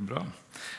Det 0.00 0.04
är 0.04 0.14
bra. 0.14 0.26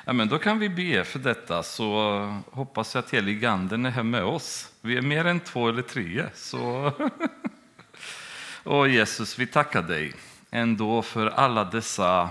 Ja, 0.06 0.14
men 0.14 0.28
då 0.28 0.38
kan 0.38 0.60
vi 0.60 0.70
be 0.70 1.04
för 1.04 1.20
detta, 1.20 1.64
så 1.64 2.42
hoppas 2.52 2.96
jag 2.96 3.04
att 3.04 3.12
heliganden 3.12 3.86
är 3.86 3.90
här 3.90 4.04
med 4.04 4.24
oss. 4.24 4.72
Vi 4.82 4.98
är 4.98 5.02
mer 5.02 5.26
än 5.26 5.40
två 5.40 5.70
eller 5.70 5.82
tre. 5.82 6.26
Så... 6.36 6.92
Och 8.64 8.90
Jesus, 8.90 9.40
vi 9.40 9.48
tackar 9.48 9.82
dig 9.82 10.14
ändå 10.52 11.02
för 11.02 11.28
alla 11.28 11.64
dessa 11.64 12.30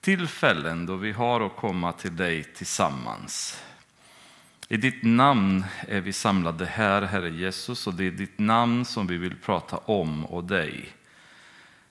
tillfällen 0.00 0.86
då 0.86 0.96
vi 0.96 1.12
har 1.12 1.40
att 1.40 1.56
komma 1.56 1.92
till 1.92 2.16
dig 2.16 2.44
tillsammans. 2.44 3.62
I 4.68 4.76
ditt 4.76 5.02
namn 5.02 5.64
är 5.88 6.00
vi 6.00 6.12
samlade 6.12 6.66
här, 6.66 7.02
Herre 7.02 7.30
Jesus, 7.30 7.86
och 7.86 7.94
det 7.94 8.06
är 8.06 8.10
ditt 8.10 8.38
namn 8.38 8.84
som 8.84 9.06
vi 9.06 9.16
vill 9.16 9.36
prata 9.36 9.76
om 9.76 10.26
och 10.26 10.44
dig. 10.44 10.95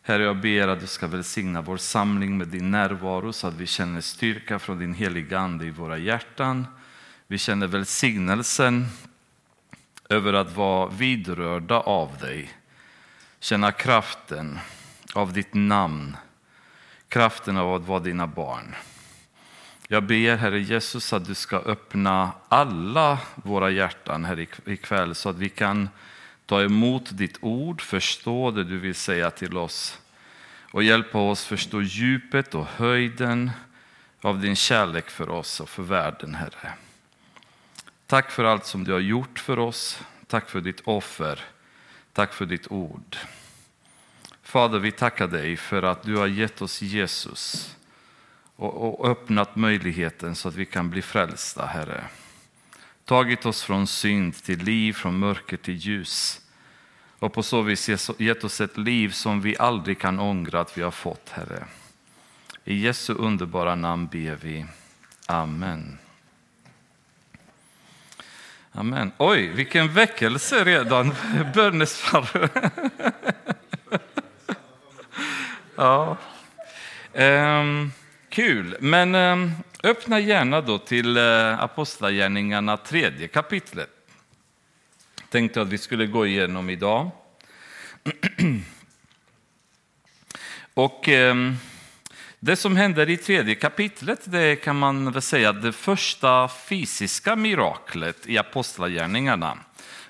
Herre, 0.08 0.24
jag 0.24 0.38
ber 0.38 0.68
att 0.68 0.80
du 0.80 0.88
ska 0.88 1.08
välsigna 1.08 1.62
vår 1.62 1.78
samling 1.78 2.38
med 2.38 2.48
din 2.48 2.72
närvaro 2.72 3.34
så 3.34 3.48
att 3.48 3.54
vi 3.54 3.68
känner 3.68 4.02
styrka 4.02 4.60
från 4.60 4.80
din 4.80 4.94
heliga 4.94 5.40
Ande 5.40 5.66
i 5.66 5.70
våra 5.70 5.98
hjärtan. 5.98 6.68
Vi 7.28 7.38
känner 7.38 7.68
välsignelsen 7.68 8.86
över 10.10 10.34
att 10.34 10.56
vara 10.56 10.88
vidrörda 10.88 11.80
av 11.80 12.18
dig. 12.18 12.50
Känna 13.40 13.72
kraften 13.72 14.60
av 15.14 15.34
ditt 15.34 15.54
namn, 15.54 16.18
kraften 17.08 17.58
av 17.58 17.74
att 17.74 17.88
vara 17.88 18.00
dina 18.00 18.28
barn. 18.28 18.76
Jag 19.88 20.04
ber, 20.04 20.36
Herre 20.36 20.60
Jesus, 20.60 21.14
att 21.14 21.26
du 21.26 21.34
ska 21.34 21.58
öppna 21.58 22.32
alla 22.50 23.20
våra 23.36 23.70
hjärtan 23.70 24.26
här 24.26 24.48
ikväll 24.66 25.16
så 25.16 25.30
att 25.30 25.38
vi 25.38 25.50
kan 25.50 25.90
ta 26.46 26.64
emot 26.64 27.18
ditt 27.18 27.38
ord, 27.42 27.82
förstå 27.82 28.52
det 28.52 28.64
du 28.64 28.80
vill 28.80 28.96
säga 28.96 29.32
till 29.32 29.58
oss 29.58 30.00
och 30.72 30.84
hjälpa 30.84 31.20
oss 31.20 31.46
förstå 31.46 31.82
djupet 31.82 32.56
och 32.56 32.66
höjden 32.66 33.52
av 34.22 34.42
din 34.42 34.56
kärlek 34.56 35.10
för 35.10 35.30
oss 35.30 35.60
och 35.60 35.70
för 35.70 35.84
världen, 35.84 36.36
Herre. 36.36 36.74
Tack 38.08 38.32
för 38.32 38.44
allt 38.44 38.66
som 38.66 38.84
du 38.84 38.92
har 38.94 39.00
gjort 39.00 39.40
för 39.40 39.60
oss. 39.60 40.00
Tack 40.28 40.50
för 40.50 40.62
ditt 40.62 40.82
offer. 40.84 41.40
Tack 42.14 42.34
för 42.34 42.46
ditt 42.46 42.72
ord. 42.72 43.18
Fader, 44.44 44.80
vi 44.80 44.92
tackar 44.92 45.28
dig 45.28 45.58
för 45.58 45.84
att 45.84 46.04
du 46.04 46.18
har 46.18 46.28
gett 46.28 46.62
oss 46.62 46.82
Jesus 46.82 47.76
och, 48.56 49.00
och 49.00 49.10
öppnat 49.10 49.56
möjligheten 49.56 50.36
så 50.36 50.48
att 50.48 50.56
vi 50.56 50.66
kan 50.66 50.90
bli 50.90 51.02
frälsta, 51.02 51.66
Herre. 51.66 52.04
Tagit 53.06 53.46
oss 53.46 53.64
från 53.64 53.88
synd 53.88 54.44
till 54.44 54.60
liv, 54.60 54.94
från 54.94 55.20
mörker 55.20 55.58
till 55.58 55.76
ljus 55.76 56.42
och 57.20 57.34
på 57.34 57.44
så 57.44 57.62
vis 57.62 57.90
gett 58.18 58.44
oss 58.44 58.62
ett 58.62 58.78
liv 58.78 59.10
som 59.10 59.42
vi 59.42 59.58
aldrig 59.58 60.00
kan 60.00 60.20
ångra 60.20 60.62
att 60.62 60.78
vi 60.78 60.82
har 60.82 60.92
fått, 60.92 61.30
Herre. 61.30 61.66
I 62.64 62.76
Jesu 62.76 63.14
underbara 63.14 63.76
namn 63.76 64.08
ber 64.08 64.38
vi. 64.42 64.66
Amen. 65.26 65.98
Amen. 68.72 69.12
Oj, 69.18 69.48
vilken 69.48 69.94
väckelse 69.94 70.64
redan! 70.64 71.16
Bönesvar. 71.54 72.50
ja. 75.76 76.18
Um 77.14 77.92
kul, 78.36 78.78
men 78.80 79.16
ehm, 79.16 79.52
öppna 79.84 80.20
gärna 80.20 80.62
då 80.62 80.78
till 80.78 81.18
eh, 81.18 81.60
Apostlagärningarna 81.60 82.78
tredje 82.78 83.28
kapitlet. 83.28 83.90
Tänkte 85.30 85.62
att 85.62 85.68
vi 85.68 85.78
skulle 85.78 86.06
gå 86.06 86.28
igenom 86.28 86.70
idag. 86.70 87.12
Och 90.74 91.10
ehm, 91.10 91.56
det 92.40 92.56
som 92.56 92.76
händer 92.76 93.10
i 93.10 93.18
tredje 93.18 93.56
kapitlet 93.56 94.20
det 94.24 94.56
kan 94.56 94.76
man 94.76 95.12
väl 95.12 95.22
säga 95.22 95.54
det 95.54 95.72
första 95.72 96.48
fysiska 96.48 97.36
miraklet 97.36 98.28
i 98.28 98.38
Apostlagärningarna. 98.38 99.58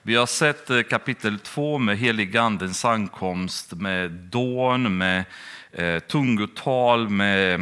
Vi 0.02 0.16
har 0.16 0.26
sett 0.26 0.70
eh, 0.70 0.82
kapitel 0.82 1.40
2 1.40 1.78
med 1.78 1.98
heligandens 1.98 2.86
ankomst, 2.86 3.74
med 3.74 4.12
dån, 4.12 4.98
med 4.98 5.24
eh, 5.76 6.00
tungotal, 6.00 7.10
med 7.10 7.60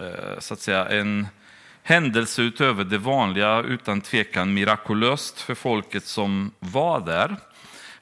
eh, 0.00 0.38
så 0.38 0.54
att 0.54 0.60
säga 0.60 0.88
en 0.88 1.26
händelse 1.82 2.42
utöver 2.42 2.84
det 2.84 2.98
vanliga, 2.98 3.62
utan 3.62 4.00
tvekan 4.00 4.54
mirakulöst 4.54 5.40
för 5.40 5.54
folket 5.54 6.04
som 6.04 6.50
var 6.58 7.00
där. 7.00 7.36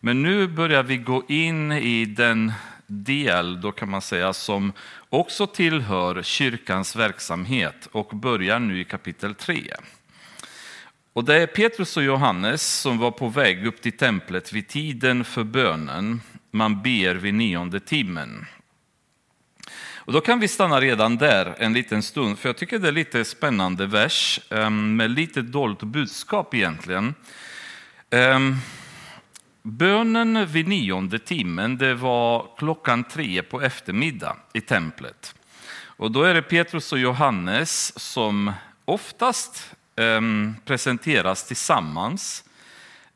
Men 0.01 0.23
nu 0.23 0.49
börjar 0.49 0.83
vi 0.83 0.97
gå 0.97 1.23
in 1.29 1.73
i 1.73 2.05
den 2.05 2.53
del, 2.87 3.61
då 3.61 3.73
kan 3.73 3.91
man 3.91 4.03
säga, 4.03 4.33
som 4.33 4.73
också 5.09 5.47
tillhör 5.47 6.23
kyrkans 6.23 6.97
verksamhet 6.97 7.89
och 7.93 8.09
börjar 8.09 8.59
nu 8.59 8.81
i 8.81 8.85
kapitel 8.85 9.35
3. 9.35 9.75
Och 11.13 11.25
det 11.25 11.43
är 11.43 11.47
Petrus 11.47 11.97
och 11.97 12.03
Johannes 12.03 12.81
som 12.81 12.99
var 12.99 13.11
på 13.11 13.29
väg 13.29 13.67
upp 13.67 13.83
till 13.83 13.97
templet 13.97 14.53
vid 14.53 14.69
tiden 14.69 15.25
för 15.25 15.45
bönen. 15.45 16.21
Man 16.51 16.83
ber 16.83 17.15
vid 17.15 17.35
nionde 17.35 17.81
timmen. 17.81 18.47
Och 20.07 20.13
då 20.13 20.21
kan 20.21 20.41
vi 20.41 20.49
stanna 20.49 20.81
redan 20.81 21.17
där 21.17 21.55
en 21.59 21.73
liten 21.73 22.03
stund, 22.03 22.39
för 22.39 22.49
jag 22.49 22.57
tycker 22.57 22.79
det 22.79 22.89
är 22.89 22.93
lite 22.93 23.25
spännande 23.25 23.87
vers 23.87 24.41
ehm, 24.51 24.97
med 24.97 25.11
lite 25.11 25.43
dolt 25.43 25.83
budskap 25.83 26.55
egentligen. 26.55 27.15
Ehm, 28.11 28.57
bönen 29.63 30.47
vid 30.47 30.69
nionde 30.69 31.19
timmen, 31.19 31.79
det 31.79 31.95
var 31.95 32.47
klockan 32.59 33.05
tre 33.05 33.43
på 33.43 33.63
eftermiddag 33.63 34.37
i 34.53 34.61
templet. 34.61 35.35
Och 35.97 36.11
då 36.11 36.23
är 36.23 36.35
det 36.35 36.43
Petrus 36.43 36.93
och 36.93 36.99
Johannes 36.99 37.99
som 37.99 38.53
oftast 38.85 39.75
ehm, 39.97 40.55
presenteras 40.65 41.47
tillsammans, 41.47 42.45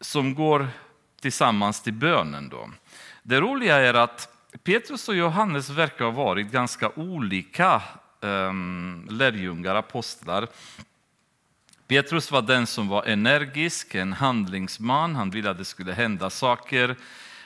som 0.01 0.35
går 0.35 0.69
tillsammans 1.21 1.83
till 1.83 1.93
bönen. 1.93 2.49
Då. 2.49 2.71
Det 3.23 3.41
roliga 3.41 3.77
är 3.77 3.95
att 3.95 4.38
Petrus 4.57 5.09
och 5.09 5.15
Johannes 5.15 5.71
verkar 5.71 6.05
ha 6.05 6.13
varit 6.13 6.51
ganska 6.51 6.91
olika 6.97 7.83
um, 8.21 9.07
lärjungar, 9.11 9.75
apostlar. 9.75 10.49
Petrus 11.87 12.31
var 12.31 12.43
den 12.43 12.67
som 12.67 12.89
var 12.89 13.05
energisk, 13.05 13.95
en 13.95 14.13
handlingsman. 14.13 15.17
Han 15.17 15.31
ville 15.31 15.51
att 15.51 15.59
det 15.59 15.65
skulle 15.65 15.93
hända 15.93 16.31
saker. 16.31 16.97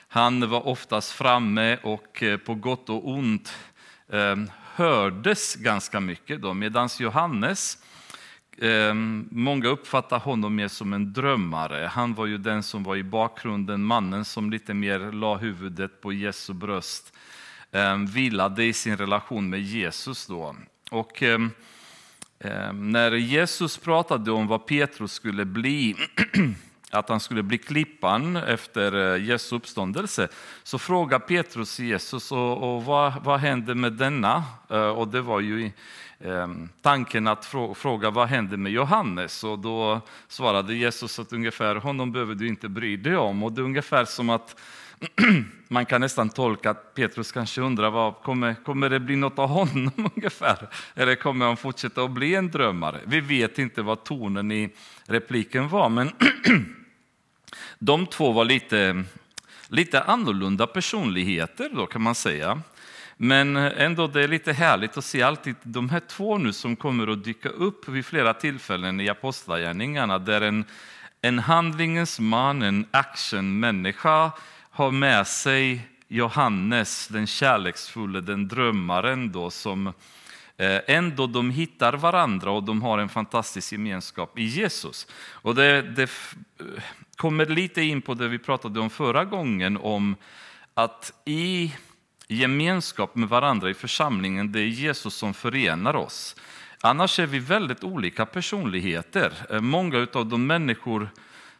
Han 0.08 0.50
var 0.50 0.66
oftast 0.66 1.12
framme 1.12 1.76
och 1.82 2.22
eh, 2.22 2.36
på 2.36 2.54
gott 2.54 2.88
och 2.88 3.08
ont 3.08 3.54
um, 4.06 4.50
hördes 4.74 5.54
ganska 5.54 6.00
mycket. 6.00 6.56
Medan 6.56 6.88
Johannes 6.98 7.78
Ehm, 8.58 9.28
många 9.30 9.68
uppfattar 9.68 10.18
honom 10.18 10.54
mer 10.54 10.68
som 10.68 10.92
en 10.92 11.12
drömmare. 11.12 11.86
Han 11.92 12.14
var 12.14 12.26
ju 12.26 12.38
den 12.38 12.62
som 12.62 12.84
var 12.84 12.96
i 12.96 13.02
bakgrunden, 13.02 13.84
mannen 13.84 14.24
som 14.24 14.50
lite 14.50 14.74
mer 14.74 15.12
la 15.12 15.36
huvudet 15.36 16.00
på 16.00 16.12
Jesu 16.12 16.52
bröst, 16.52 17.12
ehm, 17.72 18.06
vilade 18.06 18.64
i 18.64 18.72
sin 18.72 18.96
relation 18.96 19.50
med 19.50 19.62
Jesus. 19.62 20.26
Då. 20.26 20.56
Och 20.90 21.22
ehm, 21.22 21.50
när 22.72 23.12
Jesus 23.12 23.78
pratade 23.78 24.30
om 24.30 24.46
vad 24.46 24.66
Petrus 24.66 25.12
skulle 25.12 25.44
bli, 25.44 25.96
att 26.92 27.08
han 27.08 27.20
skulle 27.20 27.42
bli 27.42 27.58
klippan 27.58 28.36
efter 28.36 29.14
eh, 29.14 29.24
Jesu 29.24 29.56
uppståndelse, 29.56 30.28
så 30.62 30.78
frågade 30.78 31.24
Petrus 31.24 31.80
Jesus, 31.80 32.32
och, 32.32 32.74
och 32.74 32.84
vad, 32.84 33.12
vad 33.24 33.40
hände 33.40 33.74
med 33.74 33.92
denna? 33.92 34.44
Eh, 34.70 34.88
och 34.88 35.08
det 35.08 35.20
var 35.20 35.40
ju 35.40 35.70
ehm, 36.20 36.68
tanken 36.82 37.26
att 37.26 37.44
fråga 37.74 38.10
vad 38.10 38.28
hände 38.28 38.56
med 38.56 38.72
Johannes 38.72 39.44
och 39.44 39.58
då 39.58 40.00
svarade 40.28 40.74
Jesus 40.74 41.18
att 41.18 41.32
ungefär 41.32 41.74
honom 41.74 42.12
behöver 42.12 42.34
du 42.34 42.48
inte 42.48 42.68
bry 42.68 42.96
dig 42.96 43.16
om 43.16 43.42
och 43.42 43.52
det 43.52 43.60
är 43.60 43.64
ungefär 43.64 44.04
som 44.04 44.30
att 44.30 44.56
man 45.68 45.86
kan 45.86 46.00
nästan 46.00 46.28
tolka 46.28 46.70
att 46.70 46.94
Petrus 46.94 47.32
kanske 47.32 47.60
undrar 47.60 47.90
vad 47.90 48.14
kommer, 48.14 48.54
kommer 48.54 48.90
det 48.90 49.00
bli 49.00 49.16
något 49.16 49.38
av 49.38 49.48
honom 49.48 49.92
ungefär? 50.16 50.68
Eller 50.94 51.14
kommer 51.14 51.46
han 51.46 51.56
fortsätta 51.56 52.02
att 52.02 52.10
bli 52.10 52.34
en 52.34 52.50
drömmare? 52.50 53.00
Vi 53.04 53.20
vet 53.20 53.58
inte 53.58 53.82
vad 53.82 54.04
tonen 54.04 54.52
i 54.52 54.70
repliken 55.06 55.68
var, 55.68 55.88
men 55.88 56.10
de 57.78 58.06
två 58.06 58.32
var 58.32 58.44
lite, 58.44 59.04
lite 59.68 60.02
annorlunda 60.02 60.66
personligheter 60.66 61.70
då 61.72 61.86
kan 61.86 62.02
man 62.02 62.14
säga. 62.14 62.62
Men 63.16 63.56
ändå 63.56 64.06
det 64.06 64.22
är 64.22 64.28
lite 64.28 64.52
härligt 64.52 64.96
att 64.96 65.04
se 65.04 65.22
alltid 65.22 65.54
de 65.62 65.88
här 65.88 66.00
två 66.00 66.38
nu 66.38 66.52
som 66.52 66.76
kommer 66.76 67.06
att 67.06 67.24
dyka 67.24 67.48
upp 67.48 67.88
vid 67.88 68.06
flera 68.06 68.34
tillfällen 68.34 69.00
i 69.00 69.08
Apostlagärningarna 69.08 70.18
där 70.18 70.40
en, 70.40 70.64
en 71.20 71.38
handlingens 71.38 72.20
man, 72.20 72.62
en 72.62 72.86
actionmänniska 72.90 74.30
har 74.70 74.90
med 74.90 75.26
sig 75.26 75.88
Johannes, 76.08 77.08
den 77.08 77.26
kärleksfulla, 77.26 78.20
den 78.20 78.48
drömmaren 78.48 79.32
då 79.32 79.50
som 79.50 79.86
eh, 80.56 80.80
ändå 80.86 81.26
de 81.26 81.50
hittar 81.50 81.92
varandra 81.92 82.50
och 82.50 82.62
de 82.62 82.82
har 82.82 82.98
en 82.98 83.08
fantastisk 83.08 83.72
gemenskap 83.72 84.38
i 84.38 84.44
Jesus. 84.44 85.06
Och 85.30 85.54
det, 85.54 85.82
det 85.82 86.10
kommer 87.16 87.46
lite 87.46 87.82
in 87.82 88.02
på 88.02 88.14
det 88.14 88.28
vi 88.28 88.38
pratade 88.38 88.80
om 88.80 88.90
förra 88.90 89.24
gången 89.24 89.76
om 89.76 90.16
att 90.74 91.12
i 91.24 91.74
gemenskap 92.28 93.16
med 93.16 93.28
varandra 93.28 93.70
i 93.70 93.74
församlingen, 93.74 94.52
det 94.52 94.60
är 94.60 94.66
Jesus 94.66 95.14
som 95.14 95.34
förenar 95.34 95.96
oss. 95.96 96.36
Annars 96.80 97.18
är 97.18 97.26
vi 97.26 97.38
väldigt 97.38 97.84
olika 97.84 98.26
personligheter. 98.26 99.32
Eh, 99.50 99.60
många 99.60 100.06
av 100.12 100.26
de 100.26 100.46
människor 100.46 101.08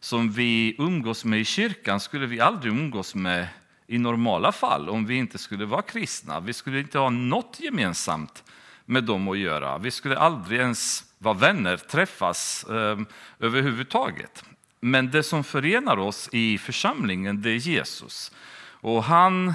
som 0.00 0.32
vi 0.32 0.76
umgås 0.78 1.24
med 1.24 1.40
i 1.40 1.44
kyrkan 1.44 2.00
skulle 2.00 2.26
vi 2.26 2.40
aldrig 2.40 2.72
umgås 2.72 3.14
med 3.14 3.48
i 3.86 3.98
normala 3.98 4.52
fall 4.52 4.88
om 4.88 5.06
vi 5.06 5.14
inte 5.14 5.38
skulle 5.38 5.64
vara 5.64 5.82
kristna. 5.82 6.40
Vi 6.40 6.52
skulle 6.52 6.80
inte 6.80 6.98
ha 6.98 7.10
något 7.10 7.60
gemensamt 7.60 8.44
med 8.84 9.04
dem 9.04 9.28
att 9.28 9.38
göra. 9.38 9.78
Vi 9.78 9.90
skulle 9.90 10.18
aldrig 10.18 10.60
ens 10.60 11.04
vara 11.18 11.34
vänner, 11.34 11.76
träffas 11.76 12.64
eh, 12.64 12.98
överhuvudtaget. 13.38 14.44
Men 14.84 15.10
det 15.10 15.22
som 15.22 15.44
förenar 15.44 15.96
oss 15.96 16.28
i 16.32 16.58
församlingen 16.58 17.42
det 17.42 17.50
är 17.50 17.56
Jesus. 17.56 18.32
Och 18.80 19.04
han 19.04 19.48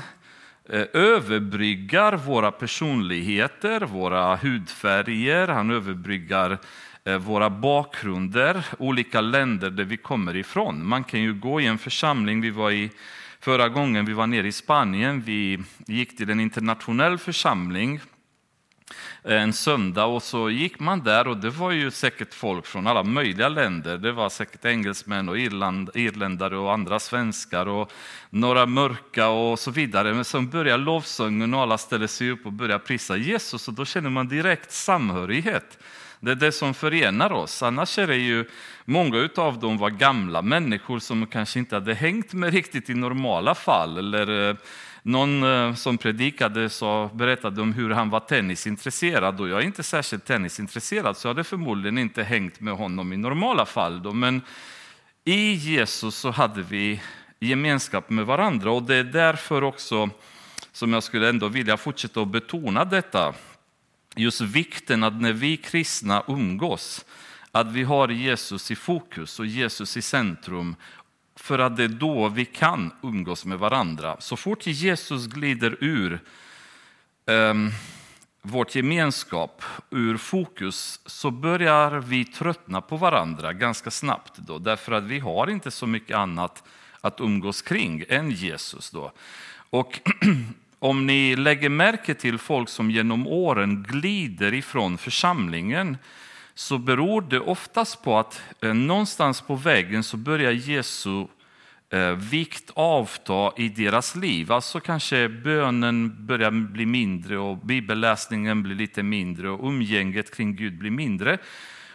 eh, 0.69 0.85
överbryggar 0.93 2.17
våra 2.17 2.51
personligheter, 2.51 3.81
våra 3.81 4.35
hudfärger, 4.35 5.47
han 5.47 5.71
överbryggar 5.71 6.57
eh, 7.03 7.17
våra 7.17 7.49
bakgrunder, 7.49 8.65
olika 8.79 9.21
länder 9.21 9.69
där 9.69 9.83
vi 9.83 9.97
kommer 9.97 10.35
ifrån. 10.35 10.87
Man 10.87 11.03
kan 11.03 11.21
ju 11.21 11.33
gå 11.33 11.61
i 11.61 11.65
en 11.65 11.77
församling, 11.77 12.41
vi 12.41 12.49
var 12.49 12.71
i 12.71 12.91
förra 13.39 13.69
gången 13.69 14.05
vi 14.05 14.13
var 14.13 14.27
nere 14.27 14.47
i 14.47 14.51
Spanien, 14.51 15.21
vi 15.21 15.59
gick 15.87 16.17
till 16.17 16.29
en 16.29 16.39
internationell 16.39 17.17
församling 17.17 17.99
Eh, 19.23 19.41
en 19.41 19.53
söndag 19.53 20.05
och 20.05 20.23
så 20.23 20.49
gick 20.49 20.79
man 20.79 21.03
där 21.03 21.27
och 21.27 21.37
det 21.37 21.49
var 21.49 21.71
ju 21.71 21.91
säkert 21.91 22.33
folk 22.33 22.65
från 22.65 22.87
alla 22.87 23.03
möjliga 23.03 23.49
länder. 23.49 23.97
Det 23.97 24.11
var 24.11 24.29
säkert 24.29 24.65
engelsmän 24.65 25.29
och 25.29 25.39
Irland, 25.39 25.89
irländare 25.93 26.57
och 26.57 26.73
andra 26.73 26.99
svenskar 26.99 27.65
och 27.65 27.91
några 28.29 28.65
mörka 28.65 29.27
och 29.29 29.59
så 29.59 29.71
vidare. 29.71 30.13
Men 30.13 30.25
så 30.25 30.41
börjar 30.41 30.77
lovsången 30.77 31.53
och 31.53 31.61
alla 31.61 31.77
ställer 31.77 32.07
sig 32.07 32.31
upp 32.31 32.45
och 32.45 32.53
börjar 32.53 32.79
prisa 32.79 33.17
Jesus 33.17 33.67
och 33.67 33.73
då 33.73 33.85
känner 33.85 34.09
man 34.09 34.27
direkt 34.27 34.71
samhörighet. 34.71 35.77
Det 36.19 36.31
är 36.31 36.35
det 36.35 36.51
som 36.51 36.73
förenar 36.73 37.31
oss. 37.31 37.63
Annars 37.63 37.99
är 37.99 38.07
det 38.07 38.15
ju 38.15 38.45
många 38.85 39.29
av 39.35 39.59
dem 39.59 39.77
var 39.77 39.89
gamla 39.89 40.41
människor 40.41 40.99
som 40.99 41.27
kanske 41.27 41.59
inte 41.59 41.75
hade 41.75 41.93
hängt 41.93 42.33
med 42.33 42.53
riktigt 42.53 42.89
i 42.89 42.93
normala 42.93 43.55
fall 43.55 43.97
eller 43.97 44.49
eh, 44.49 44.55
någon 45.07 45.43
eh, 45.43 45.73
som 45.73 45.97
predikade 45.97 46.69
så 46.69 47.09
berättade 47.13 47.61
om 47.61 47.73
hur 47.73 47.89
han 47.89 48.09
var 48.09 48.19
tennisintresserad 48.19 49.41
och 49.41 49.49
jag 49.49 49.61
är 49.61 49.65
inte 49.65 49.83
särskilt 49.83 50.25
tennisintresserad 50.25 51.17
så 51.17 51.27
jag 51.27 51.33
hade 51.33 51.43
förmodligen 51.43 51.97
inte 51.97 52.23
hängt 52.23 52.59
med 52.59 52.73
honom 52.73 53.13
i 53.13 53.17
normala 53.17 53.65
fall. 53.65 54.13
Men 54.13 54.41
i 55.23 55.53
Jesus 55.53 56.15
så 56.15 56.31
hade 56.31 56.61
vi 56.61 57.01
gemenskap 57.39 58.09
med 58.09 58.25
varandra 58.25 58.71
och 58.71 58.83
det 58.83 58.95
är 58.95 59.03
därför 59.03 59.63
också 59.63 60.09
som 60.71 60.93
jag 60.93 61.03
skulle 61.03 61.29
ändå 61.29 61.47
vilja 61.47 61.77
fortsätta 61.77 62.21
att 62.21 62.27
betona 62.27 62.85
detta. 62.85 63.33
Just 64.15 64.41
vikten 64.41 65.03
att 65.03 65.21
när 65.21 65.33
vi 65.33 65.57
kristna 65.57 66.23
umgås, 66.27 67.05
att 67.51 67.71
vi 67.71 67.83
har 67.83 68.07
Jesus 68.07 68.71
i 68.71 68.75
fokus 68.75 69.39
och 69.39 69.45
Jesus 69.45 69.97
i 69.97 70.01
centrum 70.01 70.75
för 71.37 71.59
att 71.59 71.77
det 71.77 71.83
är 71.83 71.87
då 71.87 72.29
vi 72.29 72.45
kan 72.45 72.91
umgås 73.01 73.45
med 73.45 73.59
varandra. 73.59 74.15
Så 74.19 74.37
fort 74.37 74.67
Jesus 74.67 75.25
glider 75.25 75.77
ur 75.79 76.19
um, 77.25 77.71
vårt 78.41 78.75
gemenskap, 78.75 79.63
ur 79.89 80.17
fokus, 80.17 80.99
så 81.05 81.31
börjar 81.31 81.91
vi 81.91 82.25
tröttna 82.25 82.81
på 82.81 82.97
varandra 82.97 83.53
ganska 83.53 83.91
snabbt. 83.91 84.37
Då, 84.37 84.59
därför 84.59 84.91
att 84.91 85.03
vi 85.03 85.19
har 85.19 85.49
inte 85.49 85.71
så 85.71 85.87
mycket 85.87 86.17
annat 86.17 86.63
att 87.01 87.19
umgås 87.19 87.61
kring 87.61 88.03
än 88.09 88.31
Jesus. 88.31 88.89
Då. 88.89 89.11
Och 89.69 89.99
om 90.79 91.07
ni 91.07 91.35
lägger 91.35 91.69
märke 91.69 92.13
till 92.13 92.37
folk 92.37 92.69
som 92.69 92.91
genom 92.91 93.27
åren 93.27 93.85
glider 93.89 94.53
ifrån 94.53 94.97
församlingen 94.97 95.97
så 96.57 96.77
beror 96.77 97.21
det 97.21 97.39
oftast 97.39 98.03
på 98.03 98.19
att 98.19 98.41
eh, 98.61 98.73
någonstans 98.73 99.41
på 99.41 99.55
vägen 99.55 100.03
så 100.03 100.17
börjar 100.17 100.51
Jesu 100.51 101.25
eh, 101.89 102.11
vikt 102.11 102.71
avta 102.73 103.51
i 103.57 103.69
deras 103.69 104.15
liv. 104.15 104.51
Alltså 104.51 104.79
kanske 104.79 105.29
bönen 105.29 106.25
börjar 106.25 106.51
bli 106.51 106.85
mindre 106.85 107.37
och 107.37 107.57
bibelläsningen 107.57 108.63
blir 108.63 108.75
lite 108.75 109.03
mindre 109.03 109.49
och 109.49 109.67
umgänget 109.67 110.35
kring 110.35 110.55
Gud 110.55 110.77
blir 110.77 110.91
mindre. 110.91 111.37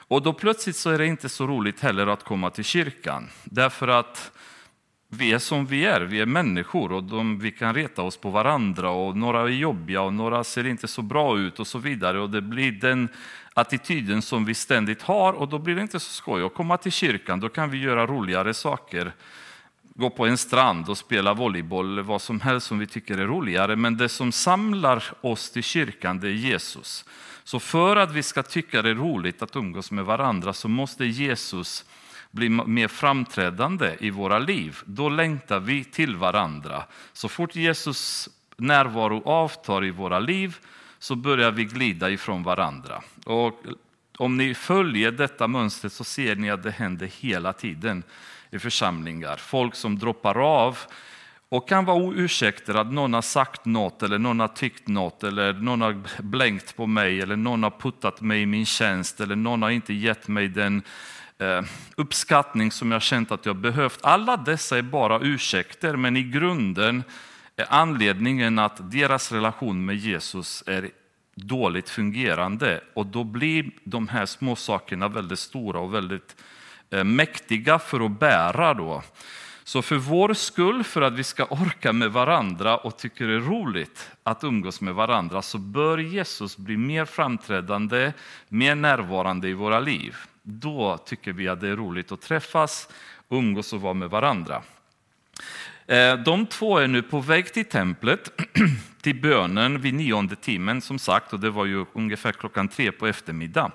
Och 0.09 0.23
då 0.23 0.33
plötsligt 0.33 0.77
så 0.77 0.91
är 0.91 0.99
det 0.99 1.07
inte 1.07 1.29
så 1.29 1.47
roligt 1.47 1.81
heller 1.81 2.07
att 2.07 2.25
komma 2.25 2.51
till 2.51 2.65
kyrkan. 2.65 3.29
Därför 3.45 3.89
att 3.89 4.33
vi 5.15 5.33
är 5.33 5.39
som 5.39 5.67
vi 5.67 5.85
är, 5.85 6.01
vi 6.01 6.21
är 6.21 6.27
människor 6.27 6.93
och 6.93 7.05
de, 7.05 7.39
vi 7.39 7.51
kan 7.51 7.75
reta 7.75 8.03
oss 8.03 8.17
på 8.17 8.31
varandra 8.31 8.91
och 8.91 9.17
några 9.17 9.41
är 9.41 9.47
jobbiga 9.47 10.03
och 10.03 10.13
några 10.13 10.45
ser 10.45 10.67
inte 10.67 10.89
så 10.89 11.03
bra 11.03 11.39
ut 11.39 11.61
och 11.61 11.67
så 11.67 11.79
vidare. 11.79 12.21
Och 12.21 12.31
det 12.31 12.41
blir 12.41 12.73
den 12.73 13.09
attityden 13.55 14.23
som 14.23 14.45
vi 14.45 14.55
ständigt 14.55 15.03
har 15.03 15.33
och 15.33 15.49
då 15.49 15.59
blir 15.59 15.75
det 15.75 15.83
inte 15.83 16.01
så 16.01 16.11
skoj 16.11 16.43
att 16.43 16.55
komma 16.55 16.77
till 16.77 16.93
kyrkan. 16.93 17.41
Då 17.41 17.49
kan 17.49 17.71
vi 17.71 17.79
göra 17.79 18.07
roligare 18.07 18.55
saker. 18.55 19.13
Gå 19.95 20.11
på 20.11 20.27
en 20.27 20.39
strand 20.39 20.89
och 20.89 20.99
spela 20.99 21.35
volleyboll 21.35 21.93
eller 21.93 22.03
vad 22.03 22.23
som 22.23 22.41
helst 22.41 22.67
som 22.67 22.79
vi 22.79 22.87
tycker 22.87 23.19
är 23.19 23.27
roligare. 23.27 23.77
Men 23.77 23.97
det 23.97 24.09
som 24.09 24.33
samlar 24.33 25.05
oss 25.21 25.51
till 25.51 25.63
kyrkan 25.63 26.21
det 26.21 26.29
är 26.29 26.33
Jesus. 26.33 27.05
Så 27.45 27.61
för 27.61 27.97
att 27.97 28.13
vi 28.13 28.23
ska 28.23 28.43
tycka 28.43 28.83
det 28.83 28.91
är 28.91 28.95
roligt 28.95 29.43
att 29.43 29.57
umgås 29.57 29.91
med 29.91 30.05
varandra 30.05 30.53
så 30.53 30.69
måste 30.69 31.05
Jesus 31.05 31.85
bli 32.33 32.49
mer 32.49 32.89
framträdande 32.89 33.97
i 34.01 34.11
våra 34.11 34.39
liv. 34.39 34.79
Då 34.85 35.09
längtar 35.09 35.61
vi 35.61 35.85
till 35.85 36.17
varandra. 36.17 36.85
Så 37.13 37.29
fort 37.29 37.57
Jesus 37.57 38.29
närvaro 38.57 39.23
avtar 39.25 39.85
i 39.85 39.91
våra 39.91 40.19
liv 40.19 40.57
så 40.99 41.15
börjar 41.15 41.51
vi 41.51 41.65
glida 41.65 42.11
ifrån 42.11 42.43
varandra. 42.43 43.03
Och 43.25 43.63
om 44.19 44.37
ni 44.37 44.55
följer 44.55 45.11
detta 45.11 45.49
mönster 45.49 45.89
så 45.89 46.05
ser 46.05 46.37
ni 46.37 46.51
att 46.51 46.63
det 46.63 46.71
händer 46.71 47.07
hela 47.07 47.53
tiden 47.53 48.03
i 48.51 48.59
församlingar. 48.59 49.37
Folk 49.37 49.75
som 49.75 49.99
droppar 49.99 50.39
av 50.39 50.79
och 51.49 51.69
kan 51.69 51.85
vara 51.85 52.15
ursäkter 52.15 52.75
att 52.75 52.93
någon 52.93 53.15
har 53.15 53.23
sagt 53.23 53.65
något 53.65 54.03
eller 54.03 54.19
någon 54.19 54.41
har 54.41 54.49
tyckt 54.49 54.89
något 54.89 55.25
eller 55.25 55.53
någon 55.53 55.81
har 55.81 56.23
blänkt 56.23 56.77
på 56.77 56.87
mig 56.87 57.21
eller 57.21 57.37
någon 57.37 57.63
har 57.63 57.71
puttat 57.71 58.21
mig 58.21 58.43
i 58.43 58.47
min 58.47 58.67
tjänst 58.67 59.21
eller 59.21 59.37
någon 59.37 59.63
har 59.63 59.71
inte 59.71 59.95
gett 59.95 60.29
mig 60.29 60.49
den 60.49 60.83
Eh, 61.43 61.63
uppskattning 61.97 62.73
som 62.73 62.93
jag 62.93 63.03
känt 63.03 63.33
att 63.33 63.47
jag 63.47 63.57
behövt. 63.57 63.99
Alla 64.03 64.37
dessa 64.37 64.79
är 64.79 64.83
bara 64.83 65.21
ursäkter 65.21 65.97
men 65.97 66.17
i 66.17 66.23
grunden 66.23 67.05
är 67.57 67.67
anledningen 67.69 68.59
att 68.59 68.91
deras 68.91 69.33
relation 69.33 69.85
med 69.85 69.97
Jesus 69.97 70.65
är 70.67 70.91
dåligt 71.35 71.89
fungerande 71.89 72.81
och 72.95 73.07
då 73.07 73.25
blir 73.25 73.71
de 73.85 74.09
här 74.09 74.27
små 74.27 74.57
sakerna 74.57 75.09
väldigt 75.09 75.39
stora 75.39 75.81
och 75.81 75.95
väldigt 75.95 76.37
eh, 76.91 77.05
mäktiga 77.05 77.79
för 77.79 78.07
att 78.07 78.19
bära. 78.21 78.75
Då. 78.75 79.03
Så 79.65 79.83
för 79.83 79.97
vår 79.97 80.35
skull, 80.35 80.85
för 80.85 81.03
att 81.03 81.13
vi 81.13 81.25
ska 81.25 81.45
orka 81.45 81.93
med 81.93 82.13
varandra 82.13 82.77
och 82.77 82.97
tycker 82.97 83.27
det 83.27 83.35
är 83.35 83.41
roligt 83.41 84.11
att 84.23 84.45
umgås 84.45 84.81
med 84.81 84.95
varandra, 84.95 85.43
så 85.43 85.59
bör 85.59 85.99
Jesus 85.99 86.57
bli 86.57 86.77
mer 86.77 87.05
framträdande, 87.05 88.13
mer 88.49 88.75
närvarande 88.75 89.49
i 89.49 89.53
våra 89.53 89.81
liv. 89.81 90.17
Då 90.43 90.99
tycker 90.99 91.33
vi 91.33 91.49
att 91.49 91.61
det 91.61 91.69
är 91.69 91.77
roligt 91.77 92.13
att 92.13 92.21
träffas, 92.21 92.89
umgås 93.29 93.73
och 93.73 93.81
vara 93.81 93.95
med 93.95 94.11
varandra. 94.11 94.63
Eh, 95.87 96.17
de 96.17 96.47
två 96.47 96.79
är 96.79 96.89
nu 96.89 97.03
på 97.03 97.21
väg 97.21 97.53
till 97.53 97.65
templet, 97.65 98.33
till 99.03 99.21
bönen 99.21 99.81
vid 99.81 99.95
nionde 99.95 100.37
timmen 100.37 100.81
som 100.81 100.99
sagt, 100.99 101.33
och 101.33 101.41
det 101.41 101.51
var 101.51 101.65
ju 101.65 101.85
ungefär 101.93 102.33
klockan 102.33 102.69
tre 102.69 102.93
på 102.93 103.07
eftermiddag. 103.07 103.73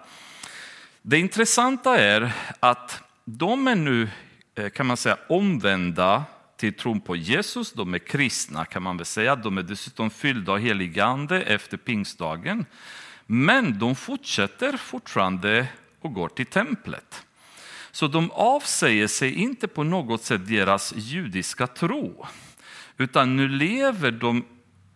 Det 1.02 1.20
intressanta 1.20 1.98
är 1.98 2.32
att 2.60 3.04
de 3.26 3.68
är 3.68 3.76
nu, 3.76 4.10
eh, 4.56 4.70
kan 4.70 4.86
man 4.86 4.98
säga, 4.98 5.18
omvända 5.30 6.24
till 6.58 6.74
tron 6.74 7.02
på 7.02 7.16
Jesus. 7.16 7.74
De 7.74 7.94
är 7.94 8.00
kristna 8.00 8.66
kan 8.66 8.84
man 8.84 8.98
väl 8.98 9.06
säga. 9.06 9.36
De 9.36 9.58
är 9.58 9.64
dessutom 9.64 10.10
fyllda 10.10 10.52
av 10.52 10.58
helig 10.58 11.00
ande 11.00 11.42
efter 11.42 11.78
pingstdagen. 11.78 12.66
Men 13.26 13.80
de 13.80 13.96
fortsätter 13.96 14.78
fortfarande 14.78 15.68
och 16.02 16.14
går 16.14 16.30
till 16.30 16.46
templet. 16.46 17.26
Så 17.92 18.08
de 18.08 18.32
avsäger 18.32 19.08
sig 19.08 19.34
inte 19.34 19.68
på 19.68 19.84
något 19.84 20.24
sätt 20.24 20.48
deras 20.48 20.94
judiska 20.96 21.68
tro, 21.68 22.26
utan 22.98 23.36
nu 23.36 23.48
lever 23.48 24.12
de 24.12 24.46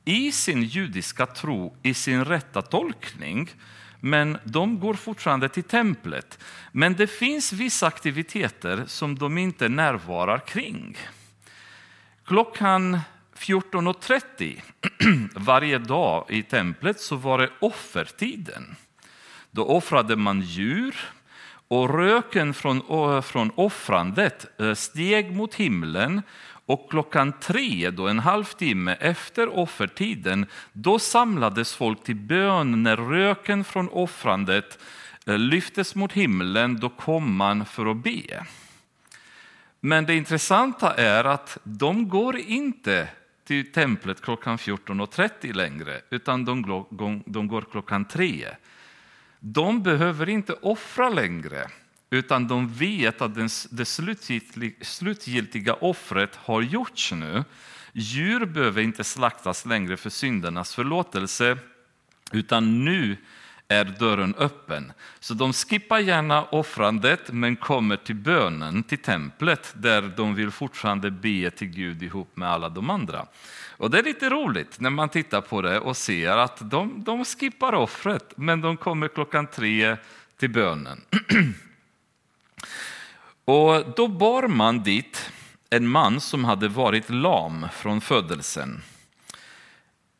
i 0.05 0.31
sin 0.31 0.63
judiska 0.63 1.25
tro 1.25 1.77
i 1.83 1.93
sin 1.93 2.25
rätta 2.25 2.61
tolkning, 2.61 3.49
men 3.99 4.37
de 4.43 4.79
går 4.79 4.93
fortfarande 4.93 5.49
till 5.49 5.63
templet. 5.63 6.39
Men 6.71 6.93
det 6.93 7.07
finns 7.07 7.53
vissa 7.53 7.87
aktiviteter 7.87 8.83
som 8.87 9.17
de 9.17 9.37
inte 9.37 9.69
närvarar 9.69 10.39
kring. 10.39 10.97
Klockan 12.25 12.99
14.30 13.37 14.61
varje 15.39 15.77
dag 15.77 16.25
i 16.29 16.43
templet 16.43 16.99
så 16.99 17.15
var 17.15 17.37
det 17.37 17.49
offertiden. 17.59 18.75
Då 19.51 19.65
offrade 19.65 20.15
man 20.15 20.41
djur 20.41 20.95
och 21.67 21.89
röken 21.89 22.53
från, 22.53 22.81
från 23.23 23.51
offrandet 23.55 24.61
eh, 24.61 24.73
steg 24.73 25.35
mot 25.35 25.55
himlen 25.55 26.21
Och 26.65 26.89
klockan 26.89 27.33
tre, 27.39 27.89
då 27.89 28.07
en 28.07 28.19
halvtimme 28.19 28.93
efter 28.99 29.57
offertiden, 29.57 30.45
då 30.73 30.99
samlades 30.99 31.75
folk 31.75 32.03
till 32.03 32.15
bön 32.15 32.83
när 32.83 32.97
röken 32.97 33.63
från 33.63 33.89
offrandet 33.89 34.79
eh, 35.25 35.37
lyftes 35.37 35.95
mot 35.95 36.13
himlen. 36.13 36.79
Då 36.79 36.89
kom 36.89 37.35
man 37.35 37.65
för 37.65 37.85
att 37.85 37.97
be. 37.97 38.45
Men 39.79 40.05
det 40.05 40.15
intressanta 40.15 40.93
är 40.93 41.23
att 41.23 41.57
de 41.63 42.09
går 42.09 42.37
inte 42.37 43.07
till 43.43 43.71
templet 43.71 44.21
klockan 44.21 44.57
14.30 44.57 45.53
längre, 45.53 46.01
utan 46.09 46.45
de, 46.45 47.23
de 47.25 47.47
går 47.47 47.65
klockan 47.71 48.05
tre. 48.05 48.47
De 49.43 49.83
behöver 49.83 50.29
inte 50.29 50.53
offra 50.53 51.09
längre, 51.09 51.67
utan 52.09 52.47
de 52.47 52.73
vet 52.73 53.21
att 53.21 53.35
det 53.69 53.85
slutgiltiga 54.81 55.73
offret 55.73 56.35
har 56.35 56.61
gjorts 56.61 57.11
nu. 57.11 57.43
Djur 57.93 58.45
behöver 58.45 58.81
inte 58.81 59.03
slaktas 59.03 59.65
längre 59.65 59.97
för 59.97 60.09
syndernas 60.09 60.75
förlåtelse, 60.75 61.57
utan 62.31 62.85
nu 62.85 63.17
är 63.71 63.85
dörren 63.85 64.35
öppen. 64.37 64.93
Så 65.19 65.33
de 65.33 65.53
skippar 65.53 65.99
gärna 65.99 66.43
offrandet 66.43 67.31
men 67.31 67.55
kommer 67.55 67.95
till 67.95 68.15
bönen, 68.15 68.83
till 68.83 68.97
templet 68.97 69.73
där 69.75 70.01
de 70.01 70.35
vill 70.35 70.51
fortfarande 70.51 71.11
be 71.11 71.51
till 71.51 71.67
Gud 71.67 72.03
ihop 72.03 72.37
med 72.37 72.49
alla 72.49 72.69
de 72.69 72.89
andra. 72.89 73.25
Och 73.77 73.91
Det 73.91 73.99
är 73.99 74.03
lite 74.03 74.29
roligt 74.29 74.79
när 74.79 74.89
man 74.89 75.09
tittar 75.09 75.41
på 75.41 75.61
det 75.61 75.79
och 75.79 75.97
ser 75.97 76.37
att 76.37 76.71
de, 76.71 77.03
de 77.03 77.25
skippar 77.25 77.73
offret 77.73 78.33
men 78.35 78.61
de 78.61 78.77
kommer 78.77 79.07
klockan 79.07 79.47
tre 79.47 79.97
till 80.37 80.49
bönen. 80.49 81.01
och 83.45 83.93
Då 83.95 84.07
bar 84.07 84.47
man 84.47 84.83
dit 84.83 85.31
en 85.69 85.87
man 85.87 86.21
som 86.21 86.45
hade 86.45 86.67
varit 86.67 87.09
lam 87.09 87.67
från 87.73 88.01
födelsen. 88.01 88.81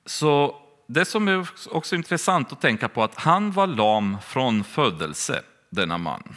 Så 0.06 0.61
det 0.94 1.06
som 1.06 1.28
är 1.28 1.48
också 1.70 1.96
intressant 1.96 2.52
att 2.52 2.62
tänka 2.62 2.90
på 2.90 3.02
är 3.02 3.06
att 3.06 3.16
han 3.16 3.52
var 3.52 3.68
lam 3.68 4.18
från 4.22 4.64
födelse, 4.64 5.44
denna 5.70 5.98
man. 5.98 6.36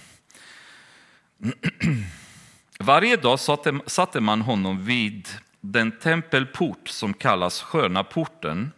Varje 2.78 3.16
dag 3.16 3.40
satte 3.87 4.20
man 4.20 4.40
honom 4.40 4.84
vid 4.84 5.28
den 5.61 5.99
tempelport 5.99 6.88
som 6.88 7.14
kallas 7.14 7.62
Sköna 7.62 8.04
porten 8.04 8.73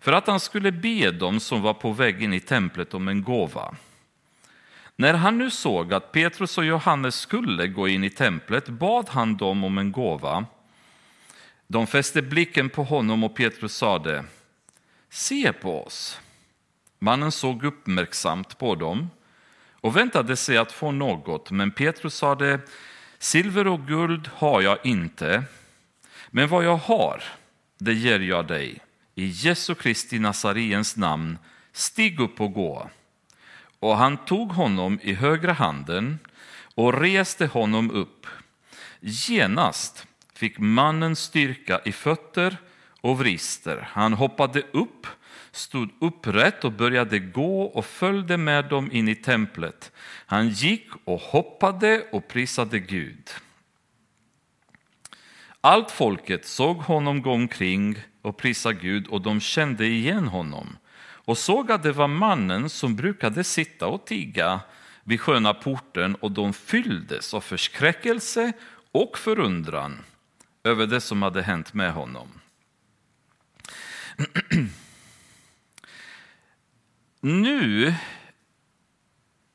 för 0.00 0.12
att 0.12 0.26
han 0.26 0.40
skulle 0.40 0.72
be 0.72 1.10
dem 1.10 1.40
som 1.40 1.62
var 1.62 1.74
på 1.74 1.92
väg 1.92 2.22
in 2.22 2.32
i 2.32 2.40
templet 2.40 2.94
om 2.94 3.08
en 3.08 3.22
gåva. 3.22 3.74
När 4.96 5.14
han 5.14 5.38
nu 5.38 5.50
såg 5.50 5.94
att 5.94 6.12
Petrus 6.12 6.58
och 6.58 6.64
Johannes 6.64 7.14
skulle 7.14 7.66
gå 7.66 7.88
in 7.88 8.04
i 8.04 8.10
templet 8.10 8.68
bad 8.68 9.08
han 9.08 9.36
dem 9.36 9.64
om 9.64 9.78
en 9.78 9.92
gåva. 9.92 10.44
De 11.66 11.86
fäste 11.86 12.22
blicken 12.22 12.70
på 12.70 12.82
honom 12.82 13.24
och 13.24 13.36
Petrus 13.36 13.76
sade 13.76 14.24
Se 15.16 15.52
på 15.52 15.84
oss. 15.84 16.20
Mannen 16.98 17.32
såg 17.32 17.64
uppmärksamt 17.64 18.58
på 18.58 18.74
dem 18.74 19.10
och 19.72 19.96
väntade 19.96 20.36
sig 20.36 20.56
att 20.56 20.72
få 20.72 20.90
något, 20.90 21.50
men 21.50 21.70
Petrus 21.70 22.14
sade 22.14 22.60
Silver 23.18 23.66
och 23.66 23.86
guld 23.86 24.30
har 24.34 24.62
jag 24.62 24.78
inte, 24.84 25.44
men 26.30 26.48
vad 26.48 26.64
jag 26.64 26.76
har, 26.76 27.22
det 27.78 27.94
ger 27.94 28.20
jag 28.20 28.46
dig. 28.46 28.78
I 29.14 29.26
Jesu 29.26 29.74
Kristi 29.74 30.18
Nazariens 30.18 30.96
namn, 30.96 31.38
stig 31.72 32.20
upp 32.20 32.40
och 32.40 32.52
gå. 32.52 32.90
Och 33.80 33.96
han 33.96 34.16
tog 34.16 34.52
honom 34.52 34.98
i 35.02 35.14
högra 35.14 35.52
handen 35.52 36.18
och 36.74 37.00
reste 37.00 37.46
honom 37.46 37.90
upp. 37.90 38.26
Genast 39.00 40.06
fick 40.34 40.58
mannen 40.58 41.16
styrka 41.16 41.80
i 41.84 41.92
fötter 41.92 42.56
och 43.06 43.18
vrister. 43.18 43.88
Han 43.92 44.12
hoppade 44.12 44.62
upp, 44.72 45.06
stod 45.50 45.90
upprätt 46.00 46.64
och 46.64 46.72
började 46.72 47.18
gå 47.18 47.62
och 47.62 47.84
följde 47.84 48.36
med 48.36 48.64
dem 48.68 48.92
in 48.92 49.08
i 49.08 49.14
templet. 49.14 49.92
Han 50.26 50.48
gick 50.48 50.88
och 51.04 51.20
hoppade 51.20 52.06
och 52.12 52.28
prisade 52.28 52.78
Gud. 52.78 53.30
Allt 55.60 55.90
folket 55.90 56.46
såg 56.46 56.76
honom 56.76 57.22
gå 57.22 57.32
omkring 57.32 57.98
och 58.22 58.36
prisa 58.36 58.72
Gud 58.72 59.06
och 59.06 59.22
de 59.22 59.40
kände 59.40 59.86
igen 59.86 60.26
honom 60.26 60.76
och 60.98 61.38
såg 61.38 61.72
att 61.72 61.82
det 61.82 61.92
var 61.92 62.08
mannen 62.08 62.68
som 62.68 62.96
brukade 62.96 63.44
sitta 63.44 63.86
och 63.86 64.06
tiga 64.06 64.60
vid 65.04 65.20
sköna 65.20 65.54
porten 65.54 66.14
och 66.14 66.32
de 66.32 66.52
fylldes 66.52 67.34
av 67.34 67.40
förskräckelse 67.40 68.52
och 68.92 69.18
förundran 69.18 69.98
över 70.64 70.86
det 70.86 71.00
som 71.00 71.22
hade 71.22 71.42
hänt 71.42 71.74
med 71.74 71.92
honom. 71.92 72.28
nu 77.20 77.94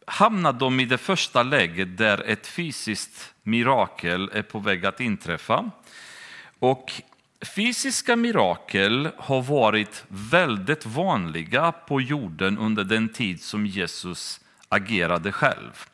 hamnar 0.08 0.54
de 0.54 0.80
i 0.80 0.86
det 0.86 0.98
första 0.98 1.44
läget 1.44 1.98
där 1.98 2.24
ett 2.28 2.48
fysiskt 2.48 3.34
mirakel 3.44 4.30
är 4.34 4.42
på 4.42 4.60
väg 4.60 4.86
att 4.86 5.00
inträffa. 5.00 5.72
Och 6.60 6.92
fysiska 7.56 8.16
mirakel 8.16 9.10
har 9.18 9.42
varit 9.42 10.04
väldigt 10.08 10.86
vanliga 10.86 11.72
på 11.72 12.02
jorden 12.02 12.58
under 12.58 12.84
den 12.84 13.10
tid 13.10 13.42
som 13.42 13.66
Jesus 13.66 14.40
agerade 14.70 15.32
själv. 15.32 15.86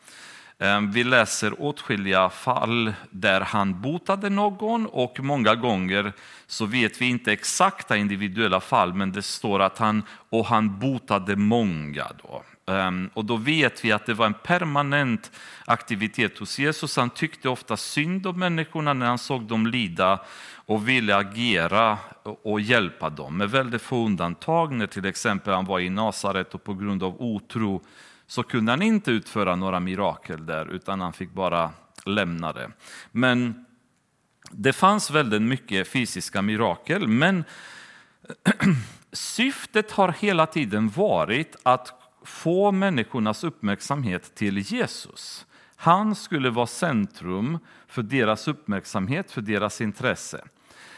Ehm, 0.60 0.92
vi 0.92 1.04
läser 1.04 1.62
åtskilliga 1.62 2.30
fall 2.30 2.94
där 3.10 3.42
han 3.42 3.82
botade 3.82 4.30
någon 4.30 4.86
och 4.86 5.20
många 5.20 5.56
gånger 5.56 6.14
så 6.48 6.66
vet 6.66 7.02
vi 7.02 7.06
inte 7.06 7.32
exakta 7.32 7.98
individuella 7.98 8.60
fall 8.60 8.94
men 8.94 9.12
det 9.12 9.22
står 9.22 9.62
att 9.62 9.78
han, 9.78 10.04
och 10.30 10.46
han 10.46 10.80
botade 10.80 11.36
många. 11.36 12.06
Då. 12.24 12.44
Ehm, 12.74 13.10
och 13.14 13.26
då 13.26 13.36
vet 13.36 13.86
vi 13.86 13.92
att 13.92 14.06
det 14.06 14.14
var 14.14 14.26
en 14.26 14.34
permanent 14.34 15.32
aktivitet 15.66 16.38
hos 16.38 16.60
Jesus. 16.60 16.98
Han 16.98 17.10
tyckte 17.10 17.50
ofta 17.50 17.78
synd 17.78 18.28
om 18.28 18.40
människorna 18.40 18.94
när 18.94 19.06
han 19.06 19.18
såg 19.18 19.44
dem 19.44 19.68
lida 19.68 20.20
och 20.66 20.90
ville 20.90 21.16
agera 21.16 21.98
och 22.44 22.62
hjälpa 22.62 23.10
dem. 23.10 23.38
Med 23.38 23.52
väldigt 23.52 23.82
få 23.82 24.06
undantag 24.06 24.72
när 24.72 24.88
till 24.88 25.06
exempel 25.06 25.54
han 25.54 25.66
var 25.66 25.80
i 25.80 25.90
Nasaret 25.90 26.54
och 26.54 26.64
på 26.64 26.74
grund 26.74 27.04
av 27.04 27.22
otro 27.22 27.82
så 28.28 28.44
kunde 28.44 28.72
han 28.72 28.82
inte 28.82 29.12
utföra 29.12 29.56
några 29.56 29.80
mirakel 29.80 30.46
där 30.46 30.66
utan 30.66 31.02
han 31.02 31.14
fick 31.14 31.32
bara 31.32 31.72
lämna 32.06 32.54
det. 32.54 32.72
Men 33.12 33.66
det 34.52 34.74
fanns 34.74 35.12
väldigt 35.12 35.42
mycket 35.42 35.88
fysiska 35.88 36.42
mirakel 36.42 37.08
men 37.08 37.44
syftet 39.12 39.92
har 39.92 40.12
hela 40.12 40.46
tiden 40.46 40.90
varit 40.90 41.56
att 41.64 41.94
få 42.24 42.72
människornas 42.72 43.44
uppmärksamhet 43.44 44.36
till 44.36 44.58
Jesus. 44.58 45.46
Han 45.76 46.16
skulle 46.16 46.50
vara 46.50 46.68
centrum 46.68 47.60
för 47.88 48.02
deras 48.02 48.48
uppmärksamhet, 48.48 49.32
för 49.32 49.42
deras 49.42 49.82
intresse. 49.82 50.46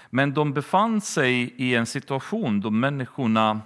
Men 0.10 0.34
de 0.34 0.54
befann 0.54 1.02
sig 1.02 1.54
i 1.58 1.76
en 1.76 1.86
situation 1.86 2.62
då 2.62 2.70
människorna 2.70 3.62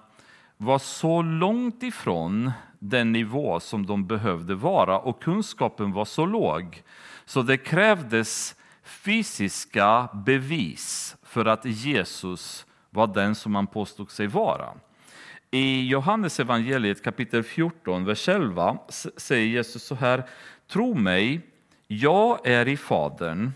var 0.58 0.80
så 0.80 1.22
långt 1.22 1.84
ifrån 1.84 2.52
den 2.84 3.12
nivå 3.12 3.60
som 3.60 3.86
de 3.86 4.08
behövde 4.08 4.56
vara 4.56 5.00
och 5.00 5.22
kunskapen 5.22 5.92
var 5.92 6.06
så 6.06 6.26
låg 6.26 6.84
så 7.26 7.42
det 7.42 7.58
krävdes 7.58 8.56
fysiska 8.84 10.10
bevis 10.14 11.16
för 11.24 11.46
att 11.46 11.66
Jesus 11.66 12.66
var 12.90 13.08
den 13.08 13.36
som 13.36 13.56
han 13.56 13.68
påstod 13.68 14.12
sig 14.12 14.28
vara. 14.28 14.74
I 15.52 15.88
Johannes 15.88 16.40
evangeliet 16.40 17.04
kapitel 17.04 17.44
14, 17.44 18.06
vers 18.06 18.30
11 18.30 18.78
säger 19.18 19.48
Jesus 19.48 19.84
så 19.84 19.96
här. 19.96 20.24
Tro 20.68 20.94
mig, 20.94 21.42
jag 21.88 22.48
är 22.48 22.68
i 22.68 22.78
Fadern 22.78 23.52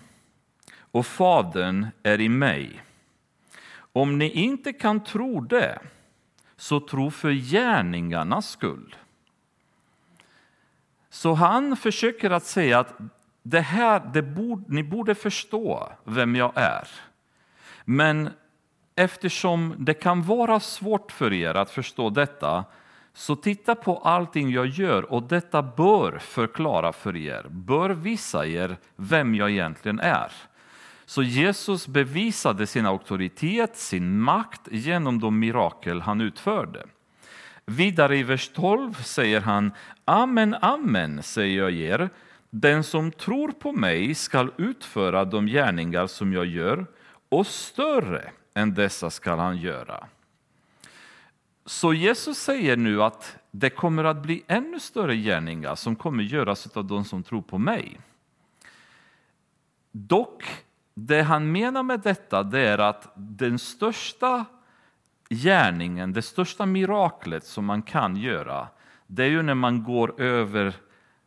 och 0.80 1.06
Fadern 1.06 1.88
är 2.04 2.22
i 2.22 2.30
mig. 2.30 2.82
Om 3.94 4.18
ni 4.18 4.30
inte 4.30 4.74
kan 4.74 5.04
tro 5.04 5.42
det, 5.42 5.80
så 6.58 6.80
tro 6.80 7.12
för 7.12 7.32
gärningarnas 7.32 8.50
skull. 8.50 8.96
Så 11.10 11.34
han 11.34 11.78
försöker 11.78 12.30
att 12.30 12.46
säga 12.46 12.80
att 12.80 12.94
det 13.44 13.62
här, 13.62 14.02
det 14.14 14.22
borde, 14.22 14.64
ni 14.68 14.84
borde 14.84 15.16
förstå 15.16 15.90
vem 16.04 16.36
jag 16.36 16.52
är. 16.56 16.88
Men 17.86 18.30
eftersom 18.96 19.76
det 19.78 19.94
kan 19.94 20.22
vara 20.22 20.60
svårt 20.60 21.12
för 21.12 21.34
er 21.34 21.54
att 21.54 21.72
förstå 21.72 22.10
detta 22.10 22.66
så 23.14 23.36
titta 23.36 23.76
på 23.76 23.98
allting 23.98 24.52
jag 24.52 24.68
gör 24.68 25.12
och 25.12 25.24
detta 25.24 25.62
bör 25.62 26.18
förklara 26.20 26.94
för 26.94 27.16
er, 27.16 27.46
bör 27.50 27.90
visa 27.90 28.46
er 28.46 28.78
vem 28.96 29.36
jag 29.36 29.52
egentligen 29.52 30.00
är. 30.00 30.32
Så 31.06 31.24
Jesus 31.24 31.88
bevisade 31.88 32.68
sin 32.68 32.86
auktoritet, 32.86 33.78
sin 33.78 34.20
makt 34.20 34.62
genom 34.72 35.20
de 35.20 35.40
mirakel 35.40 36.02
han 36.02 36.22
utförde. 36.22 36.86
Vidare 37.72 38.18
i 38.18 38.24
vers 38.24 38.50
12 38.50 38.94
säger 38.94 39.42
han 39.42 39.72
Amen, 40.06 40.56
amen, 40.62 41.24
säger 41.24 41.60
jag 41.60 41.74
er. 41.74 42.10
den 42.50 42.84
som 42.84 43.12
tror 43.12 43.52
på 43.52 43.72
mig 43.72 44.16
skall 44.16 44.52
utföra 44.58 45.26
de 45.26 45.48
gärningar 45.48 46.08
som 46.08 46.34
jag 46.34 46.46
gör 46.46 46.86
och 47.30 47.48
större 47.48 48.32
än 48.54 48.74
dessa 48.74 49.10
skall 49.10 49.40
han 49.40 49.58
göra. 49.58 50.08
Så 51.66 51.94
Jesus 51.94 52.38
säger 52.38 52.78
nu 52.78 53.04
att 53.04 53.38
det 53.52 53.70
kommer 53.70 54.04
att 54.04 54.22
bli 54.22 54.44
ännu 54.48 54.80
större 54.80 55.16
gärningar 55.16 55.76
som 55.76 55.96
kommer 55.96 56.24
göras 56.24 56.78
av 56.78 56.86
de 56.86 57.06
som 57.06 57.24
tror 57.24 57.42
på 57.42 57.58
mig. 57.58 58.00
Dock, 59.92 60.44
det 60.94 61.22
han 61.22 61.52
menar 61.52 61.84
med 61.84 62.00
detta 62.00 62.44
det 62.44 62.60
är 62.60 62.78
att 62.78 63.12
den 63.16 63.60
största 63.60 64.46
gärningen, 65.30 66.14
det 66.14 66.22
största 66.22 66.66
miraklet 66.66 67.44
som 67.46 67.66
man 67.66 67.82
kan 67.82 68.16
göra, 68.16 68.68
det 69.08 69.24
är 69.24 69.30
ju 69.30 69.42
när 69.42 69.56
man 69.56 69.84
går 69.84 70.22
över 70.22 70.74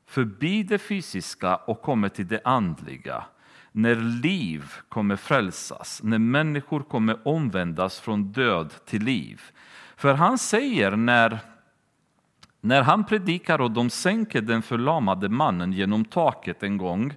förbi 0.06 0.62
det 0.62 0.78
fysiska 0.78 1.56
och 1.56 1.82
kommer 1.82 2.08
till 2.08 2.28
det 2.28 2.40
andliga. 2.44 3.24
När 3.72 3.94
liv 4.22 4.64
kommer 4.88 5.16
frälsas, 5.16 6.00
när 6.02 6.18
människor 6.18 6.80
kommer 6.80 7.28
omvändas 7.28 8.00
från 8.00 8.32
död 8.32 8.74
till 8.86 9.02
liv. 9.02 9.42
För 9.96 10.14
han 10.14 10.38
säger 10.38 10.90
när, 10.96 11.38
när 12.60 12.82
han 12.82 13.04
predikar 13.04 13.60
och 13.60 13.70
de 13.70 13.90
sänker 13.90 14.40
den 14.40 14.62
förlamade 14.62 15.28
mannen 15.28 15.72
genom 15.72 16.04
taket 16.04 16.62
en 16.62 16.78
gång, 16.78 17.14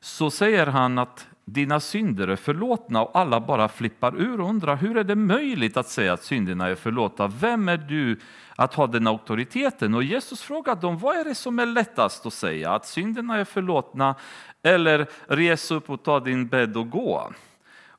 så 0.00 0.30
säger 0.30 0.66
han 0.66 0.98
att 0.98 1.26
dina 1.44 1.80
synder 1.80 2.28
är 2.28 2.36
förlåtna 2.36 3.02
och 3.02 3.18
alla 3.18 3.40
bara 3.40 3.68
flippar 3.68 4.20
ur 4.20 4.40
och 4.40 4.48
undrar 4.48 4.76
hur 4.76 4.96
är 4.96 5.04
det 5.04 5.14
möjligt 5.14 5.76
att 5.76 5.88
säga 5.88 6.12
att 6.12 6.24
synderna 6.24 6.68
är 6.68 6.74
förlåtna? 6.74 7.26
Vem 7.26 7.68
är 7.68 7.76
du 7.76 8.20
att 8.56 8.74
ha 8.74 8.86
den 8.86 9.06
auktoriteten? 9.06 9.94
Och 9.94 10.04
Jesus 10.04 10.42
frågar 10.42 10.76
dem, 10.76 10.98
vad 10.98 11.16
är 11.16 11.24
det 11.24 11.34
som 11.34 11.58
är 11.58 11.66
lättast 11.66 12.26
att 12.26 12.32
säga? 12.32 12.70
Att 12.70 12.86
synderna 12.86 13.36
är 13.36 13.44
förlåtna 13.44 14.14
eller 14.62 15.06
res 15.26 15.70
upp 15.70 15.90
och 15.90 16.02
ta 16.02 16.20
din 16.20 16.48
bädd 16.48 16.76
och 16.76 16.90
gå? 16.90 17.32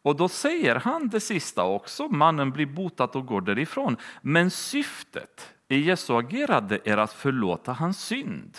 Och 0.04 0.16
då 0.16 0.30
säger 0.30 0.76
han 0.76 1.10
det 1.10 1.20
sista 1.20 1.64
också, 1.64 2.08
mannen 2.08 2.52
blir 2.52 2.66
botad 2.66 3.10
och 3.14 3.26
går 3.26 3.42
därifrån. 3.42 3.98
Men 4.22 4.52
syftet 4.52 5.54
i 5.68 5.80
Jesu 5.80 6.14
agerande 6.14 6.80
är 6.84 6.98
att 6.98 7.14
förlåta 7.14 7.74
hans 7.74 8.00
synd. 8.00 8.58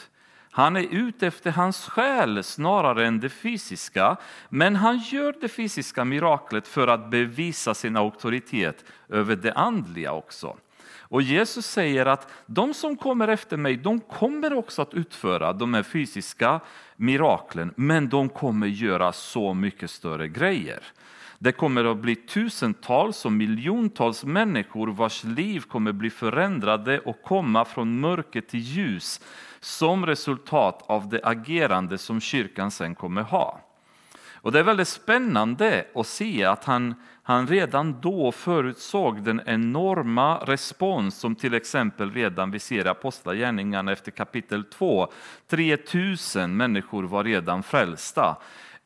Han 0.57 0.77
är 0.77 0.87
ute 0.91 1.27
efter 1.27 1.51
hans 1.51 1.89
själ 1.89 2.43
snarare 2.43 3.07
än 3.07 3.21
det 3.21 3.29
fysiska, 3.29 4.17
men 4.49 4.77
han 4.77 4.99
gör 4.99 5.35
det 5.41 5.49
fysiska 5.49 6.05
miraklet 6.05 6.69
för 6.69 6.89
att 6.89 7.11
bevisa 7.11 7.75
sin 7.75 7.97
auktoritet 7.97 8.85
över 9.09 9.37
det 9.37 9.53
andliga 9.53 10.13
också. 10.13 10.57
Och 10.99 11.23
Jesus 11.23 11.67
säger 11.67 12.07
att 12.07 12.33
de 12.47 12.75
som 12.75 12.97
kommer 12.97 13.29
efter 13.29 13.57
mig, 13.57 13.77
de 13.77 14.01
kommer 14.01 14.53
också 14.53 14.83
att 14.83 14.95
utföra 14.95 15.53
de 15.53 15.75
här 15.75 15.83
fysiska 15.83 16.61
miraklen, 16.97 17.75
men 17.77 18.09
de 18.09 18.29
kommer 18.29 18.67
göra 18.67 19.13
så 19.13 19.55
mycket 19.55 19.91
större 19.91 20.29
grejer. 20.29 20.83
Det 21.45 21.53
kommer 21.53 21.85
att 21.85 21.97
bli 21.97 22.17
tusentals 22.17 23.25
och 23.25 23.33
miljontals 23.33 24.25
människor 24.25 24.87
vars 24.87 25.25
liv 25.25 25.61
kommer 25.61 25.93
bli 25.93 26.11
förändrade 26.11 26.99
och 26.99 27.23
komma 27.23 27.65
från 27.65 28.01
mörker 28.01 28.41
till 28.41 28.61
ljus 28.61 29.21
som 29.61 30.07
resultat 30.07 30.85
av 30.87 31.09
det 31.09 31.21
agerande 31.25 31.99
som 31.99 32.21
kyrkan 32.21 32.71
sen 32.71 32.95
kommer 32.95 33.23
ha. 33.23 33.61
Och 34.33 34.53
Det 34.53 34.59
är 34.59 34.63
väldigt 34.63 34.89
spännande 34.89 35.87
att 35.95 36.07
se 36.07 36.45
att 36.45 36.65
han, 36.65 36.95
han 37.23 37.47
redan 37.47 38.01
då 38.01 38.33
förutsåg 38.33 39.23
den 39.23 39.41
enorma 39.47 40.39
respons 40.39 41.17
som 41.17 41.35
till 41.35 41.55
exempel 41.55 42.13
redan 42.13 42.51
vi 42.51 42.59
ser 42.59 42.87
i 42.87 42.89
Apostlagärningarna 42.89 43.93
efter 43.93 44.11
kapitel 44.11 44.65
2. 44.65 45.09
3000 45.49 46.57
människor 46.57 47.03
var 47.03 47.25
redan 47.25 47.63
frälsta 47.63 48.37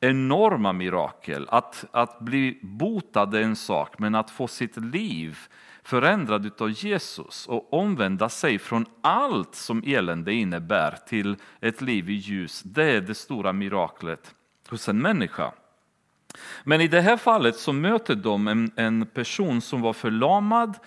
enorma 0.00 0.72
mirakel. 0.72 1.46
Att, 1.50 1.84
att 1.90 2.20
bli 2.20 2.58
botad 2.62 3.34
är 3.34 3.42
en 3.42 3.56
sak, 3.56 3.98
men 3.98 4.14
att 4.14 4.30
få 4.30 4.48
sitt 4.48 4.76
liv 4.76 5.38
förändrad 5.82 6.62
av 6.62 6.70
Jesus 6.70 7.46
och 7.46 7.72
omvända 7.72 8.28
sig 8.28 8.58
från 8.58 8.86
allt 9.00 9.54
som 9.54 9.82
elände 9.86 10.32
innebär 10.32 10.98
till 11.08 11.36
ett 11.60 11.80
liv 11.80 12.10
i 12.10 12.12
ljus, 12.12 12.62
det 12.62 12.84
är 12.84 13.00
det 13.00 13.14
stora 13.14 13.52
miraklet 13.52 14.34
hos 14.68 14.88
en 14.88 14.98
människa. 14.98 15.52
Men 16.64 16.80
i 16.80 16.88
det 16.88 17.00
här 17.00 17.16
fallet 17.16 17.56
så 17.56 17.72
möter 17.72 18.14
de 18.14 18.48
en, 18.48 18.70
en 18.76 19.06
person 19.06 19.60
som 19.60 19.80
var 19.80 19.92
förlamad 19.92 20.78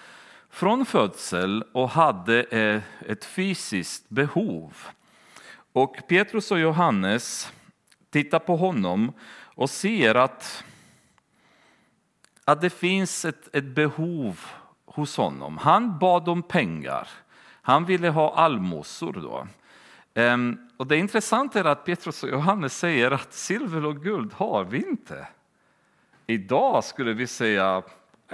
från 0.50 0.86
födsel 0.86 1.64
och 1.74 1.90
hade 1.90 2.44
eh, 2.44 2.82
ett 3.12 3.26
fysiskt 3.26 4.10
behov. 4.10 4.78
Och 5.74 5.96
Petrus 6.08 6.52
och 6.52 6.60
Johannes 6.60 7.52
tittar 8.12 8.40
på 8.40 8.56
honom 8.56 9.14
och 9.56 9.70
ser 9.70 10.16
att, 10.16 10.64
att 12.46 12.62
det 12.62 12.70
finns 12.70 13.26
ett, 13.26 13.56
ett 13.56 13.76
behov 13.76 14.40
hos 14.86 15.18
honom. 15.18 15.58
Han 15.58 16.00
bad 16.00 16.30
om 16.30 16.44
pengar. 16.44 17.08
Han 17.62 17.86
ville 17.86 18.10
ha 18.10 18.34
allmosor 18.36 19.14
då. 19.14 19.48
Ehm, 20.14 20.70
och 20.78 20.88
det 20.88 20.98
intressanta 20.98 21.60
är 21.60 21.66
att 21.66 21.86
Petrus 21.86 22.24
och 22.24 22.30
Johannes 22.30 22.78
säger 22.78 23.12
att 23.12 23.34
silver 23.34 23.86
och 23.86 24.04
guld 24.04 24.34
har 24.34 24.64
vi 24.64 24.78
inte. 24.78 25.28
Idag 26.28 26.84
skulle 26.84 27.14
vi 27.14 27.28
säga 27.28 27.84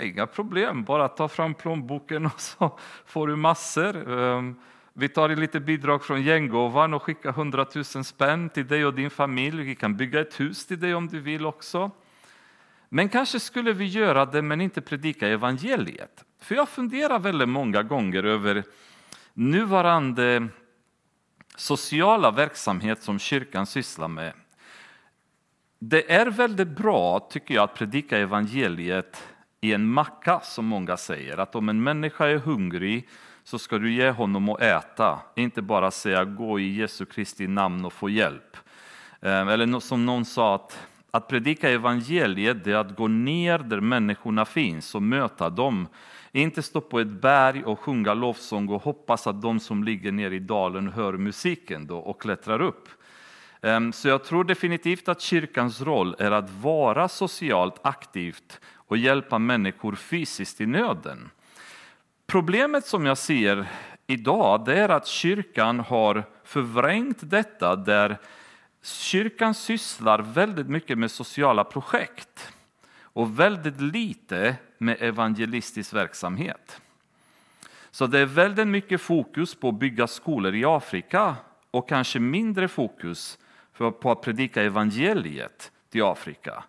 inga 0.02 0.28
problem, 0.28 0.84
bara 0.84 1.08
ta 1.08 1.28
fram 1.28 1.54
plånboken 1.54 2.26
och 2.26 2.42
så 2.42 2.78
får 3.06 3.28
du 3.28 3.36
massor. 3.36 4.20
Ehm, 4.20 4.56
vi 5.00 5.10
tar 5.10 5.30
lite 5.30 5.60
bidrag 5.60 6.04
från 6.04 6.22
gänggåvan 6.22 6.94
och 6.94 7.04
skickar 7.04 7.30
100 7.30 7.66
000 7.76 7.86
spänn 7.86 8.50
till 8.50 8.68
dig 8.68 8.86
och 8.86 8.94
din 8.94 9.10
familj. 9.10 9.64
Vi 9.64 9.76
kan 9.76 9.98
bygga 9.98 10.22
ett 10.22 10.40
hus 10.40 10.66
till 10.66 10.80
dig 10.80 10.96
om 10.96 11.08
du 11.08 11.20
vill 11.20 11.46
också. 11.46 11.92
Men 12.90 13.10
kanske 13.10 13.40
skulle 13.40 13.74
vi 13.74 13.86
göra 13.86 14.26
det 14.26 14.42
men 14.42 14.62
inte 14.62 14.82
predika 14.82 15.28
evangeliet. 15.28 16.24
För 16.40 16.56
jag 16.56 16.70
funderar 16.70 17.20
väldigt 17.20 17.50
många 17.50 17.84
gånger 17.84 18.24
över 18.24 18.64
nuvarande 19.34 20.48
sociala 21.56 22.32
verksamhet 22.32 23.04
som 23.04 23.20
kyrkan 23.20 23.66
sysslar 23.66 24.08
med. 24.08 24.34
Det 25.80 26.12
är 26.12 26.26
väldigt 26.26 26.78
bra, 26.78 27.20
tycker 27.20 27.56
jag, 27.56 27.64
att 27.64 27.76
predika 27.76 28.18
evangeliet 28.18 29.24
i 29.62 29.74
en 29.74 29.88
macka, 29.88 30.40
som 30.40 30.66
många 30.66 30.98
säger. 30.98 31.38
Att 31.38 31.56
om 31.56 31.70
en 31.70 31.84
människa 31.84 32.28
är 32.28 32.38
hungrig 32.38 33.08
så 33.48 33.60
ska 33.60 33.78
du 33.78 33.94
ge 33.94 34.10
honom 34.10 34.50
att 34.50 34.62
äta, 34.62 35.20
inte 35.36 35.62
bara 35.62 35.92
säga 35.92 36.26
gå 36.26 36.60
i 36.60 36.76
Jesu 36.76 37.06
Kristi 37.06 37.48
namn 37.48 37.86
och 37.86 37.94
få 37.94 38.10
hjälp. 38.10 38.58
Eh, 39.22 39.48
eller 39.48 39.80
som 39.80 40.06
någon 40.06 40.26
sa, 40.26 40.56
att, 40.56 40.88
att 41.12 41.28
predika 41.28 41.70
evangeliet 41.70 42.68
är 42.68 42.76
att 42.76 42.96
gå 42.96 43.08
ner 43.08 43.60
där 43.60 43.80
människorna 43.80 44.46
finns 44.46 44.96
och 44.96 45.02
möta 45.04 45.50
dem. 45.50 45.88
Inte 46.32 46.64
stå 46.64 46.82
på 46.82 47.00
ett 47.00 47.08
berg 47.08 47.64
och 47.64 47.80
sjunga 47.80 48.14
lovsång 48.14 48.70
och 48.70 48.84
hoppas 48.84 49.28
att 49.28 49.42
de 49.42 49.60
som 49.60 49.84
ligger 49.84 50.12
nere 50.12 50.36
i 50.36 50.40
dalen 50.40 50.88
hör 50.88 51.14
musiken 51.14 51.88
då 51.88 51.98
och 51.98 52.22
klättrar 52.22 52.62
upp. 52.62 52.90
Ehm, 53.62 53.94
så 53.94 54.08
jag 54.08 54.24
tror 54.24 54.44
definitivt 54.44 55.08
att 55.08 55.22
kyrkans 55.22 55.82
roll 55.82 56.16
är 56.20 56.32
att 56.32 56.50
vara 56.50 57.08
socialt 57.08 57.76
aktivt 57.82 58.60
och 58.76 58.98
hjälpa 58.98 59.40
människor 59.40 59.96
fysiskt 59.96 60.62
i 60.62 60.66
nöden. 60.66 61.30
Problemet 62.28 62.86
som 62.86 63.06
jag 63.06 63.18
ser 63.18 63.68
idag 64.08 64.66
det 64.66 64.80
är 64.80 64.90
att 64.90 65.08
kyrkan 65.08 65.80
har 65.80 66.24
förvrängt 66.44 67.18
detta 67.22 67.76
där 67.76 68.18
kyrkan 68.84 69.54
sysslar 69.54 70.20
väldigt 70.20 70.68
mycket 70.70 70.98
med 70.98 71.12
sociala 71.12 71.64
projekt 71.64 72.54
och 73.02 73.40
väldigt 73.40 73.82
lite 73.82 74.56
med 74.78 74.98
evangelistisk 75.00 75.94
verksamhet. 75.94 76.82
Så 77.92 78.08
det 78.08 78.20
är 78.20 78.26
väldigt 78.26 78.68
mycket 78.68 79.02
fokus 79.02 79.56
på 79.56 79.70
att 79.70 79.80
bygga 79.80 80.08
skolor 80.08 80.56
i 80.56 80.66
Afrika 80.66 81.36
och 81.72 81.90
kanske 81.90 82.20
mindre 82.20 82.68
fokus 82.68 83.40
på 83.78 84.12
att 84.12 84.22
predika 84.22 84.64
evangeliet 84.64 85.72
till 85.90 86.04
Afrika. 86.04 86.64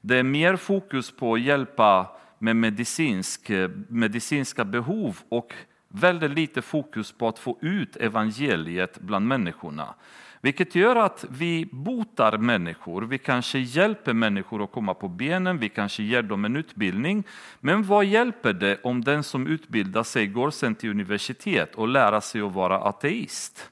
Det 0.00 0.18
är 0.18 0.22
mer 0.22 0.56
fokus 0.56 1.10
på 1.10 1.34
att 1.34 1.40
hjälpa 1.40 2.16
med 2.38 2.56
medicinsk, 2.56 3.50
eh, 3.50 3.70
medicinska 3.88 4.64
behov 4.64 5.18
och 5.28 5.54
väldigt 5.88 6.30
lite 6.30 6.62
fokus 6.62 7.12
på 7.12 7.28
att 7.28 7.38
få 7.38 7.58
ut 7.60 7.96
evangeliet 7.96 9.00
bland 9.00 9.26
människorna. 9.26 9.94
Vilket 10.40 10.74
gör 10.74 10.96
att 10.96 11.24
vi 11.30 11.68
botar 11.72 12.38
människor, 12.38 13.02
vi 13.02 13.18
kanske 13.18 13.58
hjälper 13.58 14.12
människor 14.12 14.64
att 14.64 14.72
komma 14.72 14.94
på 14.94 15.08
benen, 15.08 15.58
vi 15.58 15.68
kanske 15.68 16.02
ger 16.02 16.22
dem 16.22 16.44
en 16.44 16.56
utbildning. 16.56 17.24
Men 17.60 17.82
vad 17.82 18.04
hjälper 18.04 18.52
det 18.52 18.80
om 18.82 19.04
den 19.04 19.22
som 19.22 19.46
utbildar 19.46 20.02
sig 20.02 20.26
går 20.26 20.50
sen 20.50 20.74
till 20.74 20.90
universitet 20.90 21.74
och 21.74 21.88
lär 21.88 22.20
sig 22.20 22.40
att 22.40 22.52
vara 22.52 22.78
ateist? 22.78 23.70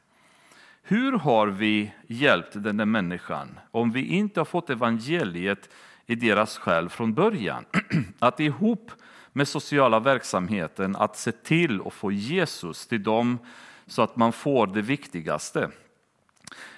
Hur 0.83 1.13
har 1.13 1.47
vi 1.47 1.93
hjälpt 2.07 2.51
den 2.55 2.77
där 2.77 2.85
människan 2.85 3.59
om 3.71 3.93
vi 3.93 4.05
inte 4.05 4.41
har 4.41 4.45
fått 4.45 4.71
evangeliet 4.71 5.69
i 6.07 6.15
deras 6.15 6.59
själ 6.59 6.89
från 6.89 7.15
början. 7.15 7.65
Att 8.19 8.41
ihop 8.41 8.91
med 9.33 9.49
sociala 9.49 10.01
verksamheten 10.01 10.97
att 10.97 11.17
se 11.17 11.33
till 11.33 11.81
att 11.87 11.93
få 11.93 12.13
Jesus 12.13 12.87
till 12.87 13.03
dem 13.03 13.39
så 13.87 14.03
att 14.03 14.17
man 14.17 14.33
får 14.33 14.67
det 14.67 14.83
viktigaste. 14.83 15.71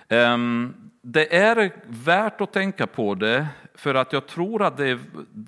Ehm, 0.08 0.74
det 1.02 1.36
är 1.36 1.72
värt 1.86 2.40
att 2.40 2.52
tänka 2.52 2.86
på 2.86 3.14
det 3.14 3.46
för 3.74 3.94
att 3.94 4.12
jag 4.12 4.26
tror 4.26 4.62
att 4.62 4.76
det 4.76 4.98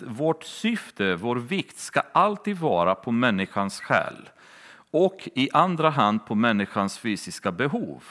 vårt 0.06 0.44
syfte, 0.44 1.14
vår 1.14 1.36
vikt 1.36 1.78
ska 1.78 2.02
alltid 2.12 2.56
vara 2.56 2.94
på 2.94 3.12
människans 3.12 3.80
själ 3.80 4.28
och 4.90 5.28
i 5.34 5.48
andra 5.52 5.90
hand 5.90 6.26
på 6.26 6.34
människans 6.34 6.98
fysiska 6.98 7.52
behov. 7.52 8.04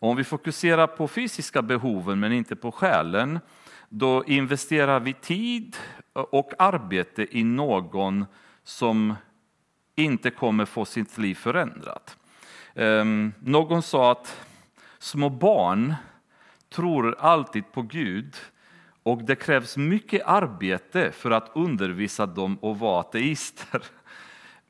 Om 0.00 0.16
vi 0.16 0.24
fokuserar 0.24 0.86
på 0.86 1.08
fysiska 1.08 1.62
behoven 1.62 2.20
men 2.20 2.32
inte 2.32 2.56
på 2.56 2.72
själen, 2.72 3.40
då 3.88 4.24
investerar 4.24 5.00
vi 5.00 5.12
tid 5.12 5.76
och 6.12 6.52
arbete 6.58 7.38
i 7.38 7.44
någon 7.44 8.26
som 8.62 9.14
inte 9.94 10.30
kommer 10.30 10.64
få 10.64 10.84
sitt 10.84 11.18
liv 11.18 11.34
förändrat. 11.34 12.16
Ehm, 12.74 13.32
någon 13.40 13.82
sa 13.82 14.12
att 14.12 14.40
små 14.98 15.28
barn 15.28 15.94
tror 16.68 17.16
alltid 17.18 17.72
på 17.72 17.82
Gud 17.82 18.36
och 19.02 19.22
det 19.22 19.36
krävs 19.36 19.76
mycket 19.76 20.26
arbete 20.26 21.12
för 21.12 21.30
att 21.30 21.50
undervisa 21.54 22.26
dem 22.26 22.58
att 22.62 22.78
vara 22.78 23.00
ateister. 23.00 23.82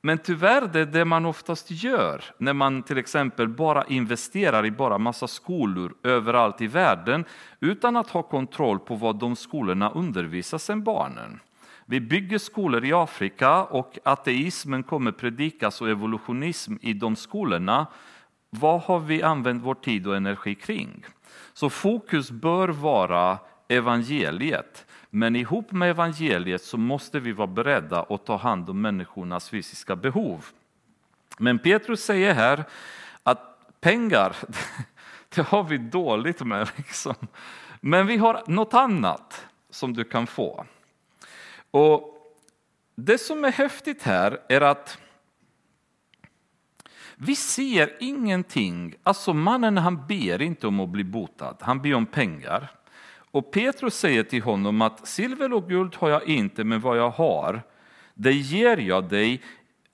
Men 0.00 0.18
tyvärr 0.18 0.68
det 0.72 0.80
är 0.80 0.87
det 0.87 1.04
man 1.04 1.26
oftast 1.26 1.70
gör 1.70 2.24
när 2.38 2.52
man 2.52 2.82
till 2.82 2.98
exempel 2.98 3.48
bara 3.48 3.84
investerar 3.84 4.66
i 4.66 4.70
bara 4.70 4.98
massa 4.98 5.26
skolor 5.28 5.94
överallt 6.02 6.61
i 6.61 6.66
världen 6.66 7.24
utan 7.61 7.96
att 7.96 8.11
ha 8.11 8.22
kontroll 8.22 8.78
på 8.78 8.94
vad 8.94 9.18
de 9.18 9.37
skolorna 9.37 9.90
undervisar 9.90 10.58
sen 10.58 10.84
barnen. 10.84 11.40
Vi 11.87 12.00
bygger 12.00 12.38
skolor 12.38 12.84
i 12.84 12.92
Afrika 12.92 13.64
och 13.64 13.98
ateismen 14.02 14.82
kommer 14.82 15.12
predikas 15.12 15.80
och 15.80 15.88
evolutionism 15.88 16.74
i 16.80 16.92
de 16.92 17.16
skolorna. 17.16 17.87
Vad 18.50 18.80
har 18.80 19.00
vi 19.00 19.22
använt 19.22 19.64
vår 19.64 19.74
tid 19.74 20.06
och 20.06 20.16
energi 20.16 20.54
kring? 20.54 21.04
Så 21.52 21.70
fokus 21.70 22.30
bör 22.30 22.68
vara 22.68 23.38
evangeliet. 23.68 24.87
Men 25.10 25.36
ihop 25.36 25.72
med 25.72 25.90
evangeliet 25.90 26.62
så 26.62 26.76
måste 26.76 27.20
vi 27.20 27.32
vara 27.32 27.46
beredda 27.46 28.02
att 28.02 28.26
ta 28.26 28.36
hand 28.36 28.70
om 28.70 28.80
människornas 28.80 29.48
fysiska 29.48 29.96
behov. 29.96 30.46
Men 31.38 31.58
Petrus 31.58 32.04
säger 32.04 32.34
här 32.34 32.64
att 33.22 33.70
pengar, 33.80 34.36
det 35.34 35.42
har 35.42 35.64
vi 35.64 35.78
dåligt 35.78 36.40
med. 36.40 36.70
Liksom. 36.76 37.14
Men 37.80 38.06
vi 38.06 38.16
har 38.16 38.42
något 38.46 38.74
annat 38.74 39.46
som 39.70 39.94
du 39.94 40.04
kan 40.04 40.26
få. 40.26 40.66
Och 41.70 42.14
Det 42.94 43.18
som 43.18 43.44
är 43.44 43.52
häftigt 43.52 44.02
här 44.02 44.40
är 44.48 44.60
att 44.60 44.98
vi 47.16 47.36
ser 47.36 47.96
ingenting. 48.00 48.94
Alltså 49.02 49.34
mannen 49.34 49.78
han 49.78 50.06
ber 50.06 50.42
inte 50.42 50.66
om 50.66 50.80
att 50.80 50.88
bli 50.88 51.04
botad, 51.04 51.56
han 51.60 51.82
ber 51.82 51.94
om 51.94 52.06
pengar. 52.06 52.70
Och 53.30 53.50
Petrus 53.50 53.94
säger 53.94 54.22
till 54.22 54.42
honom 54.42 54.82
att 54.82 55.08
silver 55.08 55.52
och 55.52 55.68
guld 55.68 55.94
har 55.96 56.10
jag 56.10 56.28
inte, 56.28 56.64
men 56.64 56.80
vad 56.80 56.98
jag 56.98 57.10
har, 57.10 57.62
det 58.14 58.32
ger 58.32 58.76
jag 58.76 59.08
dig. 59.08 59.42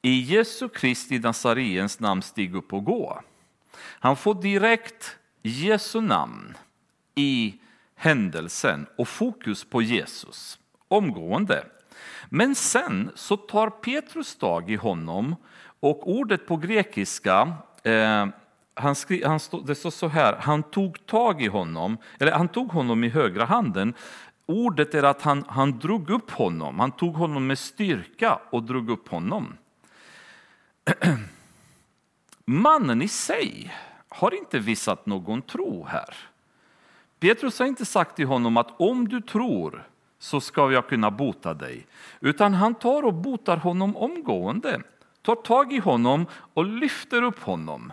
I 0.03 0.21
Jesu 0.21 0.69
Kristi 0.69 1.19
Nazarens 1.19 2.01
namn, 2.01 2.23
stig 2.23 2.55
upp 2.55 2.73
och 2.73 2.85
gå. 2.85 3.23
Han 3.77 4.17
får 4.17 4.35
direkt 4.35 5.17
Jesu 5.43 6.01
namn 6.01 6.57
i 7.15 7.55
händelsen 7.95 8.87
och 8.99 9.09
fokus 9.09 9.65
på 9.65 9.83
Jesus 9.83 10.59
omgående. 10.89 11.65
Men 12.29 12.55
sen 12.55 13.11
så 13.15 13.37
tar 13.37 13.71
Petrus 13.71 14.37
tag 14.37 14.71
i 14.71 14.77
honom 14.77 15.37
och 15.81 16.11
ordet 16.11 16.47
på 16.47 16.57
grekiska 16.57 17.53
eh, 17.83 18.27
han 18.75 18.95
skri, 18.95 19.25
han 19.25 19.41
stod, 19.41 19.67
det 19.67 19.75
står 19.75 19.91
så 19.91 20.09
här, 20.09 20.37
han 20.41 20.63
tog 20.63 21.07
tag 21.07 21.43
i 21.43 21.47
honom, 21.47 21.99
eller 22.19 22.33
han 22.33 22.49
tog 22.49 22.73
honom 22.73 23.05
i 23.05 23.09
högra 23.09 23.45
handen. 23.45 23.95
Ordet 24.47 24.95
är 24.95 25.03
att 25.03 25.23
han, 25.23 25.45
han 25.49 25.79
drog 25.79 26.11
upp 26.11 26.31
honom, 26.31 26.81
han 26.81 26.93
tog 26.93 27.15
honom 27.15 27.47
med 27.47 27.59
styrka 27.59 28.39
och 28.51 28.63
drog 28.63 28.91
upp 28.91 29.09
honom. 29.09 29.57
Mannen 32.45 33.03
i 33.03 33.09
sig 33.09 33.75
har 34.09 34.35
inte 34.35 34.59
visat 34.59 35.07
någon 35.07 35.43
tro 35.43 35.85
här. 35.85 36.17
Petrus 37.21 37.59
har 37.59 37.67
inte 37.67 37.85
sagt 37.85 38.17
till 38.17 38.27
honom 38.27 38.57
att 38.57 38.81
om 38.81 39.09
du 39.09 39.21
tror 39.21 39.89
så 40.19 40.41
ska 40.41 40.73
jag 40.73 40.89
kunna 40.89 41.11
bota 41.11 41.55
dig. 41.55 41.87
Utan 42.21 42.55
han 42.55 42.75
tar 42.75 43.03
och 43.03 43.15
botar 43.15 43.57
honom 43.57 43.97
omgående, 43.97 44.83
tar 45.23 45.35
tag 45.35 45.73
i 45.73 45.79
honom 45.79 46.27
och 46.55 46.65
lyfter 46.65 47.23
upp 47.23 47.43
honom 47.43 47.93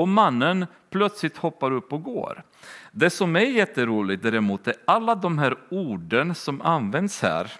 och 0.00 0.08
mannen 0.08 0.66
plötsligt 0.90 1.36
hoppar 1.36 1.70
upp 1.70 1.92
och 1.92 2.02
går. 2.02 2.42
Det 2.92 3.10
som 3.10 3.36
är 3.36 3.40
jätteroligt 3.40 4.22
däremot 4.22 4.68
är 4.68 4.74
alla 4.84 5.14
de 5.14 5.38
här 5.38 5.56
orden 5.70 6.34
som 6.34 6.62
används 6.62 7.22
här. 7.22 7.52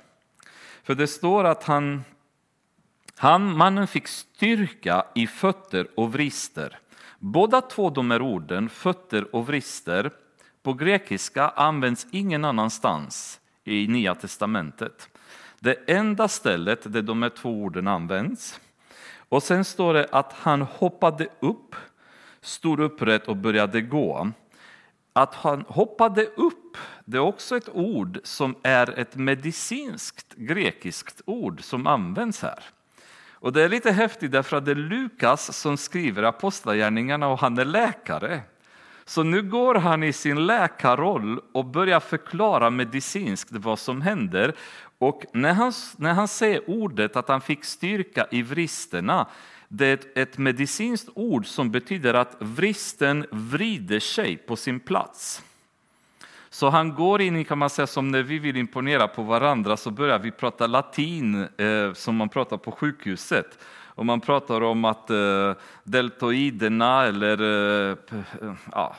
För 0.83 0.95
det 0.95 1.07
står 1.07 1.45
att 1.45 1.65
han, 1.65 2.05
han, 3.17 3.57
mannen 3.57 3.87
fick 3.87 4.09
styrka 4.09 5.05
i 5.15 5.27
fötter 5.27 5.89
och 5.97 6.13
vrister. 6.13 6.79
Båda 7.19 7.61
två 7.61 7.91
de 7.91 8.11
här 8.11 8.23
orden, 8.23 8.69
fötter 8.69 9.35
och 9.35 9.47
vrister, 9.47 10.11
på 10.63 10.73
grekiska 10.73 11.49
används 11.49 12.07
ingen 12.11 12.45
annanstans 12.45 13.41
i 13.65 13.89
Nya 13.89 14.15
testamentet. 14.15 15.09
Det 15.59 15.91
enda 15.91 16.29
stället 16.29 16.93
där 16.93 17.03
de 17.03 17.23
här 17.23 17.31
två 17.31 17.63
orden 17.63 17.89
används. 17.89 18.61
Och 19.29 19.43
sen 19.43 19.65
står 19.65 19.95
det 19.95 20.07
att 20.13 20.33
han 20.33 20.63
hoppade 20.63 21.29
upp 21.41 21.77
stod 22.43 22.81
upprätt 22.81 23.29
och 23.29 23.37
började 23.37 23.81
gå. 23.81 24.31
Att 25.13 25.35
han 25.35 25.65
hoppade 25.69 26.27
upp, 26.27 26.77
det 27.05 27.17
är 27.17 27.21
också 27.21 27.57
ett 27.57 27.69
ord 27.69 28.21
som 28.25 28.55
är 28.63 28.99
ett 28.99 29.17
medicinskt 29.17 30.35
grekiskt 30.35 31.23
ord 31.25 31.63
som 31.63 31.87
används 31.87 32.43
här. 32.43 32.65
Och 33.33 33.53
det 33.53 33.63
är 33.63 33.69
lite 33.69 33.93
häftigt 33.93 34.33
därför 34.33 34.57
att 34.57 34.65
det 34.65 34.71
är 34.71 34.75
Lukas 34.75 35.59
som 35.59 35.77
skriver 35.77 36.23
Apostlagärningarna 36.23 37.29
och 37.29 37.39
han 37.39 37.59
är 37.59 37.65
läkare. 37.65 38.41
Så 39.05 39.23
nu 39.23 39.43
går 39.43 39.75
han 39.75 40.03
i 40.03 40.13
sin 40.13 40.47
läkarroll 40.47 41.41
och 41.53 41.65
börjar 41.65 42.01
förklara 42.01 42.71
medicinskt 42.71 43.53
vad 43.53 43.79
som 43.79 44.03
händer. 44.03 44.55
Och 44.99 45.25
när 45.33 45.53
han, 45.53 45.73
när 45.97 46.15
han 46.15 46.29
säger 46.29 46.71
ordet 46.71 47.17
att 47.17 47.29
han 47.29 47.41
fick 47.41 47.65
styrka 47.65 48.27
i 48.31 48.43
vristerna 48.43 49.27
det 49.73 49.87
är 49.87 50.23
ett 50.23 50.39
medicinskt 50.39 51.09
ord 51.15 51.47
som 51.47 51.71
betyder 51.71 52.15
att 52.15 52.37
vristen 52.39 53.27
vrider 53.31 54.01
sig 54.01 54.37
på 54.37 54.57
sin 54.57 54.81
plats. 54.81 55.43
Så 56.51 56.69
han 56.69 56.95
går 56.95 57.21
in 57.21 57.37
i, 57.37 57.45
kan 57.45 57.59
man 57.59 57.71
säga, 57.71 57.87
som 57.87 58.09
när 58.09 58.23
vi 58.23 58.39
vill 58.39 58.57
imponera 58.57 59.09
på 59.09 59.23
varandra 59.23 59.77
så 59.77 59.91
börjar 59.91 60.19
vi 60.19 60.31
prata 60.31 60.67
latin 60.67 61.49
eh, 61.57 61.93
som 61.93 62.17
man 62.17 62.29
pratar 62.29 62.57
på 62.57 62.73
sjukhuset. 62.73 63.59
Och 63.85 64.07
man 64.07 64.21
pratar 64.21 64.61
om 64.61 64.85
att 64.85 65.11
eh, 65.11 65.53
deltoiderna 65.85 67.05
eller 67.05 67.43
eh, 67.91 67.97
ja, 68.73 68.97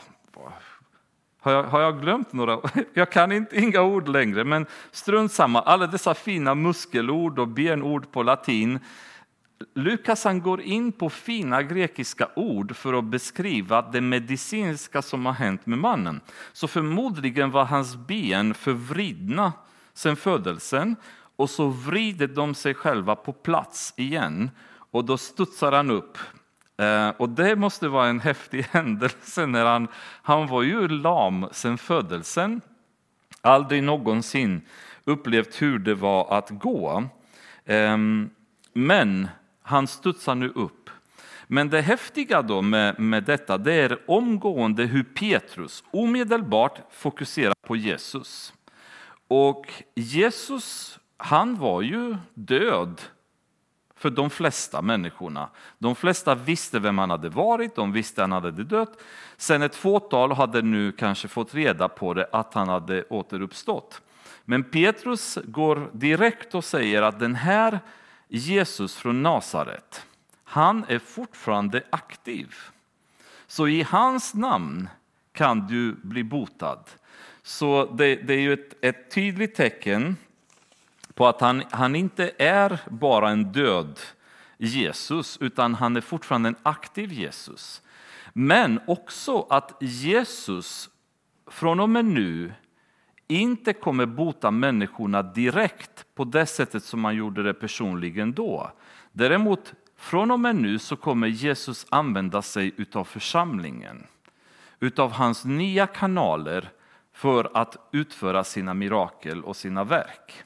har 1.40 1.52
jag, 1.52 1.64
har 1.64 1.82
jag, 1.82 2.02
glömt 2.02 2.34
några? 2.34 2.60
Jag 2.94 3.12
kan 3.12 3.32
inte, 3.32 3.60
inga 3.60 3.82
ord 3.82 4.08
längre, 4.08 4.44
men 4.44 4.66
strunt 4.92 5.32
samma. 5.32 5.62
Alla 5.62 5.88
dessa 5.88 6.14
fina 6.14 6.56
muskelord 6.56 7.40
och 7.40 7.48
benord 7.48 8.12
på 8.12 8.24
latin 8.24 8.80
Lukas 9.74 10.24
han 10.24 10.42
går 10.42 10.62
in 10.62 10.92
på 10.92 11.10
fina 11.10 11.64
grekiska 11.64 12.28
ord 12.36 12.76
för 12.76 12.94
att 12.94 13.06
beskriva 13.06 13.82
det 13.82 14.02
medicinska 14.02 15.02
som 15.02 15.26
har 15.26 15.34
hänt 15.34 15.66
med 15.66 15.80
mannen. 15.80 16.22
Så 16.54 16.68
förmodligen 16.68 17.52
var 17.52 17.66
hans 17.66 17.96
ben 17.96 18.54
förvridna 18.54 19.54
sedan 19.94 20.16
födelsen 20.16 20.96
och 21.36 21.50
så 21.50 21.68
vrider 21.68 22.28
de 22.28 22.56
sig 22.56 22.74
själva 22.74 23.16
på 23.16 23.34
plats 23.34 23.94
igen 23.98 24.50
och 24.92 25.06
då 25.06 25.18
studsar 25.18 25.72
han 25.72 25.92
upp. 25.92 26.18
Eh, 26.78 27.10
och 27.10 27.30
det 27.30 27.56
måste 27.56 27.88
vara 27.88 28.08
en 28.08 28.20
häftig 28.20 28.62
händelse 28.72 29.46
när 29.46 29.66
han, 29.66 29.88
han 30.22 30.48
var 30.48 30.64
ju 30.64 30.88
lam 30.88 31.48
sedan 31.52 31.78
födelsen. 31.78 32.62
Aldrig 33.42 33.84
någonsin 33.84 34.62
upplevt 35.04 35.62
hur 35.62 35.80
det 35.80 35.96
var 35.96 36.38
att 36.38 36.50
gå. 36.50 37.04
Ehm, 37.66 38.30
men 38.74 39.28
han 39.62 39.88
studsar 39.88 40.36
nu 40.36 40.50
upp. 40.50 40.90
Men 41.48 41.70
det 41.70 41.82
häftiga 41.82 42.42
då 42.42 42.62
med, 42.62 43.00
med 43.00 43.24
detta 43.24 43.58
det 43.58 43.74
är 43.74 44.00
omgående 44.08 44.84
hur 44.84 45.04
Petrus 45.04 45.84
omedelbart 45.92 46.80
fokuserar 46.92 47.54
på 47.62 47.76
Jesus. 47.76 48.54
Och 49.28 49.74
Jesus, 49.96 51.00
han 51.18 51.56
var 51.56 51.82
ju 51.82 52.16
död 52.34 53.02
för 53.96 54.10
de 54.10 54.30
flesta 54.30 54.82
människorna. 54.82 55.50
De 55.78 55.96
flesta 55.96 56.36
visste 56.36 56.80
vem 56.80 56.98
han 56.98 57.10
hade 57.10 57.30
varit, 57.30 57.76
de 57.76 57.92
visste 57.92 58.24
att 58.24 58.30
han 58.30 58.44
hade 58.44 58.64
dött. 58.64 59.02
Sen 59.38 59.62
ett 59.62 59.76
fåtal 59.76 60.32
hade 60.32 60.62
nu 60.62 60.92
kanske 60.92 61.28
fått 61.28 61.54
reda 61.54 61.90
på 61.90 62.14
det, 62.14 62.30
att 62.32 62.54
han 62.54 62.70
hade 62.70 63.04
återuppstått. 63.04 64.02
Men 64.46 64.64
Petrus 64.64 65.38
går 65.44 65.90
direkt 65.94 66.56
och 66.56 66.64
säger 66.64 67.02
att 67.02 67.20
den 67.20 67.36
här 67.36 67.80
Jesus 68.34 68.96
från 68.96 69.24
Nasaret, 69.24 70.06
han 70.44 70.86
är 70.88 71.00
fortfarande 71.00 71.84
aktiv. 71.90 72.56
Så 73.48 73.68
i 73.68 73.84
hans 73.84 74.34
namn 74.34 74.90
kan 75.32 75.68
du 75.68 75.94
bli 75.94 76.24
botad. 76.24 76.84
Så 77.44 77.86
det, 77.86 78.16
det 78.16 78.34
är 78.34 78.40
ju 78.40 78.54
ett, 78.54 78.74
ett, 78.82 79.12
tydligt 79.12 79.56
tecken 79.56 80.18
på 81.14 81.28
att 81.28 81.42
han, 81.42 81.64
han 81.72 81.96
inte 81.96 82.32
är 82.38 82.80
bara 82.90 83.30
en 83.30 83.52
död 83.52 84.00
Jesus, 84.58 85.38
utan 85.42 85.76
han 85.76 85.98
är 85.98 86.02
fortfarande 86.02 86.50
en 86.50 86.56
aktiv 86.64 87.14
Jesus. 87.14 87.82
Men 88.34 88.80
också 88.88 89.48
att 89.50 89.78
Jesus 89.80 90.90
från 91.48 91.80
och 91.80 91.90
med 91.90 92.06
nu 92.06 92.54
inte 93.32 93.74
kommer 93.74 94.06
bota 94.06 94.52
människorna 94.52 95.22
direkt 95.22 96.06
på 96.16 96.24
det 96.24 96.46
sättet 96.46 96.84
som 96.84 97.02
man 97.02 97.16
gjorde 97.16 97.44
det 97.44 97.54
personligen 97.54 98.34
då. 98.34 98.72
Däremot 99.12 99.74
från 99.98 100.32
och 100.32 100.40
med 100.40 100.56
nu 100.56 100.80
så 100.80 100.96
kommer 100.96 101.28
Jesus 101.28 101.86
använda 101.90 102.42
sig 102.42 102.74
utav 102.78 103.04
församlingen, 103.04 104.08
utav 104.80 105.12
hans 105.12 105.46
nya 105.46 105.88
kanaler 105.88 106.70
för 107.14 107.52
att 107.54 107.90
utföra 107.92 108.44
sina 108.44 108.74
mirakel 108.74 109.44
och 109.44 109.56
sina 109.56 109.84
verk. 109.84 110.44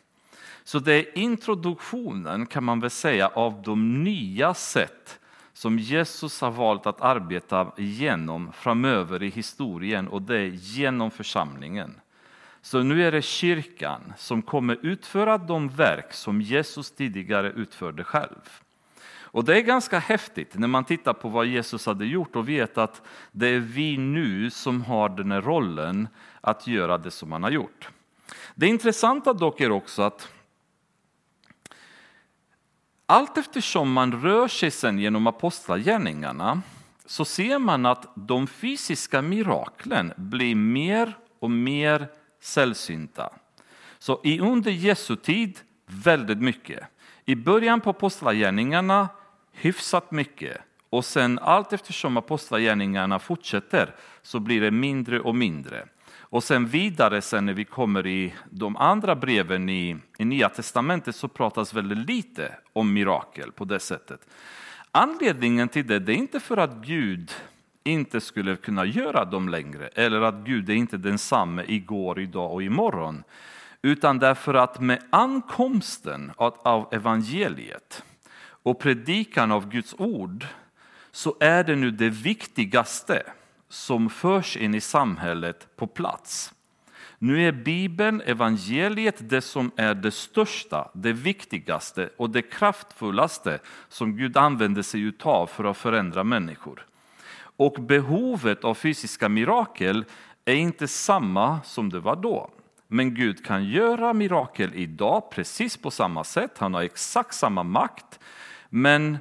Så 0.63 0.79
det 0.79 0.93
är 0.93 1.17
introduktionen 1.17 2.45
kan 2.45 2.63
man 2.63 2.79
väl 2.79 2.89
säga 2.89 3.27
av 3.27 3.61
de 3.61 4.03
nya 4.03 4.53
sätt 4.53 5.19
som 5.53 5.79
Jesus 5.79 6.41
har 6.41 6.51
valt 6.51 6.85
att 6.85 7.01
arbeta 7.01 7.71
genom 7.77 8.51
framöver 8.51 9.23
i 9.23 9.29
historien 9.29 10.07
och 10.07 10.21
det 10.21 10.39
är 10.39 10.45
genom 10.45 11.11
församlingen. 11.11 11.99
Så 12.65 12.83
nu 12.83 13.03
är 13.03 13.11
det 13.11 13.21
kyrkan 13.21 14.13
som 14.17 14.41
kommer 14.41 14.77
utföra 14.81 15.37
de 15.37 15.69
verk 15.69 16.13
som 16.13 16.41
Jesus 16.41 16.91
tidigare 16.91 17.49
utförde 17.49 18.03
själv. 18.03 18.49
Och 19.07 19.45
det 19.45 19.57
är 19.57 19.61
ganska 19.61 19.99
häftigt 19.99 20.57
när 20.57 20.67
man 20.67 20.85
tittar 20.85 21.13
på 21.13 21.29
vad 21.29 21.45
Jesus 21.45 21.85
hade 21.85 22.05
gjort 22.05 22.35
och 22.35 22.49
vet 22.49 22.77
att 22.77 23.01
det 23.31 23.47
är 23.47 23.59
vi 23.59 23.97
nu 23.97 24.49
som 24.49 24.81
har 24.81 25.09
den 25.09 25.31
här 25.31 25.41
rollen 25.41 26.07
att 26.41 26.67
göra 26.67 26.97
det 26.97 27.11
som 27.11 27.31
han 27.31 27.43
har 27.43 27.51
gjort. 27.51 27.89
Det 28.55 28.67
intressanta 28.67 29.33
dock 29.33 29.61
är 29.61 29.71
också 29.71 30.01
att 30.01 30.27
allt 33.05 33.37
eftersom 33.37 33.91
man 33.91 34.21
rör 34.21 34.47
sig 34.47 34.71
sen 34.71 34.99
genom 34.99 35.27
apostlagärningarna 35.27 36.61
så 37.05 37.25
ser 37.25 37.59
man 37.59 37.85
att 37.85 38.11
de 38.15 38.47
fysiska 38.47 39.21
miraklen 39.21 40.13
blir 40.17 40.55
mer 40.55 41.17
och 41.39 41.51
mer 41.51 42.07
sällsynta. 42.45 43.29
Så 43.99 44.21
i 44.23 44.39
under 44.39 44.71
Jesu 44.71 45.15
tid 45.15 45.59
väldigt 45.85 46.41
mycket. 46.41 46.83
I 47.25 47.35
början 47.35 47.81
på 47.81 47.89
apostlagärningarna 47.89 49.09
hyfsat 49.51 50.11
mycket 50.11 50.57
och 50.89 51.05
sen 51.05 51.39
allt 51.39 51.73
eftersom 51.73 52.17
apostlagärningarna 52.17 53.19
fortsätter 53.19 53.95
så 54.21 54.39
blir 54.39 54.61
det 54.61 54.71
mindre 54.71 55.19
och 55.19 55.35
mindre. 55.35 55.87
Och 56.17 56.43
sen 56.43 56.65
vidare 56.65 57.21
sen 57.21 57.45
när 57.45 57.53
vi 57.53 57.65
kommer 57.65 58.07
i 58.07 58.33
de 58.49 58.77
andra 58.77 59.15
breven 59.15 59.69
i, 59.69 59.97
i 60.17 60.25
Nya 60.25 60.49
Testamentet 60.49 61.15
så 61.15 61.27
pratas 61.27 61.73
väldigt 61.73 62.07
lite 62.07 62.55
om 62.73 62.93
mirakel 62.93 63.51
på 63.51 63.65
det 63.65 63.79
sättet. 63.79 64.27
Anledningen 64.91 65.69
till 65.69 65.87
det, 65.87 65.99
det 65.99 66.11
är 66.11 66.17
inte 66.17 66.39
för 66.39 66.57
att 66.57 66.75
Gud 66.75 67.31
inte 67.85 68.21
skulle 68.21 68.55
kunna 68.55 68.85
göra 68.85 69.25
dem 69.25 69.49
längre 69.49 69.87
eller 69.87 70.21
att 70.21 70.35
Gud 70.35 70.69
är 70.69 70.73
inte 70.73 70.97
densamme 70.97 71.63
igår, 71.67 72.19
idag 72.19 72.53
och 72.53 72.63
imorgon. 72.63 73.23
Utan 73.81 74.19
därför 74.19 74.53
att 74.53 74.81
med 74.81 75.03
ankomsten 75.09 76.31
av 76.37 76.93
evangeliet 76.93 78.03
och 78.39 78.79
predikan 78.79 79.51
av 79.51 79.69
Guds 79.69 79.95
ord 79.97 80.45
så 81.11 81.35
är 81.39 81.63
det 81.63 81.75
nu 81.75 81.91
det 81.91 82.09
viktigaste 82.09 83.23
som 83.69 84.09
förs 84.09 84.57
in 84.57 84.75
i 84.75 84.81
samhället 84.81 85.67
på 85.75 85.87
plats. 85.87 86.53
Nu 87.19 87.47
är 87.47 87.51
Bibeln, 87.51 88.21
evangeliet, 88.21 89.29
det 89.29 89.41
som 89.41 89.71
är 89.75 89.93
det 89.93 90.11
största, 90.11 90.91
det 90.93 91.13
viktigaste 91.13 92.09
och 92.17 92.29
det 92.29 92.41
kraftfullaste 92.41 93.59
som 93.89 94.17
Gud 94.17 94.37
använder 94.37 94.81
sig 94.81 95.13
av 95.21 95.47
för 95.47 95.63
att 95.63 95.77
förändra 95.77 96.23
människor. 96.23 96.85
Och 97.57 97.73
behovet 97.73 98.63
av 98.63 98.73
fysiska 98.73 99.29
mirakel 99.29 100.05
är 100.45 100.55
inte 100.55 100.87
samma 100.87 101.61
som 101.61 101.89
det 101.89 101.99
var 101.99 102.15
då. 102.15 102.49
Men 102.87 103.15
Gud 103.15 103.45
kan 103.45 103.65
göra 103.65 104.13
mirakel 104.13 104.71
idag 104.73 105.31
precis 105.31 105.77
på 105.77 105.91
samma 105.91 106.23
sätt, 106.23 106.57
han 106.57 106.73
har 106.73 106.81
exakt 106.81 107.35
samma 107.35 107.63
makt. 107.63 108.19
Men 108.69 109.17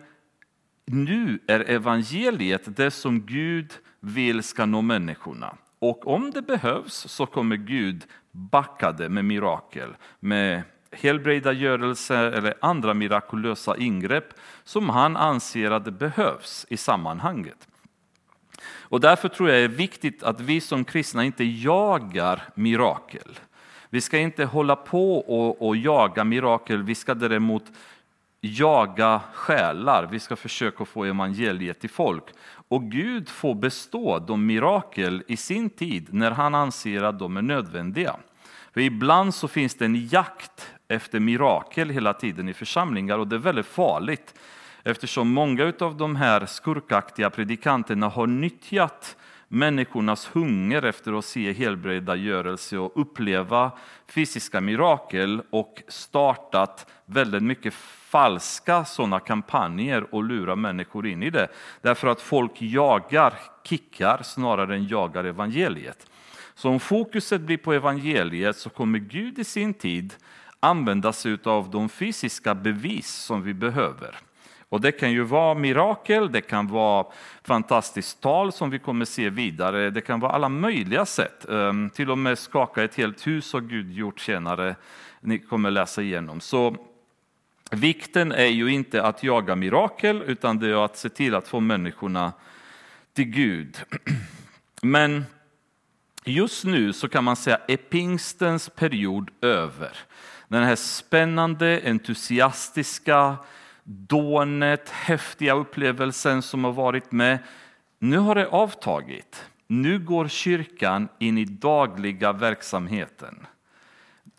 nu 0.87 1.38
är 1.47 1.70
evangeliet 1.70 2.77
det 2.77 2.90
som 2.90 3.20
Gud 3.27 3.73
vill 4.01 4.42
ska 4.42 4.66
nå 4.66 4.83
människorna. 4.83 5.57
Och 5.79 6.07
om 6.07 6.31
det 6.31 6.42
behövs 6.42 6.94
så 6.94 7.27
kommer 7.27 7.57
Gud 7.57 8.05
backa 8.31 8.92
det 8.92 9.09
med 9.09 9.25
mirakel, 9.25 9.97
med 10.20 10.62
helbrägdagörelse 10.90 12.16
eller 12.16 12.55
andra 12.61 12.94
mirakulösa 12.94 13.77
ingrepp 13.77 14.35
som 14.64 14.88
han 14.88 15.16
anser 15.16 15.70
att 15.70 15.85
det 15.85 15.90
behövs 15.90 16.66
i 16.68 16.77
sammanhanget. 16.77 17.68
Och 18.94 19.00
därför 19.00 19.28
tror 19.28 19.50
jag 19.50 19.59
det 19.59 19.74
är 19.74 19.78
viktigt 19.78 20.22
att 20.22 20.40
vi 20.40 20.61
som 20.61 20.85
kristna 20.85 21.24
inte 21.24 21.44
jagar 21.44 22.42
mirakel. 22.54 23.38
Vi 23.90 24.00
ska 24.00 24.18
inte 24.18 24.44
hålla 24.44 24.76
på 24.76 25.18
och, 25.18 25.66
och 25.68 25.76
jaga 25.76 26.24
mirakel, 26.24 26.83
vi 26.83 26.94
ska 26.94 27.14
däremot 27.14 27.64
jaga 28.40 29.20
själar, 29.33 30.09
vi 30.11 30.20
ska 30.20 30.37
försöka 30.37 30.85
få 30.85 31.04
evangeliet 31.04 31.80
till 31.80 31.90
folk. 31.90 32.24
Och 32.68 32.83
Gud 32.83 33.28
får 33.28 33.54
bestå 33.54 34.18
de 34.18 34.46
mirakel 34.46 35.22
i 35.28 35.37
sin 35.37 35.70
tid 35.70 36.09
när 36.14 36.30
han 36.30 36.54
anser 36.54 37.02
att 37.02 37.18
de 37.18 37.37
är 37.37 37.42
nödvändiga. 37.42 38.16
För 38.72 38.80
ibland 38.80 39.35
så 39.35 39.48
finns 39.48 39.74
det 39.74 39.85
en 39.85 40.07
jakt 40.07 40.70
efter 40.88 41.20
mirakel 41.20 41.90
hela 41.90 42.12
tiden 42.12 42.48
i 42.48 42.54
församlingar 42.54 43.18
och 43.18 43.28
det 43.28 43.37
är 43.37 43.40
väldigt 43.40 43.66
farligt 43.66 44.35
eftersom 44.85 45.29
många 45.29 45.73
av 45.81 45.97
de 45.97 46.16
här 46.16 46.47
skurkaktiga 46.47 47.31
predikanterna 47.31 48.09
har 48.09 48.27
nyttjat 48.27 49.16
människornas 49.49 50.31
hunger 50.33 50.83
efter 50.83 51.18
att 51.18 51.25
se 51.25 51.53
helbrägdagörelse 51.53 52.79
och 52.79 52.92
uppleva 53.01 53.73
fysiska 54.09 54.61
mirakel 54.61 55.42
och 55.51 55.83
startat 55.88 56.87
väldigt 57.07 57.42
mycket 57.42 57.75
falska 57.75 58.85
sådana 58.85 59.20
kampanjer 59.20 60.14
och 60.14 60.25
lura 60.25 60.57
människor 60.57 61.07
in 61.07 61.23
i 61.23 61.31
det. 61.31 61.49
Därför 61.83 62.09
att 62.09 62.20
folk 62.20 62.62
jagar 62.62 63.35
kickar 63.64 64.23
snarare 64.23 64.75
än 64.75 64.88
jagar 64.88 65.25
evangeliet. 65.25 66.07
Så 66.55 66.68
om 66.68 66.81
fokuset 66.81 67.40
blir 67.40 67.57
på 67.57 67.73
evangeliet 67.73 68.57
så 68.57 68.70
kommer 68.70 68.99
Gud 68.99 69.38
i 69.38 69.44
sin 69.44 69.75
tid 69.75 70.14
använda 70.61 71.12
sig 71.12 71.38
av 71.44 71.70
de 71.70 71.88
fysiska 71.88 72.55
bevis 72.55 73.14
som 73.14 73.42
vi 73.42 73.55
behöver. 73.55 74.16
Och 74.75 74.81
det 74.81 74.93
kan 74.93 75.13
ju 75.13 75.23
vara 75.23 75.55
mirakel, 75.55 76.33
det 76.33 76.41
kan 76.41 76.69
vara 76.69 77.07
fantastiskt 77.43 78.21
tal 78.21 78.53
som 78.53 78.71
vi 78.71 78.79
kommer 78.79 79.05
se 79.05 79.31
vidare. 79.31 79.91
Det 79.91 80.01
kan 80.01 80.21
vara 80.21 80.33
alla 80.33 80.49
möjliga 80.49 81.07
sätt. 81.07 81.49
Ehm, 81.49 81.91
till 81.91 82.11
och 82.11 82.19
med 82.19 82.39
skaka 82.39 82.85
ett 82.85 82.95
helt 82.95 83.27
hus 83.27 83.53
har 83.53 83.61
Gud 83.61 83.93
gjort 83.93 84.21
senare. 84.21 84.77
Ni 85.21 85.39
kommer 85.39 85.71
läsa 85.71 86.03
igenom. 86.03 86.41
Så 86.41 86.77
vikten 87.71 88.33
är 88.33 88.47
ju 88.47 88.69
inte 88.69 89.03
att 89.03 89.23
jaga 89.23 89.57
mirakel 89.57 90.23
utan 90.27 90.59
det 90.59 90.69
är 90.69 90.85
att 90.85 90.97
se 90.97 91.09
till 91.09 91.35
att 91.35 91.49
få 91.49 91.61
människorna 91.61 92.33
till 93.13 93.25
Gud. 93.25 93.77
Men 94.83 95.25
just 96.25 96.65
nu 96.65 96.93
så 96.93 97.09
kan 97.09 97.25
man 97.25 97.37
säga 97.37 97.59
är 97.69 97.77
pingstens 97.77 98.69
period 98.69 99.31
över. 99.41 99.97
Den 100.49 100.63
här 100.63 100.77
spännande, 100.77 101.81
entusiastiska, 101.85 103.37
dånet, 103.85 104.88
häftiga 104.88 105.55
upplevelsen 105.55 106.42
som 106.42 106.64
har 106.64 106.73
varit 106.73 107.12
med. 107.12 107.38
Nu 107.99 108.18
har 108.18 108.35
det 108.35 108.47
avtagit. 108.47 109.44
Nu 109.66 109.99
går 109.99 110.29
kyrkan 110.29 111.09
in 111.18 111.38
i 111.38 111.44
dagliga 111.44 112.33
verksamheten. 112.33 113.47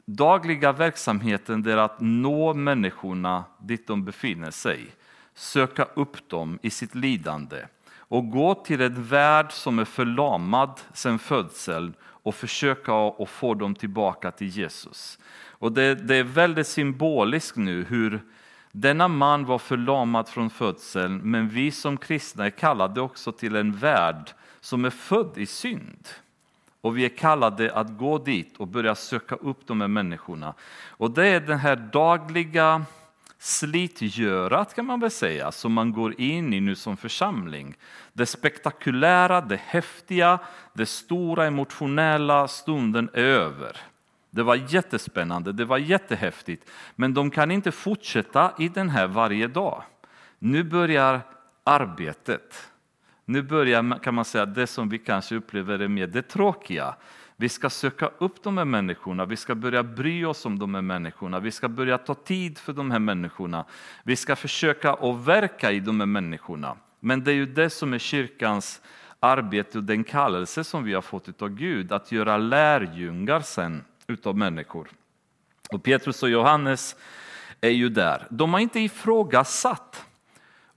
Dagliga 0.05 0.71
verksamheten 0.71 1.67
är 1.67 1.77
att 1.77 1.97
nå 1.99 2.53
människorna 2.53 3.43
dit 3.59 3.87
de 3.87 4.05
befinner 4.05 4.51
sig, 4.51 4.85
söka 5.33 5.83
upp 5.83 6.29
dem 6.29 6.59
i 6.61 6.69
sitt 6.69 6.95
lidande 6.95 7.65
och 8.07 8.29
gå 8.29 8.55
till 8.55 8.81
en 8.81 9.03
värld 9.03 9.51
som 9.51 9.79
är 9.79 9.85
förlamad 9.85 10.79
sedan 10.93 11.19
födseln 11.19 11.93
och 12.01 12.35
försöka 12.35 12.93
att 12.93 13.29
få 13.29 13.53
dem 13.53 13.75
tillbaka 13.75 14.31
till 14.31 14.47
Jesus. 14.47 15.19
Och 15.49 15.71
det, 15.71 15.95
det 15.95 16.15
är 16.15 16.23
väldigt 16.23 16.67
symboliskt 16.67 17.57
nu 17.57 17.83
hur 17.83 18.21
denna 18.75 19.07
man 19.07 19.45
var 19.45 19.57
förlamad 19.57 20.29
från 20.29 20.49
födseln, 20.49 21.17
men 21.17 21.49
vi 21.49 21.71
som 21.71 21.97
kristna 21.97 22.45
är 22.45 22.49
kallade 22.49 23.01
också 23.01 23.31
till 23.31 23.55
en 23.55 23.71
värld 23.71 24.31
som 24.59 24.85
är 24.85 24.89
född 24.89 25.37
i 25.37 25.45
synd. 25.45 26.07
Och 26.81 26.97
vi 26.97 27.05
är 27.05 27.17
kallade 27.17 27.73
att 27.73 27.97
gå 27.97 28.17
dit 28.17 28.57
och 28.57 28.67
börja 28.67 28.95
söka 28.95 29.35
upp 29.35 29.67
de 29.67 29.81
här 29.81 29.87
människorna. 29.87 30.53
Och 30.89 31.11
det 31.11 31.27
är 31.27 31.39
den 31.39 31.57
här 31.57 31.75
dagliga 31.75 32.85
slitgörat 33.39 34.75
kan 34.75 34.85
man 34.85 34.99
väl 34.99 35.11
säga, 35.11 35.51
som 35.51 35.73
man 35.73 35.91
går 35.91 36.21
in 36.21 36.53
i 36.53 36.61
nu 36.61 36.75
som 36.75 36.97
församling. 36.97 37.75
Det 38.13 38.25
spektakulära, 38.25 39.41
det 39.41 39.59
häftiga, 39.65 40.39
det 40.73 40.85
stora 40.85 41.45
emotionella 41.45 42.47
stunden 42.47 43.09
är 43.13 43.23
över. 43.23 43.77
Det 44.35 44.43
var 44.43 44.55
jättespännande, 44.55 45.51
det 45.51 45.65
var 45.65 45.77
jättehäftigt, 45.77 46.69
men 46.95 47.13
de 47.13 47.31
kan 47.31 47.51
inte 47.51 47.71
fortsätta 47.71 48.53
i 48.59 48.69
den 48.69 48.89
här 48.89 49.07
varje 49.07 49.47
dag. 49.47 49.83
Nu 50.39 50.63
börjar 50.63 51.21
arbetet. 51.63 52.71
Nu 53.25 53.41
börjar 53.41 53.99
kan 53.99 54.13
man 54.13 54.25
säga 54.25 54.45
det 54.45 54.67
som 54.67 54.89
vi 54.89 54.97
kanske 54.97 55.35
upplever 55.35 55.79
är 55.79 55.87
mer 55.87 56.07
det 56.07 56.21
tråkiga. 56.21 56.95
Vi 57.35 57.49
ska 57.49 57.69
söka 57.69 58.09
upp 58.17 58.43
de 58.43 58.57
här 58.57 58.65
människorna, 58.65 59.25
vi 59.25 59.35
ska 59.35 59.55
börja 59.55 59.83
bry 59.83 60.25
oss 60.25 60.45
om 60.45 60.59
de 60.59 60.75
här 60.75 60.81
människorna, 60.81 61.39
vi 61.39 61.51
ska 61.51 61.69
börja 61.69 61.97
ta 61.97 62.13
tid 62.13 62.57
för 62.57 62.73
de 62.73 62.91
här 62.91 62.99
människorna. 62.99 63.65
Vi 64.03 64.15
ska 64.15 64.35
försöka 64.35 64.93
att 64.93 65.27
verka 65.27 65.71
i 65.71 65.79
de 65.79 65.99
här 65.99 66.07
människorna. 66.07 66.75
Men 66.99 67.23
det 67.23 67.31
är 67.31 67.35
ju 67.35 67.45
det 67.45 67.69
som 67.69 67.93
är 67.93 67.99
kyrkans 67.99 68.81
arbete 69.19 69.77
och 69.77 69.83
den 69.83 70.03
kallelse 70.03 70.63
som 70.63 70.83
vi 70.83 70.93
har 70.93 71.01
fått 71.01 71.41
av 71.41 71.49
Gud, 71.49 71.91
att 71.91 72.11
göra 72.11 72.37
lärjungar 72.37 73.39
sen 73.39 73.83
utav 74.07 74.37
människor. 74.37 74.87
Och 75.71 75.83
Petrus 75.83 76.23
och 76.23 76.29
Johannes 76.29 76.95
är 77.61 77.69
ju 77.69 77.89
där. 77.89 78.27
De 78.29 78.53
har 78.53 78.59
inte 78.59 78.79
ifrågasatt 78.79 80.05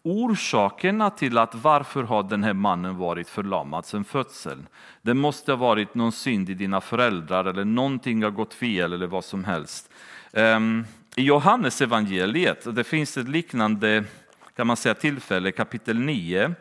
orsakerna 0.03 1.11
till 1.11 1.39
att 1.39 1.55
varför 1.55 2.03
har 2.03 2.23
den 2.23 2.45
här 2.45 2.53
mannen 2.53 2.97
varit 2.97 3.29
förlamad 3.29 3.87
sedan 3.87 4.05
födseln. 4.05 4.67
Det 5.03 5.15
måste 5.15 5.53
ha 5.53 5.57
varit 5.57 5.95
någon 5.95 6.13
synd 6.13 6.51
i 6.51 6.55
dina 6.55 6.81
föräldrar 6.81 7.45
eller 7.45 7.65
någonting 7.65 8.23
har 8.23 8.31
gått 8.31 8.55
fel 8.55 8.93
eller 8.93 9.07
vad 9.07 9.25
som 9.25 9.45
helst. 9.45 9.91
Ehm, 10.33 10.85
I 11.17 11.23
Johannes 11.23 11.81
evangeliet, 11.81 12.75
det 12.75 12.85
finns 12.85 13.17
ett 13.17 13.29
liknande 13.29 14.05
kan 14.59 14.67
man 14.67 14.77
säga, 14.77 14.95
tillfälle, 14.95 15.53
kapitel 15.53 15.99
9, 15.99 16.55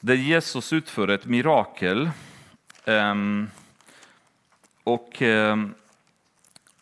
där 0.00 0.14
Jesus 0.14 0.72
utför 0.72 1.08
ett 1.08 1.26
mirakel. 1.26 2.10
Ehm, 2.84 3.50
och 4.88 5.22
ehm, 5.22 5.74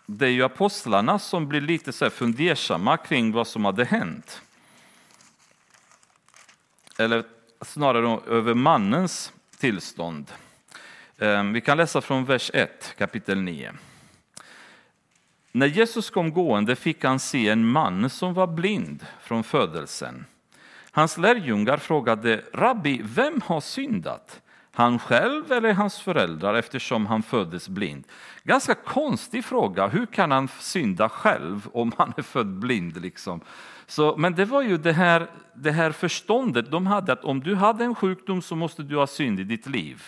det 0.06 0.26
är 0.26 0.30
ju 0.30 0.42
apostlarna 0.42 1.18
som 1.18 1.48
blir 1.48 1.60
lite 1.60 1.92
så 1.92 2.10
fundersamma 2.10 2.96
kring 2.96 3.32
vad 3.32 3.46
som 3.46 3.64
hade 3.64 3.84
hänt 3.84 4.42
eller 6.98 7.24
snarare 7.60 8.20
över 8.26 8.54
mannens 8.54 9.32
tillstånd. 9.58 10.32
Ehm, 11.18 11.52
vi 11.52 11.60
kan 11.60 11.76
läsa 11.76 12.00
från 12.00 12.24
vers 12.24 12.50
1, 12.54 12.94
kapitel 12.98 13.42
9. 13.42 13.72
När 15.52 15.66
Jesus 15.66 16.10
kom 16.10 16.32
gående 16.32 16.76
fick 16.76 17.04
han 17.04 17.18
se 17.18 17.48
en 17.48 17.66
man 17.66 18.10
som 18.10 18.34
var 18.34 18.46
blind 18.46 19.06
från 19.20 19.44
födelsen. 19.44 20.24
Hans 20.90 21.18
lärjungar 21.18 21.76
frågade, 21.76 22.44
Rabbi, 22.52 23.00
vem 23.04 23.40
har 23.40 23.60
syndat? 23.60 24.40
Han 24.76 24.98
själv 24.98 25.52
eller 25.52 25.72
hans 25.72 26.00
föräldrar 26.00 26.54
eftersom 26.54 27.06
han 27.06 27.22
föddes 27.22 27.68
blind? 27.68 28.04
Ganska 28.44 28.74
konstig 28.74 29.44
fråga, 29.44 29.86
hur 29.86 30.06
kan 30.06 30.30
han 30.30 30.48
synda 30.48 31.08
själv 31.08 31.68
om 31.72 31.92
han 31.98 32.12
är 32.16 32.22
född 32.22 32.58
blind? 32.58 33.02
Liksom? 33.02 33.40
Så, 33.86 34.16
men 34.16 34.34
det 34.34 34.44
var 34.44 34.62
ju 34.62 34.78
det 34.78 34.92
här, 34.92 35.30
det 35.54 35.70
här 35.70 35.92
förståndet 35.92 36.70
de 36.70 36.86
hade 36.86 37.12
att 37.12 37.24
om 37.24 37.40
du 37.40 37.54
hade 37.54 37.84
en 37.84 37.94
sjukdom 37.94 38.42
så 38.42 38.56
måste 38.56 38.82
du 38.82 38.96
ha 38.96 39.06
synd 39.06 39.40
i 39.40 39.44
ditt 39.44 39.66
liv. 39.66 40.02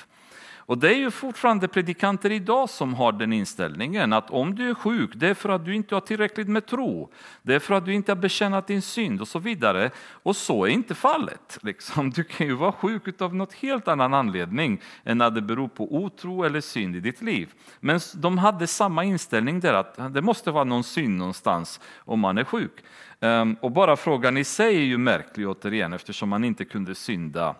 Och 0.68 0.78
det 0.78 0.88
är 0.88 0.98
ju 0.98 1.10
fortfarande 1.10 1.68
predikanter 1.68 2.32
idag 2.32 2.70
som 2.70 2.94
har 2.94 3.12
den 3.12 3.32
inställningen 3.32 4.12
att 4.12 4.30
om 4.30 4.54
du 4.54 4.70
är 4.70 4.74
sjuk, 4.74 5.10
det 5.14 5.28
är 5.28 5.34
för 5.34 5.48
att 5.48 5.64
du 5.64 5.74
inte 5.74 5.94
har 5.94 6.00
tillräckligt 6.00 6.48
med 6.48 6.66
tro. 6.66 7.10
Det 7.42 7.54
är 7.54 7.58
för 7.58 7.74
att 7.74 7.84
du 7.84 7.94
inte 7.94 8.12
har 8.12 8.16
bekännat 8.16 8.66
din 8.66 8.82
synd 8.82 9.20
och 9.20 9.28
så 9.28 9.38
vidare. 9.38 9.90
Och 10.22 10.36
så 10.36 10.64
är 10.64 10.68
inte 10.68 10.94
fallet. 10.94 11.58
Liksom. 11.62 12.10
Du 12.10 12.24
kan 12.24 12.46
ju 12.46 12.54
vara 12.54 12.72
sjuk 12.72 13.20
av 13.20 13.34
något 13.34 13.52
helt 13.52 13.88
annan 13.88 14.14
anledning 14.14 14.80
än 15.04 15.20
att 15.20 15.34
det 15.34 15.42
beror 15.42 15.68
på 15.68 15.96
otro 15.96 16.42
eller 16.42 16.60
synd 16.60 16.96
i 16.96 17.00
ditt 17.00 17.22
liv. 17.22 17.52
Men 17.80 18.00
de 18.14 18.38
hade 18.38 18.66
samma 18.66 19.04
inställning 19.04 19.60
där 19.60 19.74
att 19.74 20.14
det 20.14 20.22
måste 20.22 20.50
vara 20.50 20.64
någon 20.64 20.84
synd 20.84 21.18
någonstans 21.18 21.80
om 21.98 22.20
man 22.20 22.38
är 22.38 22.44
sjuk. 22.44 22.84
Ehm, 23.20 23.56
och 23.60 23.72
bara 23.72 23.96
frågan 23.96 24.36
i 24.36 24.44
sig 24.44 24.76
är 24.76 24.80
ju 24.80 24.98
märklig 24.98 25.48
återigen 25.48 25.92
eftersom 25.92 26.28
man 26.28 26.44
inte 26.44 26.64
kunde 26.64 26.94
synda 26.94 27.54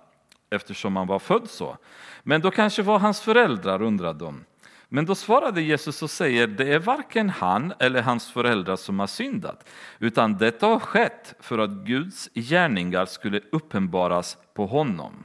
eftersom 0.51 0.97
han 0.97 1.07
var 1.07 1.19
född 1.19 1.51
så. 1.51 1.77
Men 2.23 2.41
då 2.41 2.51
kanske 2.51 2.83
var 2.83 2.99
hans 2.99 3.21
föräldrar, 3.21 3.83
undrade 3.83 4.19
de. 4.19 4.45
Men 4.89 5.05
då 5.05 5.15
svarade 5.15 5.63
Jesus 5.63 6.03
och 6.03 6.11
säger, 6.11 6.47
det 6.47 6.75
är 6.75 6.79
varken 6.79 7.31
han 7.31 7.73
eller 7.79 8.03
hans 8.03 8.31
föräldrar 8.31 8.77
som 8.77 8.99
har 8.99 9.07
syndat, 9.07 9.69
utan 9.99 10.39
detta 10.39 10.67
har 10.67 10.79
skett 10.79 11.35
för 11.41 11.59
att 11.59 11.71
Guds 11.71 12.29
gärningar 12.35 13.07
skulle 13.07 13.41
uppenbaras 13.53 14.37
på 14.55 14.67
honom. 14.67 15.25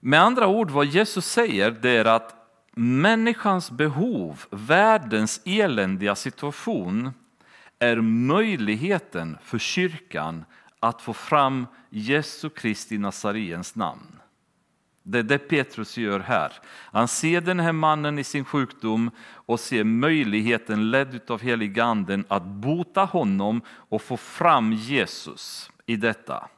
Med 0.00 0.20
andra 0.20 0.46
ord, 0.46 0.70
vad 0.70 0.86
Jesus 0.86 1.26
säger, 1.26 1.70
det 1.70 1.90
är 1.90 2.04
att 2.04 2.34
människans 2.74 3.70
behov, 3.70 4.44
världens 4.50 5.40
eländiga 5.44 6.14
situation, 6.14 7.10
är 7.78 7.96
möjligheten 8.00 9.38
för 9.42 9.58
kyrkan 9.58 10.44
att 10.80 11.02
få 11.02 11.12
fram 11.12 11.66
Jesu 11.90 12.50
Kristi 12.50 12.98
Nazariens 12.98 13.74
namn. 13.74 14.20
Det 15.02 15.18
är 15.18 15.22
det 15.22 15.38
Petrus 15.38 15.98
gör 15.98 16.20
här. 16.20 16.52
Han 16.66 17.08
ser 17.08 17.40
den 17.40 17.60
här 17.60 17.72
mannen 17.72 18.18
i 18.18 18.24
sin 18.24 18.44
sjukdom 18.44 19.10
och 19.20 19.60
ser 19.60 19.84
möjligheten 19.84 20.90
ledd 20.90 21.30
av 21.30 21.40
heliganden 21.40 22.24
att 22.28 22.44
bota 22.44 23.04
honom 23.04 23.60
och 23.68 24.02
få 24.02 24.16
fram 24.16 24.72
Jesus 24.72 25.70
i 25.86 25.96
detta. 25.96 26.48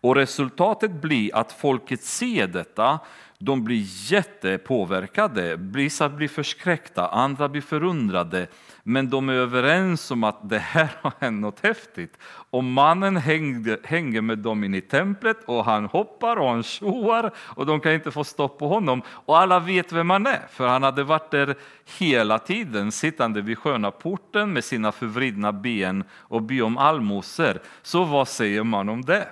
Och 0.00 0.14
resultatet 0.14 0.90
blir 0.90 1.36
att 1.36 1.52
folket 1.52 2.02
ser 2.02 2.46
detta, 2.46 2.98
de 3.38 3.64
blir 3.64 3.84
jättepåverkade, 4.12 5.56
vissa 5.56 6.08
blir 6.08 6.28
förskräckta, 6.28 7.08
andra 7.08 7.48
blir 7.48 7.62
förundrade 7.62 8.46
men 8.88 9.10
de 9.10 9.28
är 9.28 9.32
överens 9.32 10.10
om 10.10 10.24
att 10.24 10.48
det 10.48 10.58
här 10.58 10.90
har 11.02 11.12
hänt 11.20 11.40
något 11.40 11.60
häftigt. 11.60 12.18
Och 12.50 12.64
mannen 12.64 13.16
hängde, 13.16 13.78
hänger 13.84 14.20
med 14.20 14.38
dem 14.38 14.64
in 14.64 14.74
i 14.74 14.80
templet 14.80 15.36
och 15.44 15.64
han 15.64 15.84
hoppar 15.84 16.36
och 16.36 16.48
han 16.48 16.62
tjoar 16.62 17.30
och 17.38 17.66
de 17.66 17.80
kan 17.80 17.92
inte 17.92 18.10
få 18.10 18.24
stopp 18.24 18.58
på 18.58 18.68
honom. 18.68 19.02
Och 19.08 19.38
alla 19.38 19.58
vet 19.58 19.92
vem 19.92 20.10
han 20.10 20.26
är, 20.26 20.46
för 20.50 20.68
han 20.68 20.82
hade 20.82 21.04
varit 21.04 21.30
där 21.30 21.54
hela 21.98 22.38
tiden 22.38 22.92
sittande 22.92 23.40
vid 23.40 23.58
sköna 23.58 23.90
porten 23.90 24.52
med 24.52 24.64
sina 24.64 24.92
förvridna 24.92 25.52
ben 25.52 26.04
och 26.12 26.42
be 26.42 26.62
om 26.62 26.78
allmosor. 26.78 27.58
Så 27.82 28.04
vad 28.04 28.28
säger 28.28 28.62
man 28.62 28.88
om 28.88 29.02
det? 29.02 29.28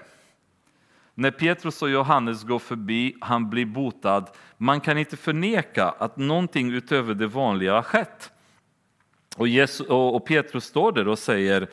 När 1.15 1.31
Petrus 1.31 1.83
och 1.83 1.91
Johannes 1.91 2.43
går 2.43 2.59
förbi, 2.59 3.17
han 3.21 3.51
blir 3.51 3.67
botad. 3.67 4.31
Man 4.57 4.81
kan 4.81 4.99
inte 4.99 5.17
förneka 5.17 5.95
att 5.99 6.17
någonting 6.17 6.73
utöver 6.73 7.15
det 7.15 7.27
vanliga 7.27 7.75
har 7.75 7.83
skett. 7.83 8.33
Och, 9.37 9.49
Jesus, 9.49 9.87
och 9.89 10.27
Petrus 10.27 10.65
står 10.65 10.93
där 10.93 11.09
och 11.09 11.19
säger 11.19 11.69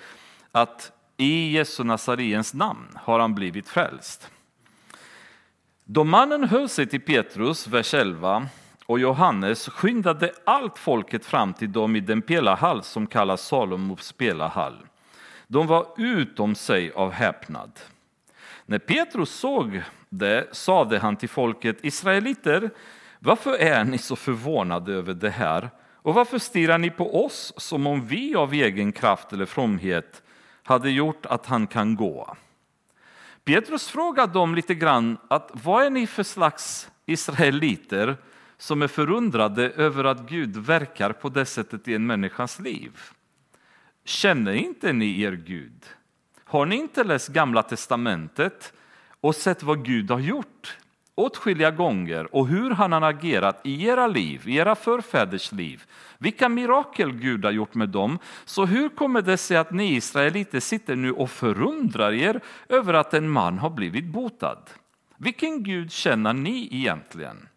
att 0.52 0.92
i 1.18 1.52
Jesu 1.52 1.84
Nazariens 1.84 2.54
namn 2.54 2.88
har 2.96 3.20
han 3.20 3.36
blivit 3.36 3.70
frälst. 3.70 4.32
Då 5.86 6.04
mannen 6.04 6.44
höll 6.44 6.70
sig 6.70 6.88
till 6.88 7.02
Petrus, 7.02 7.68
vers 7.68 7.94
11, 7.94 8.48
och 8.86 9.00
Johannes 9.00 9.70
skyndade 9.70 10.32
allt 10.46 10.78
folket 10.78 11.26
fram 11.26 11.54
till 11.54 11.72
dem 11.72 11.96
i 11.96 12.00
den 12.00 12.22
pelarhall 12.22 12.84
som 12.84 13.08
kallas 13.08 13.48
Salomos 13.48 14.12
pelarhall. 14.12 14.78
De 15.48 15.68
var 15.68 15.88
utom 15.98 16.56
sig 16.56 16.92
av 16.92 17.12
häpnad. 17.12 17.72
När 18.66 18.80
Petrus 18.80 19.30
såg 19.30 19.82
det 20.10 20.48
sade 20.56 21.00
han 21.00 21.16
till 21.16 21.30
folket, 21.30 21.78
Israeliter, 21.82 22.70
varför 23.20 23.54
är 23.54 23.84
ni 23.84 23.98
så 23.98 24.16
förvånade 24.16 24.94
över 24.94 25.14
det 25.14 25.30
här? 25.30 25.70
Och 25.96 26.14
varför 26.14 26.40
stirrar 26.40 26.78
ni 26.78 26.90
på 26.90 27.26
oss 27.26 27.54
som 27.58 27.88
om 27.88 28.08
vi 28.08 28.36
av 28.36 28.54
egen 28.54 28.92
kraft 28.92 29.34
eller 29.34 29.46
fromhet 29.46 30.24
hade 30.64 30.90
gjort 30.90 31.26
att 31.26 31.46
han 31.46 31.68
kan 31.68 31.96
gå? 31.96 32.36
Petrus 33.44 33.88
frågade 33.88 34.34
dem 34.34 34.56
lite 34.56 34.76
grann 34.76 35.18
att 35.28 35.52
vad 35.54 35.86
är 35.86 35.90
ni 35.90 36.08
för 36.08 36.24
slags 36.24 36.92
israeliter 37.06 38.18
som 38.58 38.82
är 38.82 38.88
förundrade 38.88 39.70
över 39.70 40.04
att 40.04 40.30
Gud 40.30 40.58
verkar 40.58 41.12
på 41.14 41.30
det 41.30 41.46
sättet 41.46 41.88
i 41.88 41.96
en 41.96 42.08
människas 42.08 42.60
liv? 42.60 43.00
Känner 44.06 44.54
inte 44.54 44.94
ni 44.94 45.22
er 45.22 45.32
Gud? 45.32 45.86
Har 46.52 46.66
ni 46.66 46.76
inte 46.76 47.04
läst 47.04 47.28
Gamla 47.28 47.64
testamentet 47.64 48.74
och 49.22 49.36
sett 49.36 49.64
vad 49.64 49.86
Gud 49.86 50.12
har 50.12 50.20
gjort 50.20 50.78
åtskilliga 51.16 51.72
gånger 51.72 52.36
och 52.36 52.48
hur 52.48 52.72
han 52.72 52.92
har 52.92 53.02
agerat 53.02 53.62
i 53.64 53.88
era 53.88 54.08
liv, 54.08 54.42
i 54.46 54.56
era 54.56 54.76
förfäders 54.76 55.52
liv. 55.52 55.84
Vilka 56.18 56.50
mirakel 56.50 57.12
Gud 57.12 57.46
har 57.46 57.52
gjort 57.52 57.76
med 57.76 57.90
dem. 57.90 58.20
Så 58.46 58.66
hur 58.66 58.90
kommer 58.90 59.22
det 59.22 59.38
sig 59.38 59.58
att 59.58 59.72
ni 59.72 59.96
israeliter 59.96 60.60
sitter 60.60 60.96
nu 60.96 61.12
och 61.12 61.30
förundrar 61.30 62.14
er 62.14 62.42
över 62.70 62.94
att 62.94 63.14
en 63.14 63.30
man 63.30 63.58
har 63.58 63.70
blivit 63.70 64.06
botad? 64.06 64.64
Vilken 65.18 65.64
Gud 65.64 65.92
känner 65.92 66.34
ni 66.34 66.68
egentligen? 66.72 67.48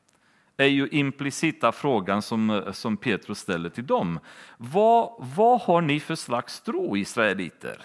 är 0.56 0.66
ju 0.66 0.88
implicita 0.88 1.72
frågan 1.72 2.22
som, 2.22 2.62
som 2.72 2.96
Petrus 2.96 3.38
ställer 3.38 3.68
till 3.68 3.86
dem. 3.86 4.18
Vad, 4.56 5.14
vad 5.18 5.60
har 5.60 5.80
ni 5.80 6.00
för 6.00 6.14
slags 6.14 6.60
tro, 6.60 6.96
israeliter? 6.96 7.84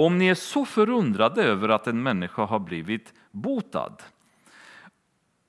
Om 0.00 0.18
ni 0.18 0.26
är 0.26 0.34
så 0.34 0.64
förundrade 0.64 1.42
över 1.42 1.68
att 1.68 1.86
en 1.86 2.02
människa 2.02 2.44
har 2.44 2.58
blivit 2.58 3.14
botad. 3.30 3.96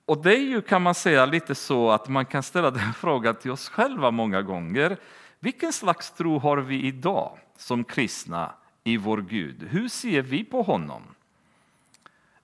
Och 0.05 0.23
det 0.23 0.35
är 0.35 0.41
ju 0.41 0.61
kan 0.61 0.81
man 0.81 0.95
säga 0.95 1.25
lite 1.25 1.55
så 1.55 1.91
att 1.91 2.07
man 2.09 2.25
kan 2.25 2.43
ställa 2.43 2.71
den 2.71 2.93
frågan 2.95 3.35
till 3.35 3.51
oss 3.51 3.69
själva 3.69 4.11
många 4.11 4.41
gånger. 4.41 4.97
Vilken 5.39 5.73
slags 5.73 6.11
tro 6.11 6.39
har 6.39 6.57
vi 6.57 6.81
idag 6.81 7.37
som 7.57 7.83
kristna 7.83 8.51
i 8.83 8.97
vår 8.97 9.21
Gud? 9.21 9.67
Hur 9.69 9.87
ser 9.87 10.21
vi 10.21 10.43
på 10.43 10.61
honom? 10.61 11.01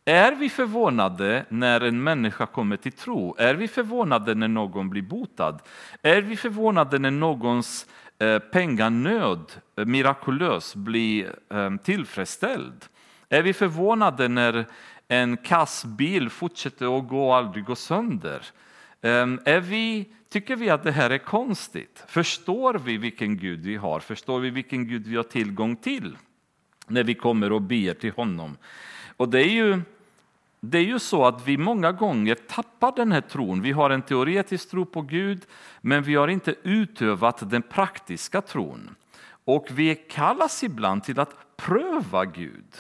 Är 0.05 0.32
vi 0.32 0.49
förvånade 0.49 1.45
när 1.49 1.82
en 1.82 2.03
människa 2.03 2.45
kommer 2.45 2.78
till 2.78 2.91
tro? 2.91 3.36
Är 3.38 3.55
vi 3.55 3.68
förvånade 3.68 4.36
när 4.36 4.47
någon 4.47 4.89
blir 4.89 5.01
botad? 5.01 5.60
Är 6.01 6.22
vi 6.22 6.38
förvånade 6.38 6.99
när 6.99 7.12
någons 7.12 7.86
Eh, 8.20 8.39
penganöd 8.39 9.51
eh, 9.78 9.86
mirakulöst 9.86 10.76
bli 10.76 11.28
eh, 11.49 11.76
tillfredsställd? 11.76 12.86
Är 13.30 13.41
vi 13.41 13.53
förvånade 13.53 14.28
när 14.28 14.65
en 15.07 15.38
kassbil 15.38 16.30
fortsätter 16.30 16.97
att 16.97 17.07
gå 17.07 17.28
och 17.28 17.36
aldrig 17.36 17.65
går 17.65 17.76
sönder? 17.76 18.41
Ehm, 19.01 19.39
är 19.45 19.59
vi, 19.59 20.09
tycker 20.30 20.55
vi 20.55 20.70
att 20.70 20.84
det 20.84 20.91
här 20.91 21.09
är 21.09 21.18
konstigt? 21.18 22.03
Förstår 22.07 22.74
vi 22.74 22.97
vilken 22.97 23.38
Gud 23.38 23.65
vi 23.65 23.76
har? 23.76 23.99
Förstår 23.99 24.39
vi 24.39 24.49
vilken 24.49 24.88
Gud 24.88 25.07
vi 25.07 25.15
har 25.15 25.24
tillgång 25.24 25.76
till 25.76 26.18
när 26.88 27.03
vi 27.03 27.13
kommer 27.13 27.51
och 27.51 27.61
ber 27.61 27.93
till 27.93 28.11
honom? 28.11 28.57
Och 29.18 29.30
det 29.30 29.39
är 29.39 29.49
ju 29.49 29.82
det 30.60 30.78
är 30.78 30.84
ju 30.84 30.99
så 30.99 31.26
att 31.26 31.47
vi 31.47 31.58
många 31.58 31.91
gånger 31.91 32.36
tappar 32.36 32.93
den 32.95 33.12
här 33.12 33.22
tron. 33.22 33.62
Vi 33.62 33.72
har 33.72 33.89
en 33.89 34.01
teoretisk 34.01 34.72
tro 34.72 34.86
på 34.86 35.01
Gud, 35.01 35.45
men 35.82 36.03
vi 36.03 36.16
har 36.16 36.28
inte 36.28 36.55
utövat 36.64 37.49
den 37.49 37.62
praktiska 37.62 38.41
tron. 38.41 38.95
Och 39.45 39.68
vi 39.72 39.95
kallas 39.95 40.64
ibland 40.64 41.03
till 41.03 41.20
att 41.20 41.58
pröva 41.58 42.26
Gud. 42.26 42.76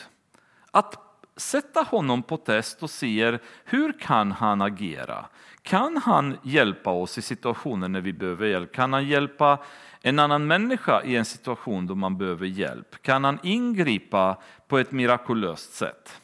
Att 0.71 1.07
sätta 1.35 1.81
honom 1.81 2.23
på 2.23 2.37
test 2.37 2.83
och 2.83 2.89
se 2.89 3.37
hur 3.65 3.99
kan 3.99 4.31
han 4.31 4.61
agera? 4.61 5.25
Kan 5.61 5.97
han 5.97 6.37
hjälpa 6.43 6.89
oss 6.89 7.17
i 7.17 7.21
situationer 7.21 7.87
när 7.87 8.01
vi 8.01 8.13
behöver 8.13 8.47
hjälp? 8.47 8.73
Kan 8.73 8.93
han 8.93 9.07
hjälpa 9.07 9.59
en 10.01 10.19
annan 10.19 10.47
människa 10.47 11.01
i 11.03 11.15
en 11.15 11.25
situation 11.25 11.87
då 11.87 11.95
man 11.95 12.17
behöver 12.17 12.45
hjälp? 12.45 13.01
Kan 13.01 13.23
han 13.23 13.39
ingripa 13.43 14.37
på 14.67 14.77
ett 14.77 14.91
mirakulöst 14.91 15.73
sätt? 15.73 16.21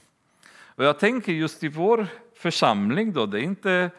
Och 0.75 0.83
jag 0.83 0.99
tänker 0.99 1.31
just 1.31 1.63
i 1.63 1.67
vår 1.67 2.07
församling, 2.35 3.13
då, 3.13 3.25
det 3.25 3.39
är 3.39 3.43
inte, 3.43 3.91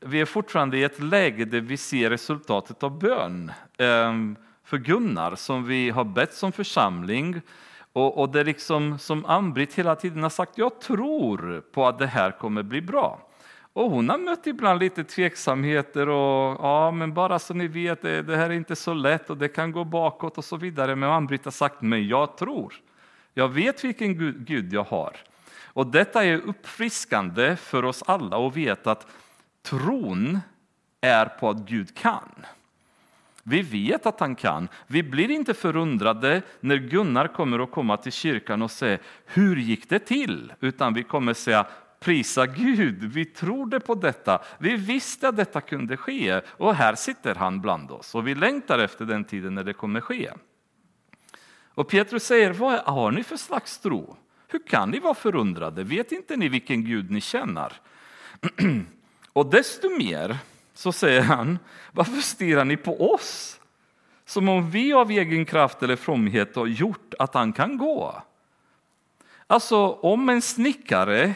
vi 0.00 0.20
är 0.20 0.24
fortfarande 0.24 0.78
i 0.78 0.84
ett 0.84 1.02
läge 1.02 1.44
där 1.44 1.60
vi 1.60 1.76
ser 1.76 2.10
resultatet 2.10 2.82
av 2.82 2.98
bön 2.98 3.52
ehm, 3.78 4.36
för 4.64 4.78
Gunnar 4.78 5.34
som 5.34 5.64
vi 5.64 5.90
har 5.90 6.04
bett 6.04 6.34
som 6.34 6.52
församling. 6.52 7.40
Och, 7.92 8.18
och 8.18 8.28
det 8.28 8.44
liksom, 8.44 8.98
som 8.98 9.26
Ann-Britt 9.26 9.74
hela 9.74 9.96
tiden 9.96 10.22
har 10.22 10.30
sagt, 10.30 10.58
jag 10.58 10.80
tror 10.80 11.60
på 11.72 11.86
att 11.86 11.98
det 11.98 12.06
här 12.06 12.30
kommer 12.30 12.62
bli 12.62 12.82
bra. 12.82 13.26
Och 13.72 13.90
hon 13.90 14.08
har 14.08 14.18
mött 14.18 14.46
ibland 14.46 14.80
lite 14.80 15.04
tveksamheter 15.04 16.08
och 16.08 16.58
ja, 16.62 16.90
men 16.90 17.14
bara 17.14 17.38
så 17.38 17.54
ni 17.54 17.68
vet, 17.68 18.02
det, 18.02 18.22
det 18.22 18.36
här 18.36 18.50
är 18.50 18.54
inte 18.54 18.76
så 18.76 18.94
lätt 18.94 19.30
och 19.30 19.36
det 19.36 19.48
kan 19.48 19.72
gå 19.72 19.84
bakåt 19.84 20.38
och 20.38 20.44
så 20.44 20.56
vidare. 20.56 20.96
Men 20.96 21.10
Ann-Britt 21.10 21.44
har 21.44 21.52
sagt, 21.52 21.82
men 21.82 22.08
jag 22.08 22.36
tror. 22.36 22.74
Jag 23.34 23.48
vet 23.48 23.84
vilken 23.84 24.44
Gud 24.44 24.72
jag 24.72 24.84
har. 24.84 25.16
Och 25.80 25.86
detta 25.86 26.24
är 26.24 26.36
uppfriskande 26.36 27.56
för 27.56 27.84
oss 27.84 28.02
alla 28.06 28.46
att 28.46 28.56
veta 28.56 28.92
att 28.92 29.06
tron 29.62 30.40
är 31.00 31.26
på 31.26 31.50
att 31.50 31.56
Gud 31.56 31.96
kan. 31.96 32.46
Vi 33.42 33.62
vet 33.62 34.06
att 34.06 34.20
han 34.20 34.34
kan. 34.34 34.68
Vi 34.86 35.02
blir 35.02 35.30
inte 35.30 35.54
förundrade 35.54 36.42
när 36.60 36.76
Gunnar 36.76 37.28
kommer 37.28 37.58
att 37.58 37.70
komma 37.70 37.96
till 37.96 38.12
kyrkan 38.12 38.62
och 38.62 38.70
säga 38.70 38.98
hur 39.26 39.56
gick 39.56 39.88
det 39.88 39.98
till? 39.98 40.52
Utan 40.60 40.94
vi 40.94 41.02
kommer 41.02 41.34
säga 41.34 41.66
prisa 42.00 42.46
Gud, 42.46 43.04
vi 43.04 43.24
trodde 43.24 43.80
på 43.80 43.94
detta. 43.94 44.42
Vi 44.58 44.76
visste 44.76 45.28
att 45.28 45.36
detta 45.36 45.60
kunde 45.60 45.96
ske 45.96 46.40
och 46.46 46.74
här 46.74 46.94
sitter 46.94 47.34
han 47.34 47.60
bland 47.60 47.90
oss 47.90 48.14
och 48.14 48.26
vi 48.26 48.34
längtar 48.34 48.78
efter 48.78 49.04
den 49.04 49.24
tiden 49.24 49.54
när 49.54 49.64
det 49.64 49.72
kommer 49.72 50.00
ske. 50.00 50.30
Och 51.74 51.88
Petrus 51.88 52.24
säger, 52.24 52.52
vad 52.52 52.78
har 52.78 53.10
ni 53.10 53.24
för 53.24 53.36
slags 53.36 53.78
tro? 53.78 54.16
Hur 54.50 54.66
kan 54.66 54.90
ni 54.90 54.98
vara 54.98 55.14
förundrade? 55.14 55.84
Vet 55.84 56.12
inte 56.12 56.36
ni 56.36 56.48
vilken 56.48 56.84
Gud 56.84 57.10
ni 57.10 57.20
känner? 57.20 57.72
Och 59.32 59.46
desto 59.46 59.88
mer 59.98 60.38
så 60.74 60.92
säger 60.92 61.22
han, 61.22 61.58
varför 61.92 62.20
stirrar 62.20 62.64
ni 62.64 62.76
på 62.76 63.12
oss? 63.14 63.60
Som 64.24 64.48
om 64.48 64.70
vi 64.70 64.92
av 64.92 65.10
egen 65.10 65.44
kraft 65.44 65.82
eller 65.82 65.96
fromhet 65.96 66.56
har 66.56 66.66
gjort 66.66 67.14
att 67.18 67.34
han 67.34 67.52
kan 67.52 67.78
gå. 67.78 68.22
Alltså 69.46 69.76
om 69.92 70.28
en 70.28 70.42
snickare 70.42 71.34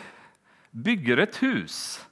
bygger 0.70 1.16
ett 1.16 1.42
hus, 1.42 2.04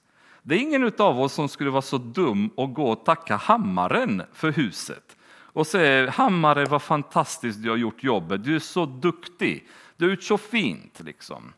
det 0.43 0.55
är 0.55 0.59
ingen 0.59 0.93
av 0.99 1.21
oss 1.21 1.33
som 1.33 1.49
skulle 1.49 1.71
vara 1.71 1.83
så 1.83 1.99
dum 1.99 2.51
och 2.57 2.75
gå 2.75 2.91
och 2.91 3.05
tacka 3.05 3.37
hammaren 3.37 4.23
för 4.33 4.53
huset 4.53 5.17
och 5.53 5.67
säga 5.67 6.11
hammare 6.11 6.65
vad 6.65 6.83
fantastiskt 6.83 7.63
du 7.63 7.71
har 7.71 7.77
gjort 7.77 8.05
jobbet, 8.05 8.45
du 8.45 8.55
är 8.55 8.59
så 8.59 8.87
duktig. 8.87 9.69
Det 10.03 10.07
ut 10.07 10.23
så 10.23 10.39
fint. 10.39 11.01
Liksom. 11.05 11.53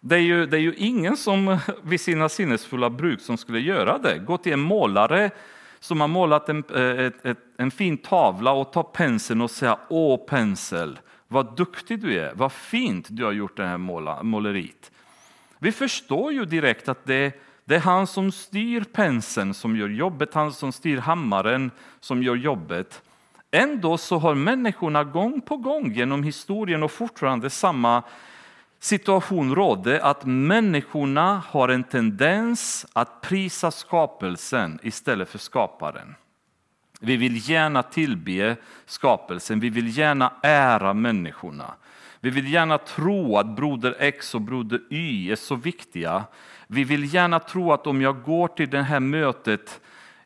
Det 0.00 0.14
är, 0.14 0.20
ju, 0.20 0.46
det 0.46 0.56
är 0.56 0.60
ju 0.60 0.74
ingen 0.74 1.16
som 1.16 1.58
vid 1.82 2.00
sina 2.00 2.28
sinnesfulla 2.28 2.90
bruk 2.90 3.20
som 3.20 3.36
skulle 3.36 3.60
göra 3.60 3.98
det. 3.98 4.18
Gå 4.18 4.38
till 4.38 4.52
en 4.52 4.60
målare 4.60 5.30
som 5.80 6.00
har 6.00 6.08
målat 6.08 6.48
en, 6.48 6.64
eh, 6.74 6.82
ett, 6.82 7.26
ett, 7.26 7.38
en 7.56 7.70
fin 7.70 7.98
tavla 7.98 8.52
och 8.52 8.72
ta 8.72 8.82
penseln 8.82 9.40
och 9.40 9.50
säga 9.50 9.78
Åh 9.88 10.26
pensel, 10.26 10.98
vad 11.28 11.56
duktig 11.56 12.00
du 12.00 12.20
är, 12.20 12.34
vad 12.34 12.52
fint 12.52 13.06
du 13.10 13.24
har 13.24 13.32
gjort 13.32 13.56
det 13.56 13.66
här 13.66 13.78
måla, 13.78 14.22
måleriet. 14.22 14.90
Vi 15.58 15.72
förstår 15.72 16.32
ju 16.32 16.44
direkt 16.44 16.88
att 16.88 17.04
det, 17.04 17.40
det 17.64 17.74
är 17.74 17.80
han 17.80 18.06
som 18.06 18.32
styr 18.32 18.84
penseln 18.92 19.54
som 19.54 19.76
gör 19.76 19.88
jobbet, 19.88 20.34
han 20.34 20.52
som 20.52 20.72
styr 20.72 20.98
hammaren 20.98 21.70
som 22.00 22.22
gör 22.22 22.36
jobbet. 22.36 23.02
Ändå 23.56 23.98
så 23.98 24.18
har 24.18 24.34
människorna 24.34 25.04
gång 25.04 25.40
på 25.40 25.56
gång 25.56 25.92
genom 25.92 26.22
historien 26.22 26.82
och 26.82 26.90
fortfarande 26.90 27.50
samma 27.50 28.02
situation 28.80 29.54
rådde 29.54 30.04
att 30.04 30.24
människorna 30.24 31.42
har 31.48 31.68
en 31.68 31.84
tendens 31.84 32.86
att 32.92 33.20
prisa 33.20 33.70
skapelsen 33.70 34.78
istället 34.82 35.28
för 35.28 35.38
skaparen. 35.38 36.14
Vi 37.00 37.16
vill 37.16 37.50
gärna 37.50 37.82
tillbe 37.82 38.56
skapelsen, 38.86 39.60
vi 39.60 39.70
vill 39.70 39.98
gärna 39.98 40.32
ära 40.42 40.94
människorna. 40.94 41.74
Vi 42.20 42.30
vill 42.30 42.52
gärna 42.52 42.78
tro 42.78 43.36
att 43.36 43.46
broder 43.46 43.96
X 43.98 44.34
och 44.34 44.40
broder 44.40 44.80
Y 44.90 45.32
är 45.32 45.36
så 45.36 45.54
viktiga. 45.54 46.24
Vi 46.66 46.84
vill 46.84 47.14
gärna 47.14 47.38
tro 47.38 47.72
att 47.72 47.86
om 47.86 48.02
jag 48.02 48.22
går 48.22 48.48
till 48.48 48.70
det 48.70 48.82
här 48.82 49.00
mötet 49.00 49.80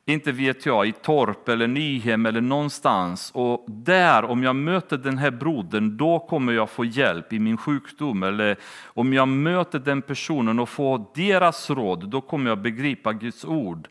inte 0.06 0.32
vet 0.32 0.66
jag, 0.66 0.86
i 0.86 0.92
Torp 0.92 1.48
eller 1.48 1.66
Nyhem 1.66 2.26
eller 2.26 2.40
någonstans. 2.40 3.30
Och 3.34 3.64
där, 3.68 4.24
om 4.24 4.42
jag 4.42 4.56
möter 4.56 4.96
den 4.96 5.18
här 5.18 5.30
brodern, 5.30 5.96
då 5.96 6.18
kommer 6.18 6.52
jag 6.52 6.70
få 6.70 6.84
hjälp 6.84 7.32
i 7.32 7.38
min 7.38 7.56
sjukdom. 7.56 8.22
Eller 8.22 8.56
om 8.84 9.12
jag 9.12 9.28
möter 9.28 9.78
den 9.78 10.02
personen 10.02 10.58
och 10.58 10.68
får 10.68 11.04
deras 11.14 11.70
råd, 11.70 12.08
då 12.08 12.20
kommer 12.20 12.50
jag 12.50 12.58
begripa 12.58 13.12
Guds 13.12 13.44
ord. 13.44 13.88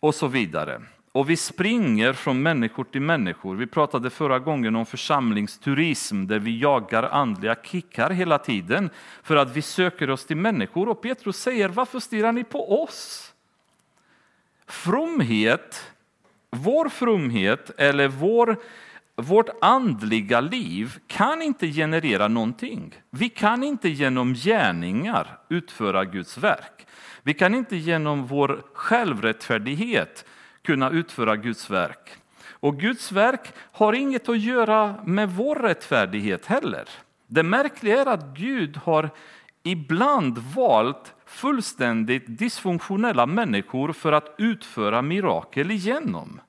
Och 0.00 0.14
så 0.14 0.26
vidare. 0.26 0.80
Och 1.12 1.30
vi 1.30 1.36
springer 1.36 2.12
från 2.12 2.42
människor 2.42 2.84
till 2.84 3.00
människor. 3.00 3.56
Vi 3.56 3.66
pratade 3.66 4.10
förra 4.10 4.38
gången 4.38 4.76
om 4.76 4.86
församlingsturism 4.86 6.26
där 6.26 6.38
vi 6.38 6.58
jagar 6.58 7.02
andliga 7.02 7.56
kickar 7.62 8.10
hela 8.10 8.38
tiden 8.38 8.90
för 9.22 9.36
att 9.36 9.56
vi 9.56 9.62
söker 9.62 10.10
oss 10.10 10.26
till 10.26 10.36
människor. 10.36 10.88
Och 10.88 11.02
Petrus 11.02 11.36
säger, 11.36 11.68
varför 11.68 12.00
stirrar 12.00 12.32
ni 12.32 12.44
på 12.44 12.82
oss? 12.82 13.27
Fromhet, 14.68 15.90
vår 16.50 16.88
fromhet 16.88 17.70
eller 17.78 18.08
vår, 18.08 18.56
vårt 19.16 19.48
andliga 19.60 20.40
liv 20.40 20.98
kan 21.06 21.42
inte 21.42 21.66
generera 21.66 22.28
någonting. 22.28 22.94
Vi 23.10 23.28
kan 23.28 23.62
inte 23.62 23.88
genom 23.88 24.34
gärningar 24.34 25.38
utföra 25.48 26.04
Guds 26.04 26.38
verk. 26.38 26.86
Vi 27.22 27.34
kan 27.34 27.54
inte 27.54 27.76
genom 27.76 28.26
vår 28.26 28.62
självrättfärdighet 28.72 30.24
kunna 30.62 30.90
utföra 30.90 31.36
Guds 31.36 31.70
verk. 31.70 32.10
Och 32.50 32.80
Guds 32.80 33.12
verk 33.12 33.52
har 33.72 33.92
inget 33.92 34.28
att 34.28 34.40
göra 34.40 34.94
med 35.04 35.30
vår 35.30 35.56
rättfärdighet 35.56 36.46
heller. 36.46 36.88
Det 37.26 37.42
märkliga 37.42 38.00
är 38.00 38.06
att 38.06 38.24
Gud 38.36 38.76
har 38.76 39.10
ibland 39.62 40.38
valt 40.38 41.14
fullständigt 41.28 42.24
dysfunktionella 42.26 43.26
människor 43.26 43.92
för 43.92 44.12
att 44.12 44.34
utföra 44.38 45.02
mirakel 45.02 45.70
igenom. 45.70 46.40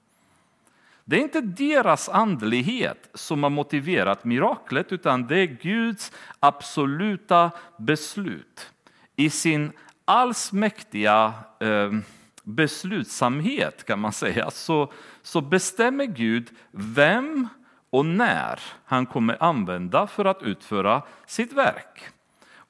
Det 1.05 1.15
är 1.15 1.21
inte 1.21 1.41
deras 1.41 2.09
andlighet 2.09 3.09
som 3.13 3.43
har 3.43 3.49
motiverat 3.49 4.23
miraklet 4.23 4.91
utan 4.91 5.27
det 5.27 5.39
är 5.39 5.45
Guds 5.45 6.11
absoluta 6.39 7.51
beslut 7.77 8.71
i 9.15 9.29
sin 9.29 9.71
allsmäktiga 10.05 11.33
eh, 11.59 11.91
beslutsamhet 12.43 13.83
kan 13.85 13.99
man 13.99 14.11
säga 14.11 14.51
så, 14.51 14.91
så 15.21 15.41
bestämmer 15.41 16.05
Gud 16.05 16.49
vem 16.71 17.47
och 17.89 18.05
när 18.05 18.59
han 18.85 19.05
kommer 19.05 19.43
använda 19.43 20.07
för 20.07 20.25
att 20.25 20.43
utföra 20.43 21.01
sitt 21.25 21.53
verk. 21.53 22.09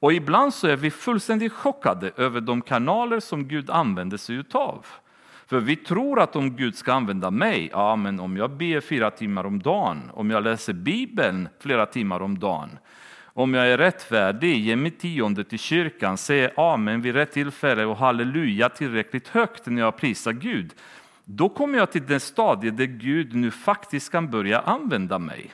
Och 0.00 0.12
ibland 0.12 0.54
så 0.54 0.66
är 0.66 0.76
vi 0.76 0.90
fullständigt 0.90 1.52
chockade 1.52 2.10
över 2.16 2.40
de 2.40 2.62
kanaler 2.62 3.20
som 3.20 3.48
Gud 3.48 3.70
använder 3.70 4.16
sig 4.16 4.36
utav. 4.36 4.86
För 5.46 5.60
vi 5.60 5.76
tror 5.76 6.20
att 6.20 6.36
om 6.36 6.56
Gud 6.56 6.76
ska 6.76 6.92
använda 6.92 7.30
mig, 7.30 7.68
ja 7.72 7.96
men 7.96 8.20
om 8.20 8.36
jag 8.36 8.50
ber 8.50 8.80
fyra 8.80 9.10
timmar 9.10 9.46
om 9.46 9.62
dagen, 9.62 10.10
om 10.14 10.30
jag 10.30 10.44
läser 10.44 10.72
Bibeln 10.72 11.48
flera 11.60 11.86
timmar 11.86 12.22
om 12.22 12.38
dagen, 12.38 12.78
om 13.24 13.54
jag 13.54 13.68
är 13.68 13.78
rättfärdig, 13.78 14.56
ger 14.58 14.76
mitt 14.76 15.00
tionde 15.00 15.44
till 15.44 15.58
kyrkan, 15.58 16.16
säger 16.16 16.72
amen 16.72 17.02
vid 17.02 17.14
rätt 17.14 17.32
tillfälle 17.32 17.84
och 17.84 17.96
halleluja 17.96 18.68
tillräckligt 18.68 19.28
högt 19.28 19.66
när 19.66 19.82
jag 19.82 19.96
prisar 19.96 20.32
Gud, 20.32 20.74
då 21.24 21.48
kommer 21.48 21.78
jag 21.78 21.92
till 21.92 22.06
det 22.06 22.20
stadie 22.20 22.70
där 22.70 22.84
Gud 22.84 23.34
nu 23.34 23.50
faktiskt 23.50 24.12
kan 24.12 24.30
börja 24.30 24.60
använda 24.60 25.18
mig. 25.18 25.50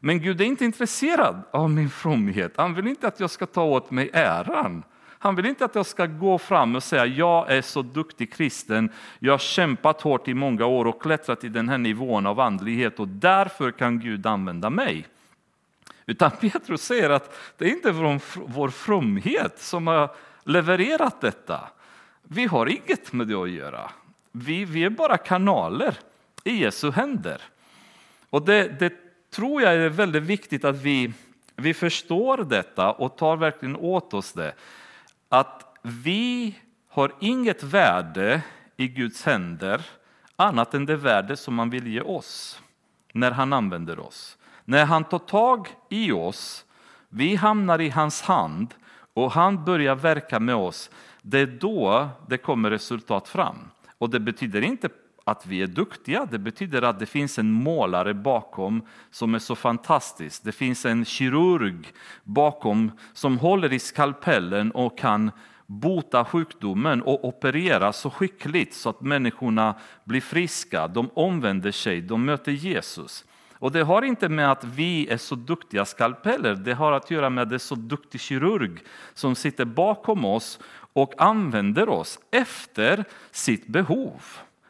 Men 0.00 0.20
Gud 0.20 0.40
är 0.40 0.44
inte 0.44 0.64
intresserad 0.64 1.42
av 1.50 1.70
min 1.70 1.90
fromhet. 1.90 2.52
Han 2.56 2.74
vill 2.74 2.86
inte 2.86 3.08
att 3.08 3.20
jag 3.20 3.30
ska 3.30 3.46
ta 3.46 3.62
åt 3.62 3.90
mig 3.90 4.10
äran. 4.12 4.82
Han 5.20 5.36
vill 5.36 5.46
inte 5.46 5.64
att 5.64 5.74
jag 5.74 5.86
ska 5.86 6.06
gå 6.06 6.38
fram 6.38 6.76
och 6.76 6.82
säga 6.82 7.06
jag 7.06 7.50
är 7.50 7.62
så 7.62 7.82
duktig 7.82 8.32
kristen, 8.32 8.90
jag 9.18 9.32
har 9.32 9.38
kämpat 9.38 10.02
hårt 10.02 10.28
i 10.28 10.34
många 10.34 10.66
år 10.66 10.84
och 10.84 11.02
klättrat 11.02 11.44
i 11.44 11.48
den 11.48 11.68
här 11.68 11.78
nivån 11.78 12.26
av 12.26 12.40
andlighet 12.40 13.00
och 13.00 13.08
därför 13.08 13.70
kan 13.70 14.00
Gud 14.00 14.26
använda 14.26 14.70
mig. 14.70 15.06
Utan 16.06 16.30
Petrus 16.40 16.82
säger 16.82 17.10
att 17.10 17.38
det 17.56 17.64
är 17.64 17.68
inte 17.68 17.92
vår 18.34 18.68
fromhet 18.68 19.60
som 19.60 19.86
har 19.86 20.10
levererat 20.44 21.20
detta. 21.20 21.68
Vi 22.22 22.46
har 22.46 22.66
inget 22.66 23.12
med 23.12 23.26
det 23.26 23.34
att 23.34 23.50
göra. 23.50 23.90
Vi, 24.32 24.64
vi 24.64 24.84
är 24.84 24.90
bara 24.90 25.16
kanaler 25.16 25.98
i 26.44 26.56
Jesu 26.56 26.90
händer. 26.90 27.42
Och 28.30 28.44
det, 28.44 28.78
det 28.78 29.07
tror 29.38 29.62
jag 29.62 29.74
är 29.74 29.88
väldigt 29.88 30.22
viktigt 30.22 30.64
att 30.64 30.76
vi, 30.76 31.12
vi 31.56 31.74
förstår 31.74 32.36
detta 32.36 32.92
och 32.92 33.16
tar 33.16 33.36
verkligen 33.36 33.76
åt 33.76 34.14
oss 34.14 34.32
det. 34.32 34.54
Att 35.28 35.76
vi 35.82 36.54
har 36.88 37.12
inget 37.20 37.62
värde 37.62 38.42
i 38.76 38.88
Guds 38.88 39.24
händer 39.24 39.82
annat 40.36 40.74
än 40.74 40.86
det 40.86 40.96
värde 40.96 41.36
som 41.36 41.58
han 41.58 41.70
vill 41.70 41.86
ge 41.86 42.00
oss 42.00 42.62
när 43.12 43.30
han 43.30 43.52
använder 43.52 43.98
oss. 43.98 44.38
När 44.64 44.84
han 44.84 45.04
tar 45.04 45.18
tag 45.18 45.68
i 45.88 46.12
oss, 46.12 46.64
vi 47.08 47.36
hamnar 47.36 47.80
i 47.80 47.88
hans 47.88 48.22
hand 48.22 48.74
och 49.14 49.32
han 49.32 49.64
börjar 49.64 49.94
verka 49.94 50.40
med 50.40 50.54
oss, 50.54 50.90
det 51.22 51.38
är 51.38 51.46
då 51.46 52.08
det 52.28 52.38
kommer 52.38 52.70
resultat 52.70 53.28
fram. 53.28 53.56
Och 53.98 54.10
det 54.10 54.20
betyder 54.20 54.62
inte 54.62 54.88
att 55.30 55.46
vi 55.46 55.62
är 55.62 55.66
duktiga, 55.66 56.28
det 56.30 56.38
betyder 56.38 56.82
att 56.82 56.98
det 56.98 57.06
finns 57.06 57.38
en 57.38 57.50
målare 57.50 58.14
bakom 58.14 58.82
som 59.10 59.34
är 59.34 59.38
så 59.38 59.54
fantastisk. 59.54 60.44
Det 60.44 60.52
finns 60.52 60.86
en 60.86 61.04
kirurg 61.04 61.92
bakom 62.24 62.92
som 63.12 63.38
håller 63.38 63.72
i 63.72 63.78
skalpellen 63.78 64.70
och 64.70 64.98
kan 64.98 65.30
bota 65.66 66.24
sjukdomen 66.24 67.02
och 67.02 67.24
operera 67.24 67.92
så 67.92 68.10
skickligt 68.10 68.74
så 68.74 68.88
att 68.88 69.00
människorna 69.00 69.74
blir 70.04 70.20
friska, 70.20 70.88
de 70.88 71.10
omvänder 71.14 71.72
sig, 71.72 72.00
de 72.00 72.24
möter 72.24 72.52
Jesus. 72.52 73.24
Och 73.60 73.72
det 73.72 73.82
har 73.82 74.02
inte 74.02 74.28
med 74.28 74.50
att 74.50 74.64
vi 74.64 75.08
är 75.08 75.16
så 75.16 75.34
duktiga 75.34 75.84
skalpeller, 75.84 76.54
det 76.54 76.74
har 76.74 76.92
att 76.92 77.10
göra 77.10 77.30
med 77.30 77.42
att 77.42 77.48
det 77.48 77.56
är 77.56 77.58
så 77.58 77.74
duktig 77.74 78.20
kirurg 78.20 78.78
som 79.14 79.34
sitter 79.34 79.64
bakom 79.64 80.24
oss 80.24 80.58
och 80.92 81.14
använder 81.18 81.88
oss 81.88 82.18
efter 82.30 83.04
sitt 83.30 83.66
behov. 83.66 84.22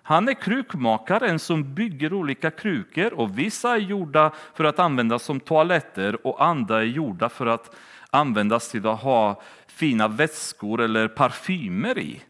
Han 0.09 0.29
är 0.29 0.35
krukmakaren 0.35 1.39
som 1.39 1.75
bygger 1.75 2.13
olika 2.13 2.51
krukor 2.51 3.15
och 3.15 3.39
vissa 3.39 3.75
är 3.75 3.79
gjorda 3.79 4.33
för 4.55 4.65
att 4.65 4.79
användas 4.79 5.23
som 5.23 5.41
toaletter 5.41 6.27
och 6.27 6.45
andra 6.45 6.79
är 6.79 6.85
gjorda 6.85 7.29
för 7.29 7.47
att 7.47 7.77
användas 8.11 8.71
till 8.71 8.87
att 8.87 9.01
ha 9.01 9.43
fina 9.67 10.09
vätskor 10.09 10.81
eller 10.81 11.09
parfymer 11.09 11.99
i. 11.99 12.23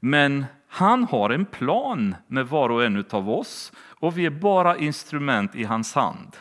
Men 0.00 0.44
han 0.68 1.04
har 1.04 1.30
en 1.30 1.44
plan 1.44 2.14
med 2.26 2.46
var 2.46 2.70
och 2.70 2.84
en 2.84 3.04
av 3.10 3.30
oss 3.30 3.72
och 3.78 4.18
vi 4.18 4.26
är 4.26 4.30
bara 4.30 4.76
instrument 4.76 5.54
i 5.54 5.64
hans 5.64 5.94
hand. 5.94 6.36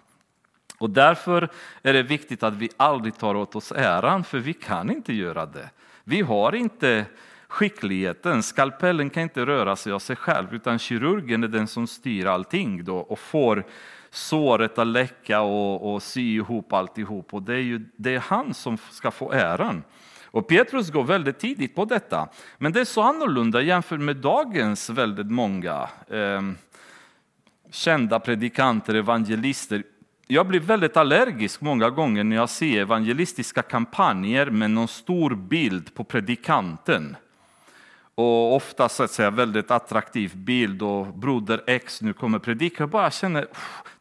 Och 0.77 0.89
därför 0.89 1.49
är 1.81 1.93
det 1.93 2.03
viktigt 2.03 2.43
att 2.43 2.53
vi 2.53 2.69
aldrig 2.77 3.17
tar 3.17 3.35
åt 3.35 3.55
oss 3.55 3.71
äran, 3.71 4.23
för 4.23 4.39
vi 4.39 4.53
kan 4.53 4.91
inte 4.91 5.13
göra 5.13 5.45
det. 5.45 5.69
Vi 6.03 6.21
har 6.21 6.55
inte 6.55 7.05
skickligheten, 7.49 8.43
skalpellen 8.43 9.09
kan 9.09 9.23
inte 9.23 9.45
röra 9.45 9.75
sig 9.75 9.93
av 9.93 9.99
sig 9.99 10.15
själv, 10.15 10.53
utan 10.53 10.79
kirurgen 10.79 11.43
är 11.43 11.47
den 11.47 11.67
som 11.67 11.87
styr 11.87 12.25
allting 12.25 12.83
då 12.83 12.97
och 12.97 13.19
får 13.19 13.63
såret 14.09 14.77
att 14.77 14.87
läcka 14.87 15.41
och, 15.41 15.93
och 15.93 16.03
sy 16.03 16.35
ihop 16.35 16.73
alltihop. 16.73 17.33
Och 17.33 17.43
det 17.43 17.53
är 17.53 17.61
ju 17.61 17.85
det 17.95 18.15
är 18.15 18.19
han 18.19 18.53
som 18.53 18.77
ska 18.91 19.11
få 19.11 19.31
äran. 19.31 19.83
Och 20.25 20.47
Petrus 20.47 20.89
går 20.89 21.03
väldigt 21.03 21.39
tidigt 21.39 21.75
på 21.75 21.85
detta. 21.85 22.29
Men 22.57 22.73
det 22.73 22.79
är 22.79 22.85
så 22.85 23.01
annorlunda 23.01 23.61
jämfört 23.61 23.99
med 23.99 24.15
dagens 24.15 24.89
väldigt 24.89 25.31
många 25.31 25.89
eh, 26.07 26.41
kända 27.71 28.19
predikanter, 28.19 28.95
evangelister. 28.95 29.83
Jag 30.27 30.47
blir 30.47 30.59
väldigt 30.59 30.97
allergisk 30.97 31.61
många 31.61 31.89
gånger 31.89 32.23
när 32.23 32.35
jag 32.35 32.49
ser 32.49 32.81
evangelistiska 32.81 33.61
kampanjer 33.61 34.45
med 34.49 34.71
någon 34.71 34.87
stor 34.87 35.35
bild 35.35 35.93
på 35.93 36.03
predikanten. 36.03 37.15
Och 38.19 38.55
ofta 38.55 38.89
så 38.89 39.03
att 39.03 39.11
säga, 39.11 39.29
väldigt 39.29 39.71
attraktiv 39.71 40.37
bild 40.37 40.81
och 40.81 41.07
broder 41.07 41.63
X 41.67 42.01
nu 42.01 42.13
kommer 42.13 42.39
predika. 42.39 42.83
Jag 42.83 42.89
bara 42.89 43.11
känner, 43.11 43.47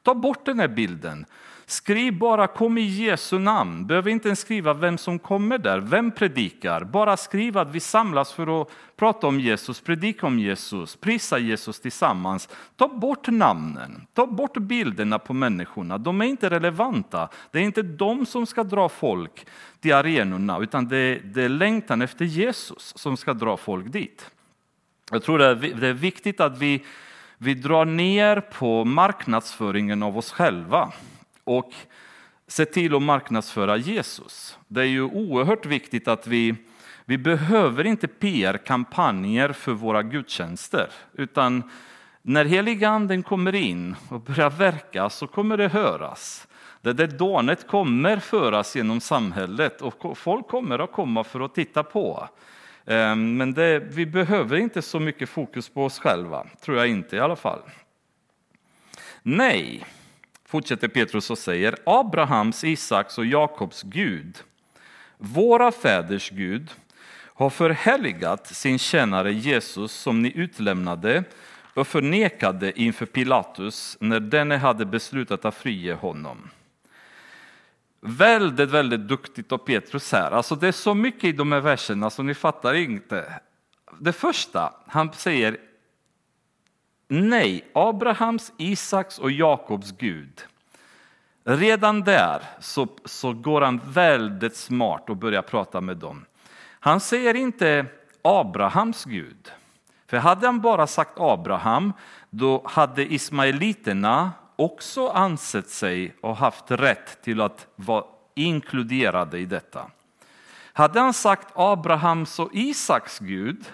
ta 0.02 0.14
bort 0.14 0.46
den 0.46 0.58
här 0.58 0.68
bilden. 0.68 1.26
Skriv 1.70 2.18
bara 2.18 2.46
kom 2.46 2.78
i 2.78 2.82
Jesu 2.82 3.38
namn. 3.38 3.86
Behöver 3.86 4.10
inte 4.10 4.28
ens 4.28 4.40
skriva 4.40 4.74
vem 4.74 4.98
som 4.98 5.18
kommer 5.18 5.58
där, 5.58 5.78
vem 5.78 6.10
predikar. 6.10 6.84
Bara 6.84 7.16
skriv 7.16 7.58
att 7.58 7.70
vi 7.70 7.80
samlas 7.80 8.32
för 8.32 8.62
att 8.62 8.68
prata 8.96 9.26
om 9.26 9.40
Jesus, 9.40 9.80
predika 9.80 10.26
om 10.26 10.38
Jesus, 10.38 10.96
prisa 10.96 11.38
Jesus 11.38 11.80
tillsammans. 11.80 12.48
Ta 12.76 12.88
bort 12.88 13.28
namnen, 13.28 14.06
ta 14.14 14.26
bort 14.26 14.56
bilderna 14.56 15.18
på 15.18 15.32
människorna. 15.32 15.98
De 15.98 16.20
är 16.20 16.24
inte 16.24 16.50
relevanta. 16.50 17.28
Det 17.50 17.58
är 17.58 17.62
inte 17.62 17.82
de 17.82 18.26
som 18.26 18.46
ska 18.46 18.64
dra 18.64 18.88
folk 18.88 19.46
till 19.80 19.94
arenorna, 19.94 20.58
utan 20.58 20.88
det 20.88 20.96
är, 20.96 21.20
det 21.24 21.42
är 21.42 21.48
längtan 21.48 22.02
efter 22.02 22.24
Jesus 22.24 22.92
som 22.96 23.16
ska 23.16 23.34
dra 23.34 23.56
folk 23.56 23.92
dit. 23.92 24.30
Jag 25.10 25.22
tror 25.22 25.38
det 25.38 25.88
är 25.88 25.92
viktigt 25.92 26.40
att 26.40 26.58
vi, 26.58 26.84
vi 27.38 27.54
drar 27.54 27.84
ner 27.84 28.40
på 28.40 28.84
marknadsföringen 28.84 30.02
av 30.02 30.18
oss 30.18 30.32
själva 30.32 30.92
och 31.48 31.74
se 32.46 32.64
till 32.64 32.94
att 32.94 33.02
marknadsföra 33.02 33.76
Jesus. 33.76 34.58
Det 34.68 34.80
är 34.80 34.84
ju 34.84 35.02
oerhört 35.02 35.66
viktigt 35.66 36.08
att 36.08 36.26
vi, 36.26 36.54
vi 37.04 37.18
behöver 37.18 37.86
inte 37.86 38.08
PR-kampanjer 38.08 39.52
för 39.52 39.72
våra 39.72 40.02
gudstjänster, 40.02 40.90
utan 41.12 41.70
när 42.22 42.44
heliganden 42.44 43.22
kommer 43.22 43.54
in 43.54 43.96
och 44.08 44.20
börjar 44.20 44.50
verka 44.50 45.10
så 45.10 45.26
kommer 45.26 45.56
det 45.56 45.68
höras. 45.68 46.48
Det 46.80 46.92
där 46.92 47.06
dånet 47.06 47.66
kommer 47.66 48.18
föras 48.18 48.76
genom 48.76 49.00
samhället 49.00 49.82
och 49.82 50.18
folk 50.18 50.48
kommer 50.48 50.78
att 50.78 50.92
komma 50.92 51.24
för 51.24 51.40
att 51.40 51.54
titta 51.54 51.82
på. 51.82 52.28
Ehm, 52.86 53.36
men 53.36 53.54
det, 53.54 53.78
vi 53.78 54.06
behöver 54.06 54.56
inte 54.56 54.82
så 54.82 55.00
mycket 55.00 55.28
fokus 55.28 55.68
på 55.68 55.84
oss 55.84 55.98
själva, 55.98 56.46
tror 56.60 56.76
jag 56.76 56.88
inte 56.88 57.16
i 57.16 57.20
alla 57.20 57.36
fall. 57.36 57.60
Nej, 59.22 59.84
fortsätter 60.48 60.88
Petrus 60.88 61.30
och 61.30 61.38
säger, 61.38 61.76
Abrahams, 61.86 62.64
Isaks 62.64 63.18
och 63.18 63.26
Jakobs 63.26 63.82
Gud, 63.82 64.36
våra 65.18 65.72
fäders 65.72 66.30
Gud, 66.30 66.70
har 67.34 67.50
förhärligat 67.50 68.46
sin 68.46 68.78
tjänare 68.78 69.32
Jesus 69.32 69.92
som 69.92 70.22
ni 70.22 70.32
utlämnade 70.34 71.24
och 71.74 71.86
förnekade 71.86 72.80
inför 72.80 73.06
Pilatus 73.06 73.96
när 74.00 74.20
denne 74.20 74.56
hade 74.56 74.86
beslutat 74.86 75.44
att 75.44 75.54
frige 75.54 75.94
honom. 75.94 76.50
Väldigt, 78.00 78.70
väldigt 78.70 79.08
duktigt 79.08 79.52
av 79.52 79.58
Petrus 79.58 80.12
här. 80.12 80.30
Alltså 80.30 80.54
det 80.54 80.68
är 80.68 80.72
så 80.72 80.94
mycket 80.94 81.24
i 81.24 81.32
de 81.32 81.52
här 81.52 81.60
verserna 81.60 82.10
som 82.10 82.26
ni 82.26 82.34
fattar 82.34 82.74
inte. 82.74 83.40
Det 83.98 84.12
första, 84.12 84.74
han 84.86 85.12
säger 85.12 85.56
Nej, 87.08 87.64
Abrahams, 87.72 88.52
Isaks 88.56 89.18
och 89.18 89.30
Jakobs 89.30 89.92
Gud. 89.92 90.44
Redan 91.44 92.00
där 92.00 92.42
så, 92.60 92.88
så 93.04 93.32
går 93.32 93.60
han 93.60 93.80
väldigt 93.84 94.56
smart 94.56 95.10
och 95.10 95.16
börjar 95.16 95.42
prata 95.42 95.80
med 95.80 95.96
dem. 95.96 96.24
Han 96.80 97.00
säger 97.00 97.34
inte 97.34 97.86
Abrahams 98.22 99.04
Gud. 99.04 99.52
För 100.06 100.16
hade 100.16 100.46
han 100.46 100.60
bara 100.60 100.86
sagt 100.86 101.12
Abraham, 101.16 101.92
då 102.30 102.62
hade 102.64 103.12
ismaeliterna 103.12 104.32
också 104.56 105.08
ansett 105.08 105.68
sig 105.68 106.14
och 106.20 106.36
haft 106.36 106.70
rätt 106.70 107.22
till 107.22 107.40
att 107.40 107.66
vara 107.76 108.04
inkluderade 108.34 109.38
i 109.38 109.44
detta. 109.44 109.90
Hade 110.72 111.00
han 111.00 111.14
sagt 111.14 111.48
Abrahams 111.54 112.38
och 112.38 112.50
Isaks 112.52 113.18
Gud, 113.18 113.72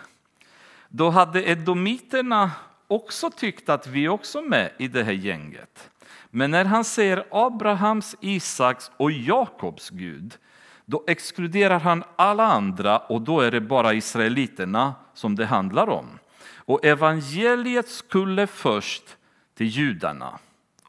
då 0.88 1.10
hade 1.10 1.50
edomiterna 1.50 2.50
också 2.94 3.30
tyckt 3.30 3.68
att 3.68 3.86
vi 3.86 4.08
också 4.08 4.38
är 4.38 4.42
med 4.42 4.70
i 4.78 4.88
det 4.88 5.04
här 5.04 5.12
gänget. 5.12 5.90
Men 6.30 6.50
när 6.50 6.64
han 6.64 6.84
säger 6.84 7.24
Abrahams, 7.30 8.16
Isaks 8.20 8.90
och 8.96 9.12
Jakobs 9.12 9.90
Gud, 9.90 10.38
då 10.84 11.04
exkluderar 11.06 11.80
han 11.80 12.04
alla 12.16 12.44
andra 12.44 12.98
och 12.98 13.20
då 13.20 13.40
är 13.40 13.50
det 13.50 13.60
bara 13.60 13.94
israeliterna 13.94 14.94
som 15.14 15.36
det 15.36 15.46
handlar 15.46 15.88
om. 15.88 16.18
Och 16.56 16.84
evangeliet 16.84 17.88
skulle 17.88 18.46
först 18.46 19.16
till 19.54 19.66
judarna 19.66 20.38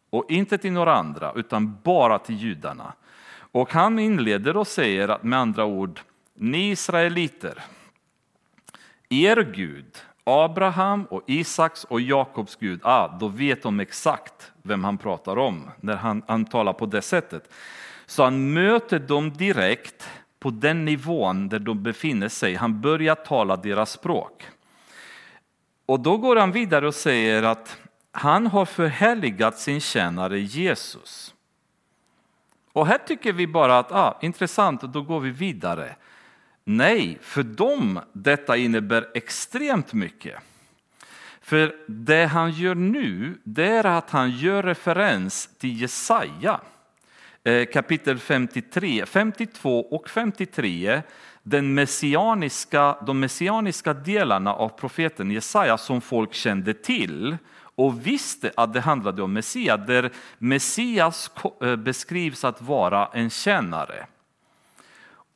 och 0.10 0.26
inte 0.32 0.58
till 0.58 0.72
några 0.72 0.96
andra, 0.96 1.34
utan 1.36 1.78
bara 1.84 2.20
till 2.20 2.36
judarna. 2.36 2.94
Och 3.38 3.74
han 3.74 4.00
inleder 4.00 4.58
och 4.58 4.68
säger 4.68 5.08
att 5.08 5.24
med 5.24 5.40
andra 5.40 5.66
ord, 5.66 6.00
ni 6.34 6.72
israeliter, 6.72 7.64
er 9.10 9.52
Gud, 9.56 9.98
Abraham 10.28 11.06
och 11.06 11.24
Isaks 11.28 11.84
och 11.84 12.02
Jakobs 12.02 12.56
Gud, 12.56 12.80
ah, 12.84 13.08
då 13.08 13.28
vet 13.28 13.64
de 13.64 13.80
exakt 13.80 14.52
vem 14.62 14.84
han 14.84 14.98
pratar 14.98 15.38
om 15.38 15.70
när 15.82 15.96
han, 15.96 16.24
han 16.28 16.46
talar 16.46 16.74
på 16.74 16.86
det 16.86 17.02
sättet. 17.02 17.50
Så 18.06 18.24
han 18.24 18.54
möter 18.54 19.00
dem 19.00 19.34
direkt 19.34 20.10
på 20.40 20.50
den 20.50 20.86
nivån 20.86 21.50
där 21.50 21.60
de 21.60 21.84
befinner 21.84 22.30
sig. 22.30 22.56
Han 22.56 22.82
börjar 22.82 23.16
tala 23.16 23.56
deras 23.56 23.92
språk. 23.92 24.48
Och 25.86 26.00
då 26.00 26.18
går 26.18 26.36
han 26.36 26.52
vidare 26.52 26.88
och 26.88 26.96
säger 26.96 27.44
att 27.44 27.78
han 28.12 28.48
har 28.48 28.66
förhärligat 28.66 29.60
sin 29.60 29.82
tjänare 29.82 30.40
Jesus. 30.40 31.34
Och 32.74 32.88
här 32.88 32.98
tycker 32.98 33.34
vi 33.34 33.48
bara 33.48 33.80
att 33.80 33.92
ah, 33.92 34.18
intressant, 34.22 34.84
och 34.84 34.90
då 34.90 35.02
går 35.02 35.20
vi 35.20 35.32
vidare. 35.32 35.96
Nej, 36.68 37.18
för 37.22 37.44
dem 37.44 38.00
detta 38.14 38.58
innebär 38.58 39.08
extremt 39.14 39.94
mycket. 39.94 40.36
För 41.42 41.76
det 41.88 42.26
han 42.26 42.52
gör 42.52 42.76
nu, 42.76 43.38
det 43.44 43.68
är 43.68 43.84
att 43.84 44.10
han 44.10 44.32
gör 44.32 44.64
referens 44.64 45.50
till 45.58 45.82
Jesaja 45.82 46.62
eh, 47.44 47.66
kapitel 47.66 48.20
53, 48.20 49.06
52 49.06 49.80
och 49.80 50.10
53 50.10 51.02
den 51.44 51.74
messianiska, 51.74 52.98
de 53.06 53.20
messianiska 53.20 53.94
delarna 53.94 54.54
av 54.54 54.70
profeten 54.70 55.32
Jesaja 55.32 55.78
som 55.78 56.02
folk 56.02 56.34
kände 56.34 56.74
till 56.74 57.38
och 57.76 58.08
visste 58.08 58.52
att 58.58 58.74
det 58.74 58.82
handlade 58.82 59.24
om 59.24 59.34
Messias, 59.34 59.88
där 59.88 60.12
Messias 60.38 61.32
eh, 61.62 61.76
beskrivs 61.76 62.44
att 62.44 62.62
vara 62.62 63.10
en 63.14 63.30
tjänare. 63.30 64.06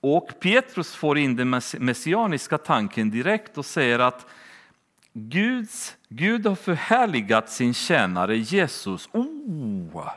Och 0.01 0.39
Petrus 0.39 0.95
får 0.95 1.17
in 1.17 1.35
den 1.35 1.61
messianiska 1.79 2.57
tanken 2.57 3.09
direkt 3.09 3.57
och 3.57 3.65
säger 3.65 3.99
att 3.99 4.25
Guds, 5.13 5.97
Gud 6.09 6.45
har 6.45 6.55
förhärligat 6.55 7.49
sin 7.49 7.73
tjänare 7.73 8.37
Jesus. 8.37 9.09
Oh, 9.11 10.09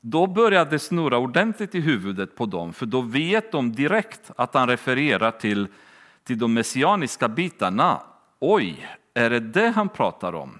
då 0.00 0.26
börjar 0.26 0.64
det 0.64 0.78
snurra 0.78 1.18
ordentligt 1.18 1.74
i 1.74 1.80
huvudet 1.80 2.36
på 2.36 2.46
dem, 2.46 2.72
för 2.72 2.86
då 2.86 3.00
vet 3.00 3.52
de 3.52 3.72
direkt 3.72 4.30
att 4.36 4.54
han 4.54 4.68
refererar 4.68 5.30
till, 5.30 5.68
till 6.24 6.38
de 6.38 6.54
messianiska 6.54 7.28
bitarna. 7.28 8.02
Oj, 8.38 8.88
är 9.14 9.30
det 9.30 9.40
det 9.40 9.68
han 9.68 9.88
pratar 9.88 10.32
om? 10.32 10.58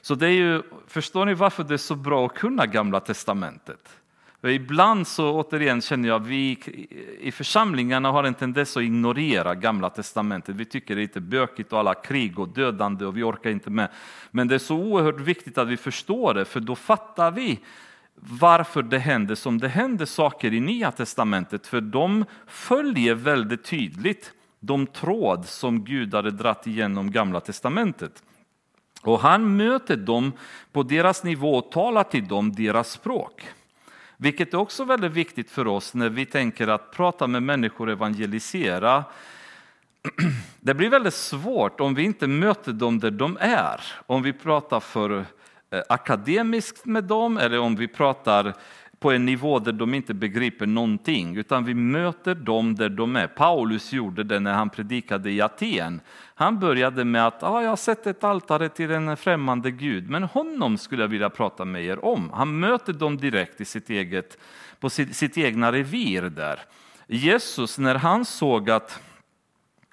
Så 0.00 0.14
det 0.14 0.26
är 0.26 0.32
ju, 0.32 0.62
förstår 0.86 1.26
ni 1.26 1.34
varför 1.34 1.64
det 1.64 1.74
är 1.74 1.78
så 1.78 1.94
bra 1.94 2.26
att 2.26 2.34
kunna 2.34 2.66
Gamla 2.66 3.00
Testamentet? 3.00 3.88
Ibland 4.42 5.06
så 5.06 5.32
återigen 5.32 5.80
känner 5.80 6.08
jag 6.08 6.22
att 6.22 6.26
vi 6.26 6.58
i 7.20 7.32
församlingarna 7.32 8.10
har 8.10 8.24
en 8.24 8.34
tendens 8.34 8.76
att 8.76 8.82
ignorera 8.82 9.54
Gamla 9.54 9.90
Testamentet. 9.90 10.56
Vi 10.56 10.64
tycker 10.64 10.94
det 10.94 11.00
är 11.00 11.02
lite 11.02 11.20
bökigt 11.20 11.72
och 11.72 11.78
alla 11.78 11.94
krig 11.94 12.38
och 12.38 12.48
dödande 12.48 13.04
och 13.04 13.16
vi 13.16 13.22
orkar 13.22 13.50
inte 13.50 13.70
med. 13.70 13.88
Men 14.30 14.48
det 14.48 14.54
är 14.54 14.58
så 14.58 14.76
oerhört 14.76 15.20
viktigt 15.20 15.58
att 15.58 15.68
vi 15.68 15.76
förstår 15.76 16.34
det, 16.34 16.44
för 16.44 16.60
då 16.60 16.76
fattar 16.76 17.30
vi 17.30 17.58
varför 18.14 18.82
det 18.82 18.98
händer 18.98 19.34
som 19.34 19.58
det 19.58 19.68
händer 19.68 20.06
saker 20.06 20.54
i 20.54 20.60
Nya 20.60 20.90
Testamentet. 20.90 21.66
För 21.66 21.80
de 21.80 22.24
följer 22.46 23.14
väldigt 23.14 23.64
tydligt 23.64 24.32
de 24.60 24.86
tråd 24.86 25.46
som 25.46 25.84
Gud 25.84 26.14
hade 26.14 26.30
dratt 26.30 26.66
igenom 26.66 27.10
Gamla 27.10 27.40
Testamentet. 27.40 28.22
Och 29.02 29.20
han 29.20 29.56
möter 29.56 29.96
dem 29.96 30.32
på 30.72 30.82
deras 30.82 31.24
nivå 31.24 31.54
och 31.54 31.72
talar 31.72 32.04
till 32.04 32.28
dem 32.28 32.52
deras 32.52 32.90
språk. 32.90 33.42
Vilket 34.20 34.54
är 34.54 34.58
också 34.58 34.84
väldigt 34.84 35.12
viktigt 35.12 35.50
för 35.50 35.66
oss 35.66 35.94
när 35.94 36.08
vi 36.08 36.26
tänker 36.26 36.68
att 36.68 36.92
prata 36.92 37.26
med 37.26 37.42
människor 37.42 37.86
och 37.86 37.92
evangelisera. 37.92 39.04
Det 40.60 40.74
blir 40.74 40.90
väldigt 40.90 41.14
svårt 41.14 41.80
om 41.80 41.94
vi 41.94 42.02
inte 42.02 42.26
möter 42.26 42.72
dem 42.72 42.98
där 42.98 43.10
de 43.10 43.38
är. 43.40 43.80
Om 44.06 44.22
vi 44.22 44.32
pratar 44.32 44.80
för 44.80 45.24
eh, 45.70 45.82
akademiskt 45.88 46.84
med 46.84 47.04
dem 47.04 47.38
eller 47.38 47.58
om 47.58 47.76
vi 47.76 47.88
pratar 47.88 48.54
på 49.00 49.12
en 49.12 49.26
nivå 49.26 49.58
där 49.58 49.72
de 49.72 49.94
inte 49.94 50.14
begriper 50.14 50.66
någonting, 50.66 51.36
utan 51.36 51.64
vi 51.64 51.74
möter 51.74 52.34
dem 52.34 52.74
där 52.74 52.88
de 52.88 53.16
är. 53.16 53.26
Paulus 53.26 53.92
gjorde 53.92 54.24
det 54.24 54.40
när 54.40 54.52
han 54.52 54.70
predikade 54.70 55.30
i 55.30 55.40
Aten. 55.40 56.00
Han 56.34 56.58
började 56.58 57.04
med 57.04 57.26
att 57.26 57.42
ah, 57.42 57.62
jag 57.62 57.68
har 57.68 57.76
sett 57.76 58.06
ett 58.06 58.24
altare 58.24 58.68
till 58.68 58.90
en 58.90 59.16
främmande 59.16 59.70
gud, 59.70 60.10
men 60.10 60.22
honom 60.22 60.78
skulle 60.78 61.02
jag 61.02 61.08
vilja 61.08 61.30
prata 61.30 61.64
med 61.64 61.84
er 61.84 62.04
om. 62.04 62.30
Han 62.34 62.60
möter 62.60 62.92
dem 62.92 63.16
direkt 63.16 63.60
i 63.60 63.64
sitt 63.64 63.90
eget, 63.90 64.38
på 64.80 64.90
sitt, 64.90 65.16
sitt 65.16 65.38
egna 65.38 65.72
revir 65.72 66.22
där. 66.22 66.60
Jesus, 67.06 67.78
när 67.78 67.94
han 67.94 68.24
såg 68.24 68.70
att 68.70 69.00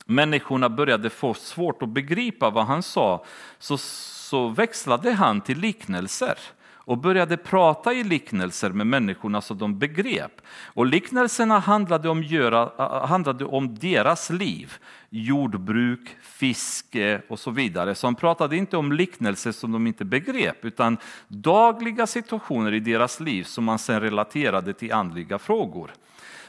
människorna 0.05 0.69
började 0.69 1.09
få 1.09 1.33
svårt 1.33 1.81
att 1.81 1.89
begripa 1.89 2.49
vad 2.49 2.65
han 2.65 2.83
sa, 2.83 3.25
så, 3.59 3.77
så 3.77 4.47
växlade 4.47 5.11
han 5.11 5.41
till 5.41 5.59
liknelser 5.59 6.37
och 6.85 6.97
började 6.97 7.37
prata 7.37 7.93
i 7.93 8.03
liknelser 8.03 8.69
med 8.69 8.87
människorna 8.87 9.41
så 9.41 9.53
de 9.53 9.79
begrep. 9.79 10.41
Och 10.63 10.85
liknelserna 10.85 11.59
handlade 11.59 12.09
om, 12.09 12.23
göra, 12.23 12.71
eh, 12.79 13.07
handlade 13.07 13.45
om 13.45 13.75
deras 13.75 14.29
liv, 14.29 14.73
jordbruk, 15.09 16.17
fiske 16.21 17.21
och 17.29 17.39
så 17.39 17.51
vidare. 17.51 17.95
Så 17.95 18.07
han 18.07 18.15
pratade 18.15 18.57
inte 18.57 18.77
om 18.77 18.91
liknelser 18.91 19.51
som 19.51 19.71
de 19.71 19.87
inte 19.87 20.05
begrep, 20.05 20.65
utan 20.65 20.97
dagliga 21.27 22.07
situationer 22.07 22.73
i 22.73 22.79
deras 22.79 23.19
liv 23.19 23.43
som 23.43 23.63
man 23.63 23.79
sen 23.79 24.01
relaterade 24.01 24.73
till 24.73 24.93
andliga 24.93 25.39
frågor. 25.39 25.91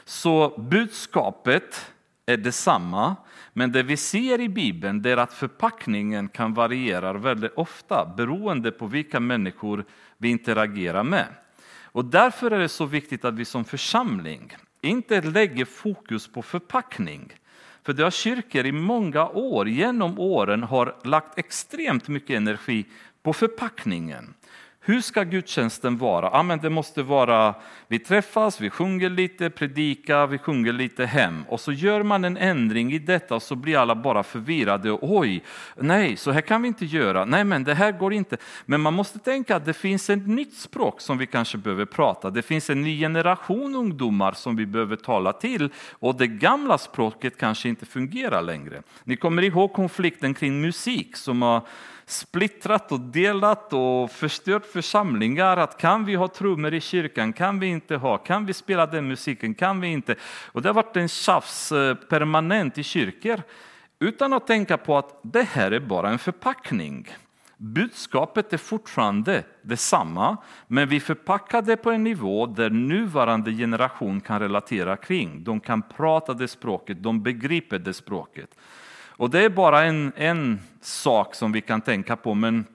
Så 0.05 0.57
budskapet 0.57 1.91
är 2.25 2.37
detsamma, 2.37 3.15
men 3.53 3.71
det 3.71 3.83
vi 3.83 3.97
ser 3.97 4.41
i 4.41 4.49
Bibeln 4.49 5.05
är 5.05 5.17
att 5.17 5.33
förpackningen 5.33 6.29
kan 6.29 6.53
variera 6.53 7.13
väldigt 7.13 7.53
ofta 7.55 8.13
beroende 8.17 8.71
på 8.71 8.87
vilka 8.87 9.19
människor 9.19 9.85
vi 10.17 10.29
interagerar 10.29 11.03
med. 11.03 11.27
Och 11.83 12.05
därför 12.05 12.51
är 12.51 12.59
det 12.59 12.69
så 12.69 12.85
viktigt 12.85 13.25
att 13.25 13.33
vi 13.33 13.45
som 13.45 13.65
församling 13.65 14.55
inte 14.81 15.21
lägger 15.21 15.65
fokus 15.65 16.27
på 16.27 16.41
förpackning. 16.41 17.33
För 17.83 17.93
det 17.93 18.03
har 18.03 18.11
kyrkor 18.11 18.65
i 18.65 18.71
många 18.71 19.27
år, 19.27 19.69
genom 19.69 20.19
åren, 20.19 20.63
har 20.63 20.95
lagt 21.03 21.37
extremt 21.37 22.07
mycket 22.07 22.37
energi 22.37 22.85
på 23.23 23.33
förpackningen. 23.33 24.33
Hur 24.87 25.01
ska 25.01 25.23
gudstjänsten 25.23 25.97
vara? 25.97 26.29
Ja, 26.33 26.43
men 26.43 26.59
det 26.59 26.69
måste 26.69 27.03
vara, 27.03 27.55
vi 27.87 27.99
träffas, 27.99 28.61
vi 28.61 28.69
sjunger 28.69 29.09
lite, 29.09 29.49
predikar, 29.49 30.27
vi 30.27 30.37
sjunger 30.37 30.73
lite 30.73 31.05
hem. 31.05 31.43
Och 31.49 31.59
så 31.59 31.71
gör 31.71 32.03
man 32.03 32.25
en 32.25 32.37
ändring 32.37 32.93
i 32.93 32.99
detta 32.99 33.35
och 33.35 33.41
så 33.41 33.55
blir 33.55 33.77
alla 33.77 33.95
bara 33.95 34.23
förvirrade. 34.23 34.97
Oj, 35.01 35.43
nej, 35.75 36.17
så 36.17 36.31
här 36.31 36.41
kan 36.41 36.61
vi 36.61 36.67
inte 36.67 36.85
göra. 36.85 37.25
Nej, 37.25 37.43
men 37.43 37.63
det 37.63 37.73
här 37.73 37.91
går 37.91 38.13
inte. 38.13 38.37
Men 38.65 38.81
man 38.81 38.93
måste 38.93 39.19
tänka 39.19 39.55
att 39.55 39.65
det 39.65 39.73
finns 39.73 40.09
ett 40.09 40.27
nytt 40.27 40.53
språk 40.53 41.01
som 41.01 41.17
vi 41.17 41.27
kanske 41.27 41.57
behöver 41.57 41.85
prata. 41.85 42.29
Det 42.29 42.41
finns 42.41 42.69
en 42.69 42.81
ny 42.81 42.99
generation 42.99 43.75
ungdomar 43.75 44.31
som 44.31 44.55
vi 44.55 44.65
behöver 44.65 44.95
tala 44.95 45.33
till. 45.33 45.69
Och 45.91 46.15
det 46.15 46.27
gamla 46.27 46.77
språket 46.77 47.37
kanske 47.37 47.69
inte 47.69 47.85
fungerar 47.85 48.41
längre. 48.41 48.81
Ni 49.03 49.15
kommer 49.15 49.41
ihåg 49.41 49.73
konflikten 49.73 50.33
kring 50.33 50.61
musik 50.61 51.15
som 51.15 51.41
har 51.41 51.61
splittrat 52.07 52.91
och 52.91 52.99
delat 52.99 53.73
och 53.73 54.11
förstört 54.11 54.65
församlingar. 54.65 55.57
Att 55.57 55.77
kan 55.77 56.05
vi 56.05 56.15
ha 56.15 56.27
trummor 56.27 56.73
i 56.73 56.81
kyrkan? 56.81 57.33
Kan 57.33 57.59
vi 57.59 57.67
inte 57.67 57.95
ha? 57.95 58.17
Kan 58.17 58.45
vi 58.45 58.53
spela 58.53 58.85
den 58.85 59.07
musiken? 59.07 59.53
Kan 59.53 59.81
vi 59.81 59.87
inte? 59.87 60.15
Och 60.45 60.61
det 60.61 60.69
har 60.69 60.73
varit 60.73 60.97
en 60.97 61.07
tjafs 61.07 61.71
eh, 61.71 61.95
permanent 61.95 62.77
i 62.77 62.83
kyrkor 62.83 63.41
utan 63.99 64.33
att 64.33 64.47
tänka 64.47 64.77
på 64.77 64.97
att 64.97 65.19
det 65.21 65.43
här 65.43 65.71
är 65.71 65.79
bara 65.79 66.09
en 66.09 66.19
förpackning. 66.19 67.07
Budskapet 67.57 68.53
är 68.53 68.57
fortfarande 68.57 69.43
detsamma, 69.61 70.37
men 70.67 70.89
vi 70.89 70.99
förpackar 70.99 71.61
det 71.61 71.77
på 71.77 71.91
en 71.91 72.03
nivå 72.03 72.45
där 72.45 72.69
nuvarande 72.69 73.51
generation 73.51 74.21
kan 74.21 74.39
relatera 74.39 74.97
kring. 74.97 75.43
De 75.43 75.59
kan 75.59 75.81
prata 75.81 76.33
det 76.33 76.47
språket, 76.47 77.03
de 77.03 77.23
begriper 77.23 77.79
det 77.79 77.93
språket. 77.93 78.49
Och 79.17 79.29
det 79.29 79.45
är 79.45 79.49
bara 79.49 79.83
en, 79.83 80.11
en 80.15 80.59
sak 80.81 81.35
som 81.35 81.51
vi 81.51 81.61
kan 81.61 81.81
tänka 81.81 82.15
på, 82.15 82.33
men 82.33 82.65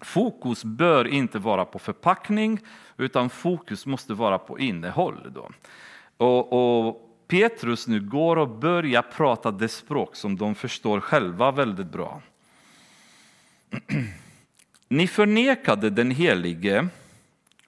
fokus 0.00 0.64
bör 0.64 1.08
inte 1.08 1.38
vara 1.38 1.64
på 1.64 1.78
förpackning, 1.78 2.60
utan 2.96 3.30
fokus 3.30 3.86
måste 3.86 4.14
vara 4.14 4.38
på 4.38 4.58
innehåll. 4.58 5.32
Då. 5.34 5.50
Och, 6.16 6.86
och 6.86 7.10
Petrus 7.28 7.88
nu 7.88 8.00
går 8.00 8.36
och 8.36 8.48
börjar 8.48 9.02
prata 9.02 9.50
det 9.50 9.68
språk 9.68 10.16
som 10.16 10.36
de 10.36 10.54
förstår 10.54 11.00
själva 11.00 11.50
väldigt 11.50 11.92
bra. 11.92 12.22
Ni 14.88 15.06
förnekade 15.06 15.90
den 15.90 16.10
helige 16.10 16.88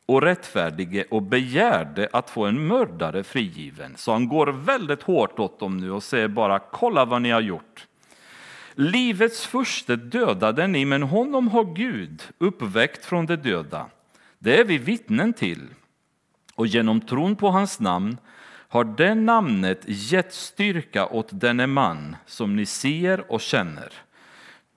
och 0.06 0.22
rättfärdige 0.22 1.04
och 1.10 1.22
begärde 1.22 2.08
att 2.12 2.30
få 2.30 2.44
en 2.44 2.66
mördare 2.66 3.24
frigiven. 3.24 3.96
Så 3.96 4.12
han 4.12 4.28
går 4.28 4.46
väldigt 4.46 5.02
hårt 5.02 5.38
åt 5.38 5.60
dem 5.60 5.76
nu 5.76 5.90
och 5.90 6.02
säger 6.02 6.28
bara 6.28 6.58
kolla 6.58 7.04
vad 7.04 7.22
ni 7.22 7.30
har 7.30 7.40
gjort. 7.40 7.86
Livets 8.78 9.46
första 9.46 9.96
dödade 9.96 10.66
ni, 10.66 10.84
men 10.84 11.02
honom 11.02 11.48
har 11.48 11.64
Gud 11.64 12.22
uppväckt 12.38 13.04
från 13.04 13.26
de 13.26 13.36
döda. 13.36 13.86
Det 14.38 14.60
är 14.60 14.64
vi 14.64 14.78
vittnen 14.78 15.32
till. 15.32 15.68
Och 16.54 16.66
genom 16.66 17.00
tron 17.00 17.36
på 17.36 17.50
hans 17.50 17.80
namn 17.80 18.18
har 18.68 18.84
det 18.84 19.14
namnet 19.14 19.80
gett 19.86 20.32
styrka 20.32 21.06
åt 21.06 21.28
denne 21.30 21.66
man 21.66 22.16
som 22.26 22.56
ni 22.56 22.66
ser 22.66 23.32
och 23.32 23.40
känner. 23.40 23.92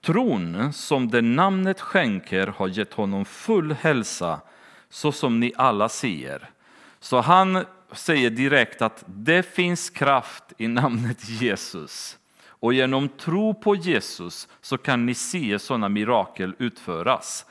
Tron 0.04 0.72
som 0.72 1.10
det 1.10 1.22
namnet 1.22 1.80
skänker 1.80 2.46
har 2.46 2.68
gett 2.68 2.92
honom 2.92 3.24
full 3.24 3.72
hälsa, 3.72 4.40
så 4.90 5.12
som 5.12 5.40
ni 5.40 5.52
alla 5.56 5.88
ser. 5.88 6.50
Så 7.00 7.20
han 7.20 7.64
säger 7.92 8.30
direkt 8.30 8.82
att 8.82 9.04
det 9.06 9.42
finns 9.42 9.90
kraft 9.90 10.44
i 10.58 10.68
namnet 10.68 11.28
Jesus. 11.28 12.16
Och 12.60 12.74
genom 12.74 13.08
tro 13.08 13.54
på 13.54 13.74
Jesus 13.74 14.48
så 14.60 14.78
kan 14.78 15.06
ni 15.06 15.14
se 15.14 15.58
sådana 15.58 15.88
mirakel 15.88 16.54
utföras. 16.58 17.46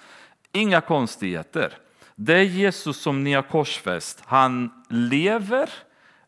Inga 0.51 0.81
konstigheter. 0.81 1.77
Det 2.15 2.33
är 2.33 2.43
Jesus 2.43 2.97
som 2.97 3.23
ni 3.23 3.33
har 3.33 3.41
korsfäst. 3.41 4.23
Han 4.25 4.71
lever 4.89 5.69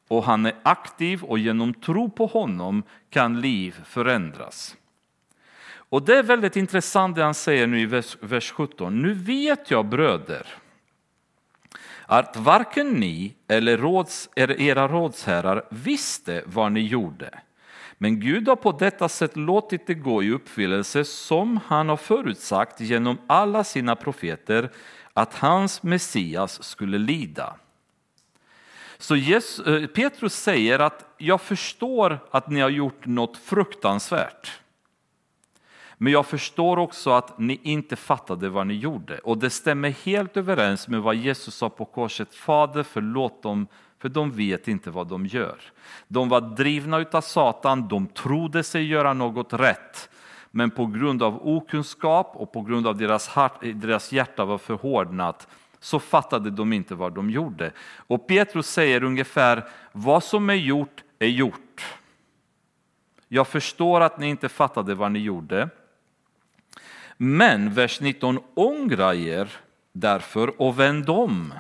och 0.08 0.24
han 0.24 0.46
är 0.46 0.56
aktiv 0.64 1.24
och 1.24 1.40
genom 1.40 1.74
tro 1.74 2.10
på 2.10 2.26
honom 2.26 2.84
kan 3.10 3.42
liv 3.42 3.82
förändras. 3.86 4.76
Och 5.74 6.02
det 6.02 6.18
är 6.18 6.24
väldigt 6.24 6.56
intressant 6.56 7.16
det 7.16 7.24
han 7.24 7.34
säger 7.34 7.68
nu 7.68 7.80
i 7.80 7.86
vers, 7.86 8.18
vers 8.22 8.52
17. 8.52 9.02
Nu 9.02 9.14
vet 9.14 9.72
jag 9.72 9.86
bröder 9.86 10.48
att 12.06 12.38
varken 12.38 12.90
ni 12.90 13.36
eller 13.48 13.78
råds, 13.78 14.30
era 14.36 14.88
rådsherrar 14.88 15.64
visste 15.70 16.44
vad 16.46 16.72
ni 16.72 16.82
gjorde. 16.82 17.40
Men 18.04 18.20
Gud 18.20 18.48
har 18.48 18.56
på 18.56 18.72
detta 18.72 19.10
sätt 19.10 19.36
låtit 19.38 19.88
det 19.88 19.94
gå 19.94 20.24
i 20.24 20.32
uppfyllelse 20.32 21.06
som 21.06 21.60
han 21.66 21.90
har 21.90 21.98
förutsagt 21.98 22.80
genom 22.80 23.18
alla 23.28 23.64
sina 23.64 23.96
profeter 23.96 24.72
att 25.14 25.34
hans 25.34 25.84
Messias 25.84 26.64
skulle 26.64 26.98
lida. 26.98 27.56
Så 28.98 29.16
Jesus, 29.16 29.68
eh, 29.68 29.88
Petrus 29.88 30.34
säger 30.36 30.80
att 30.80 31.16
jag 31.18 31.42
förstår 31.42 32.20
att 32.32 32.50
ni 32.50 32.60
har 32.60 32.70
gjort 32.70 33.06
något 33.06 33.38
fruktansvärt. 33.38 34.60
Men 35.98 36.14
jag 36.14 36.26
förstår 36.26 36.80
också 36.80 37.12
att 37.12 37.40
ni 37.40 37.60
inte 37.64 37.96
fattade 37.96 38.50
vad 38.50 38.68
ni 38.68 38.74
gjorde. 38.74 39.18
Och 39.18 39.38
det 39.38 39.50
stämmer 39.50 39.90
helt 39.90 40.38
överens 40.38 40.88
med 40.88 41.02
vad 41.02 41.16
Jesus 41.16 41.56
sa 41.56 41.70
på 41.70 41.86
korset. 41.86 42.36
Fader 42.36 42.84
förlåt 42.84 43.44
dem 43.44 43.68
för 44.02 44.10
de 44.10 44.32
vet 44.32 44.68
inte 44.68 44.92
vad 44.92 45.08
de 45.08 45.26
gör. 45.26 45.58
De 46.08 46.30
var 46.30 46.42
drivna 46.42 47.06
av 47.12 47.22
Satan, 47.22 47.88
de 47.88 48.08
trodde 48.08 48.64
sig 48.64 48.86
göra 48.86 49.14
något 49.14 49.54
rätt. 49.54 50.10
Men 50.52 50.72
på 50.72 50.86
grund 50.86 51.24
av 51.24 51.48
okunskap 51.48 52.32
och 52.36 52.52
på 52.52 52.62
grund 52.62 52.88
av 52.88 52.98
deras, 52.98 53.30
deras 53.62 54.12
hjärta 54.12 54.46
var 54.46 54.58
förhårdnat 54.58 55.48
så 55.80 56.00
fattade 56.00 56.50
de 56.50 56.74
inte 56.74 56.96
vad 56.96 57.14
de 57.14 57.30
gjorde. 57.30 57.72
Och 58.08 58.28
Petrus 58.28 58.68
säger 58.68 59.04
ungefär, 59.04 59.64
vad 59.92 60.24
som 60.24 60.50
är 60.50 60.54
gjort 60.54 61.04
är 61.20 61.28
gjort. 61.28 61.86
Jag 63.28 63.48
förstår 63.48 64.02
att 64.02 64.20
ni 64.20 64.28
inte 64.28 64.50
fattade 64.50 64.96
vad 64.96 65.12
ni 65.12 65.20
gjorde. 65.20 65.70
Men 67.18 67.74
vers 67.74 68.02
19, 68.02 68.40
ångra 68.54 69.16
er 69.16 69.52
därför 69.94 70.62
och 70.62 70.80
vänd 70.80 71.10
om 71.10 71.54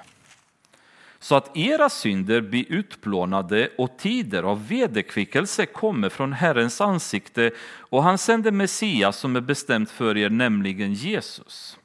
så 1.24 1.36
att 1.36 1.58
era 1.58 1.90
synder 1.90 2.42
blir 2.42 2.66
utplånade 2.70 3.70
och 3.78 3.98
tider 3.98 4.44
av 4.44 4.68
vederkvickelse 4.68 5.66
kommer 5.66 6.10
från 6.10 6.34
Herrens 6.34 6.82
ansikte 6.82 7.52
och 7.80 8.04
han 8.04 8.18
sänder 8.18 8.52
Messias 8.52 9.18
som 9.18 9.36
är 9.36 9.42
bestämt 9.42 9.92
för 9.92 10.18
er, 10.18 10.30
nämligen 10.30 10.94
Jesus. 10.94 11.78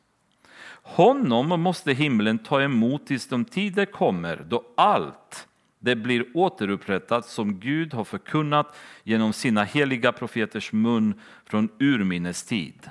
Honom 0.82 1.61
måste 1.61 1.93
himlen 1.93 2.39
ta 2.39 2.62
emot 2.62 3.07
tills 3.07 3.28
de 3.28 3.45
tider 3.45 3.84
kommer 3.84 4.45
då 4.49 4.64
allt 4.76 5.49
det 5.78 5.97
blir 5.97 6.26
återupprättat 6.34 7.26
som 7.26 7.61
Gud 7.61 7.95
har 7.95 8.05
förkunnat 8.05 8.76
genom 9.03 9.32
sina 9.32 9.64
heliga 9.64 10.12
profeters 10.12 10.72
mun 10.72 11.20
från 11.45 11.68
urminnes 11.80 12.45
tid. 12.45 12.91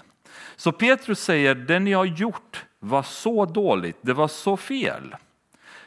Så 0.55 0.71
Petrus 0.71 1.19
säger, 1.19 1.55
det 1.55 1.79
ni 1.79 1.93
har 1.93 2.05
gjort 2.05 2.65
var 2.79 3.03
så 3.03 3.45
dåligt, 3.45 3.97
det 4.01 4.13
var 4.13 4.27
så 4.27 4.57
fel. 4.57 5.15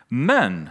Men 0.09 0.71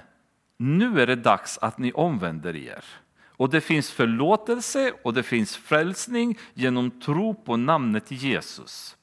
nu 0.57 1.01
är 1.01 1.07
det 1.07 1.15
dags 1.15 1.57
att 1.57 1.77
ni 1.77 1.91
omvänder 1.91 2.55
er. 2.55 2.83
Och 3.27 3.49
det 3.49 3.61
finns 3.61 3.91
förlåtelse 3.91 4.93
och 5.03 5.13
det 5.13 5.23
finns 5.23 5.57
frälsning 5.57 6.37
genom 6.53 6.91
tro 6.91 7.33
på 7.33 7.57
namnet 7.57 8.11
Jesus. 8.11 8.97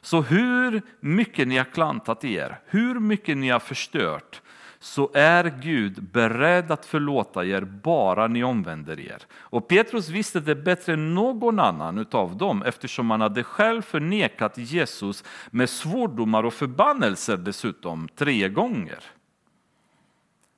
Så 0.00 0.22
hur 0.22 0.82
mycket 1.00 1.48
ni 1.48 1.56
har 1.56 1.64
klantat 1.64 2.24
er, 2.24 2.60
hur 2.66 3.00
mycket 3.00 3.36
ni 3.36 3.48
har 3.48 3.60
förstört, 3.60 4.40
så 4.78 5.10
är 5.14 5.54
Gud 5.62 6.02
beredd 6.02 6.70
att 6.70 6.86
förlåta 6.86 7.44
er 7.44 7.60
bara 7.60 8.26
ni 8.26 8.44
omvänder 8.44 9.00
er. 9.00 9.22
Och 9.32 9.68
Petrus 9.68 10.08
visste 10.08 10.40
det 10.40 10.54
bättre 10.54 10.92
än 10.92 11.14
någon 11.14 11.60
annan 11.60 12.06
av 12.10 12.36
dem 12.36 12.62
eftersom 12.62 13.10
han 13.10 13.20
hade 13.20 13.42
själv 13.42 13.82
förnekat 13.82 14.58
Jesus 14.58 15.24
med 15.50 15.70
svordomar 15.70 16.44
och 16.44 16.54
förbannelser 16.54 17.36
dessutom 17.36 18.08
tre 18.16 18.48
gånger. 18.48 18.98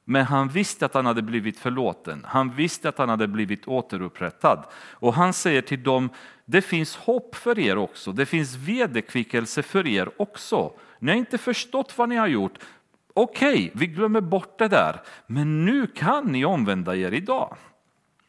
Men 0.09 0.25
han 0.25 0.49
visste 0.49 0.87
att 0.87 0.95
han 0.95 1.07
hade 1.07 1.23
blivit 1.23 1.59
förlåten. 1.59 2.25
Han 2.29 2.51
visste 2.51 2.89
att 2.89 2.99
han 2.99 3.09
hade 3.09 3.29
blivit 3.29 3.69
återupprättad. 3.69 4.65
Och 4.75 5.15
han 5.15 5.33
säger 5.33 5.63
till 5.63 5.83
dem, 5.83 6.11
det 6.45 6.63
finns 6.63 6.97
hopp 6.97 7.35
för 7.35 7.59
er 7.59 7.79
också. 7.79 8.13
Det 8.13 8.27
finns 8.27 8.55
vederkvickelse 8.55 9.63
för 9.63 9.87
er 9.87 10.11
också. 10.17 10.73
Ni 10.99 11.11
har 11.11 11.19
inte 11.19 11.39
förstått 11.39 11.99
vad 11.99 12.09
ni 12.09 12.17
har 12.17 12.27
gjort. 12.27 12.59
Okej, 13.15 13.55
okay, 13.55 13.71
vi 13.73 13.87
glömmer 13.87 14.21
bort 14.21 14.59
det 14.59 14.69
där. 14.69 15.01
Men 15.27 15.65
nu 15.65 15.87
kan 15.87 16.25
ni 16.25 16.45
omvända 16.45 16.97
er 16.97 17.13
idag. 17.13 17.57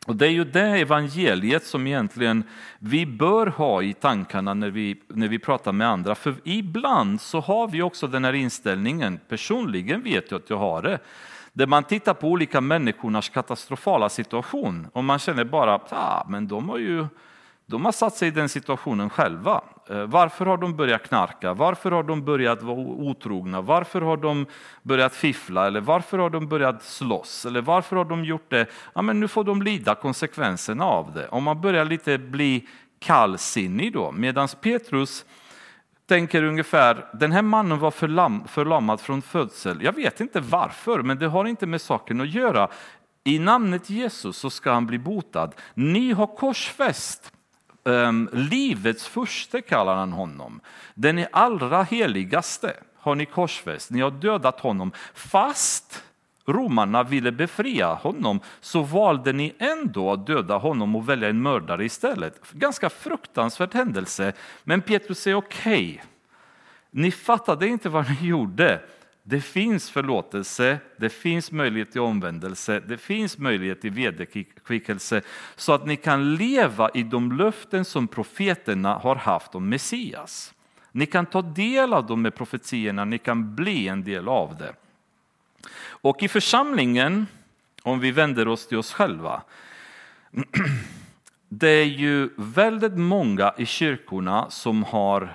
Och 0.08 0.16
Det 0.16 0.28
är 0.28 0.32
ju 0.32 0.44
det 0.44 0.68
evangeliet 0.68 1.66
som 1.66 1.88
egentligen 1.88 2.44
vi 2.80 3.06
bör 3.06 3.48
ha 3.48 3.82
i 3.82 3.94
tankarna 3.94 4.54
när 4.54 4.70
vi, 4.70 5.02
när 5.08 5.28
vi 5.28 5.40
pratar 5.40 5.72
med 5.72 5.88
andra. 5.88 6.16
För 6.16 6.36
ibland 6.44 7.22
så 7.22 7.40
har 7.40 7.68
vi 7.68 7.82
också 7.82 8.08
den 8.08 8.26
här 8.26 8.34
inställningen, 8.34 9.20
personligen 9.30 10.04
vet 10.04 10.32
jag 10.32 10.42
att 10.42 10.50
jag 10.50 10.58
har 10.58 10.82
det, 10.82 11.00
där 11.58 11.68
man 11.68 11.84
tittar 11.84 12.14
på 12.14 12.28
olika 12.28 12.62
människornas 12.62 13.30
katastrofala 13.30 14.10
situation 14.10 14.88
och 14.93 15.03
man 15.03 15.20
känner 15.20 15.43
bara 15.43 15.76
att 15.76 15.93
ah, 15.93 16.26
men 16.30 16.47
de 16.47 16.70
har 16.70 16.78
ju 16.78 17.05
de 17.66 17.86
har 17.86 17.91
satt 17.91 18.16
sig 18.16 18.28
i 18.28 18.32
den 18.32 18.49
situationen 18.49 19.10
själva. 19.10 19.62
Eh, 19.89 20.03
varför 20.03 20.45
har 20.45 20.58
de 20.58 20.76
börjat 20.76 21.03
knarka? 21.03 21.53
Varför 21.53 21.91
har 21.91 22.03
de 22.03 22.26
börjat 22.26 22.64
vara 22.64 22.78
otrogna? 22.78 23.62
Varför 23.62 24.01
har 24.01 24.18
de 24.18 24.45
börjat 24.84 25.16
fiffla? 25.16 25.68
Eller 25.68 25.82
varför 25.82 26.18
har 26.18 26.30
de 26.30 26.47
börjat 26.47 26.84
slåss? 26.84 27.45
Eller 27.45 27.62
varför 27.62 27.95
har 27.95 28.05
de 28.05 28.26
gjort 28.26 28.49
det? 28.49 28.66
Ja, 28.93 29.01
men 29.01 29.20
nu 29.20 29.28
får 29.28 29.43
de 29.43 29.62
lida 29.62 29.95
konsekvenserna 29.95 30.86
av 30.86 31.14
det. 31.14 31.28
Om 31.28 31.43
man 31.43 31.62
börjar 31.62 31.86
lite 31.86 32.18
bli 32.18 32.68
kallsinnig 32.99 33.93
då, 33.93 34.12
medan 34.12 34.47
Petrus 34.62 35.26
tänker 36.08 36.43
ungefär, 36.43 37.05
den 37.14 37.32
här 37.32 37.41
mannen 37.41 37.80
var 37.80 37.91
förlam, 37.91 38.47
förlamad 38.47 39.01
från 39.01 39.22
födsel. 39.22 39.84
Jag 39.84 39.93
vet 39.93 40.22
inte 40.22 40.39
varför, 40.39 41.01
men 41.01 41.20
det 41.20 41.28
har 41.28 41.45
inte 41.45 41.66
med 41.66 41.82
saken 41.82 42.22
att 42.22 42.30
göra. 42.30 42.68
I 43.24 43.39
namnet 43.39 43.89
Jesus 43.89 44.38
så 44.38 44.49
ska 44.49 44.72
han 44.72 44.86
bli 44.86 44.99
botad. 44.99 45.55
Ni 45.74 46.12
har 46.12 46.28
korsfäst 46.28 47.32
um, 47.84 48.30
livets 48.34 49.08
första 49.08 49.62
kallar 49.62 49.95
han 49.95 50.12
honom. 50.12 50.62
Den 50.93 51.26
allra 51.32 51.84
heligaste 51.84 52.74
har 52.97 53.16
ni 53.16 53.26
korsfäst. 53.26 53.91
Ni 53.91 54.01
har 54.01 54.12
dödat 54.12 54.60
honom 54.60 54.91
fast 55.14 56.03
romarna 56.48 57.04
ville 57.04 57.32
befria 57.32 57.93
honom 57.93 58.39
så 58.60 58.82
valde 58.82 59.34
ni 59.34 59.56
ändå 59.60 60.12
att 60.12 60.28
döda 60.28 60.58
honom 60.58 60.95
och 60.95 61.10
välja 61.10 61.30
en 61.30 61.41
mördare 61.41 61.86
istället. 61.86 62.52
Ganska 62.52 62.89
fruktansvärd 62.89 63.74
händelse, 63.74 64.34
men 64.64 64.82
Petrus 64.82 65.20
säger 65.20 65.38
okej, 65.38 65.93
okay, 65.93 66.08
ni 66.91 67.12
fattade 67.12 67.68
inte 67.68 67.89
vad 67.89 68.10
ni 68.10 68.28
gjorde. 68.28 68.82
Det 69.24 69.41
finns 69.41 69.89
förlåtelse, 69.89 70.80
det 70.98 71.10
finns 71.10 71.52
möjlighet 71.52 71.91
till 71.91 72.02
omvändelse, 72.02 72.80
det 72.80 72.98
finns 72.98 73.38
möjlighet 73.38 73.82
till 73.82 73.91
vederkvickelse 73.91 75.22
så 75.56 75.74
att 75.74 75.86
ni 75.86 75.95
kan 75.95 76.36
leva 76.36 76.89
i 76.93 77.04
de 77.04 77.32
löften 77.32 77.86
som 77.86 78.08
profeterna 78.08 78.93
har 78.93 79.16
haft 79.16 79.56
om 79.56 79.70
Messias. 79.70 80.54
Ni 80.91 81.06
kan 81.06 81.26
ta 81.26 81.41
del 81.41 81.93
av 81.93 82.06
de 82.06 82.32
profetierna, 82.32 83.06
ni 83.06 83.18
kan 83.18 83.56
bli 83.56 83.88
en 83.88 84.04
del 84.04 84.28
av 84.28 84.58
det. 84.58 84.74
Och 85.76 86.24
i 86.24 86.28
församlingen, 86.28 87.28
om 87.84 87.99
vi 87.99 88.11
vänder 88.11 88.47
oss 88.47 88.68
till 88.68 88.78
oss 88.78 88.93
själva, 88.93 89.41
det 91.49 91.70
är 91.70 91.86
ju 91.86 92.30
väldigt 92.36 92.97
många 92.97 93.53
i 93.57 93.65
kyrkorna 93.65 94.49
som 94.49 94.84
har 94.84 95.34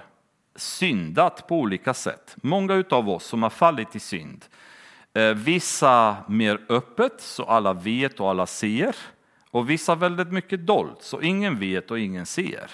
syndat 0.56 1.48
på 1.48 1.60
olika 1.60 1.94
sätt. 1.94 2.36
Många 2.42 2.84
av 2.90 3.08
oss 3.08 3.24
som 3.24 3.42
har 3.42 3.50
fallit 3.50 3.96
i 3.96 4.00
synd. 4.00 4.44
Eh, 5.14 5.34
vissa 5.34 6.16
mer 6.28 6.60
öppet, 6.68 7.20
så 7.20 7.44
alla 7.44 7.72
vet 7.72 8.20
och 8.20 8.30
alla 8.30 8.46
ser. 8.46 8.96
Och 9.50 9.70
vissa 9.70 9.94
väldigt 9.94 10.32
mycket 10.32 10.66
dolt, 10.66 11.02
så 11.02 11.20
ingen 11.20 11.58
vet 11.58 11.90
och 11.90 11.98
ingen 11.98 12.26
ser. 12.26 12.70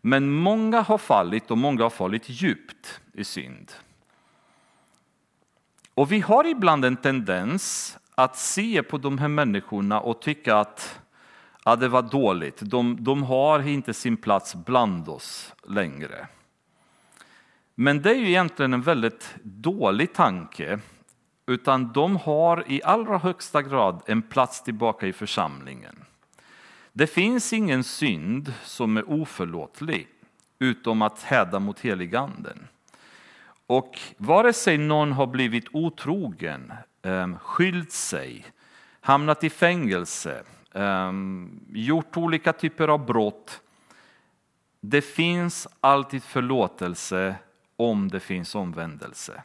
Men 0.00 0.30
många 0.30 0.80
har 0.80 0.98
fallit 0.98 1.50
och 1.50 1.58
många 1.58 1.82
har 1.82 1.90
fallit 1.90 2.22
djupt 2.26 3.00
i 3.12 3.24
synd. 3.24 3.72
Och 5.96 6.12
vi 6.12 6.20
har 6.20 6.44
ibland 6.46 6.84
en 6.84 6.96
tendens 6.96 7.98
att 8.14 8.36
se 8.36 8.82
på 8.82 8.98
de 8.98 9.18
här 9.18 9.28
människorna 9.28 10.00
och 10.00 10.22
tycka 10.22 10.56
att 10.56 11.00
ja, 11.64 11.76
det 11.76 11.88
var 11.88 12.02
dåligt. 12.02 12.60
De, 12.60 12.96
de 13.00 13.22
har 13.22 13.68
inte 13.68 13.94
sin 13.94 14.16
plats 14.16 14.54
bland 14.54 15.08
oss 15.08 15.54
längre. 15.68 16.26
Men 17.74 18.02
det 18.02 18.10
är 18.10 18.14
ju 18.14 18.28
egentligen 18.28 18.74
en 18.74 18.82
väldigt 18.82 19.34
dålig 19.42 20.14
tanke. 20.14 20.78
Utan 21.46 21.92
de 21.92 22.16
har 22.16 22.64
i 22.66 22.82
allra 22.82 23.18
högsta 23.18 23.62
grad 23.62 24.02
en 24.06 24.22
plats 24.22 24.62
tillbaka 24.62 25.06
i 25.06 25.12
församlingen. 25.12 26.04
Det 26.92 27.06
finns 27.06 27.52
ingen 27.52 27.84
synd 27.84 28.52
som 28.62 28.96
är 28.96 29.10
oförlåtlig 29.10 30.08
utom 30.58 31.02
att 31.02 31.22
häda 31.22 31.58
mot 31.58 31.80
heliganden. 31.80 32.68
Och 33.66 34.00
vare 34.16 34.52
sig 34.52 34.78
någon 34.78 35.12
har 35.12 35.26
blivit 35.26 35.64
otrogen, 35.72 36.72
ehm, 37.02 37.38
skilt 37.38 37.92
sig, 37.92 38.44
hamnat 39.00 39.44
i 39.44 39.50
fängelse, 39.50 40.42
ehm, 40.74 41.60
gjort 41.68 42.16
olika 42.16 42.52
typer 42.52 42.88
av 42.88 43.06
brott. 43.06 43.60
Det 44.80 45.02
finns 45.02 45.68
alltid 45.80 46.22
förlåtelse 46.22 47.34
om 47.76 48.08
det 48.08 48.20
finns 48.20 48.54
omvändelse. 48.54 49.42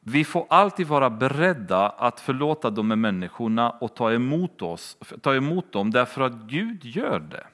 Vi 0.00 0.24
får 0.24 0.46
alltid 0.50 0.86
vara 0.86 1.10
beredda 1.10 1.88
att 1.88 2.20
förlåta 2.20 2.70
de 2.70 2.90
här 2.90 2.96
människorna 2.96 3.70
och 3.70 3.94
ta 3.94 4.12
emot, 4.12 4.62
oss, 4.62 4.96
ta 5.20 5.34
emot 5.34 5.72
dem 5.72 5.90
därför 5.90 6.22
att 6.22 6.32
Gud 6.32 6.84
gör 6.84 7.18
det. 7.18 7.46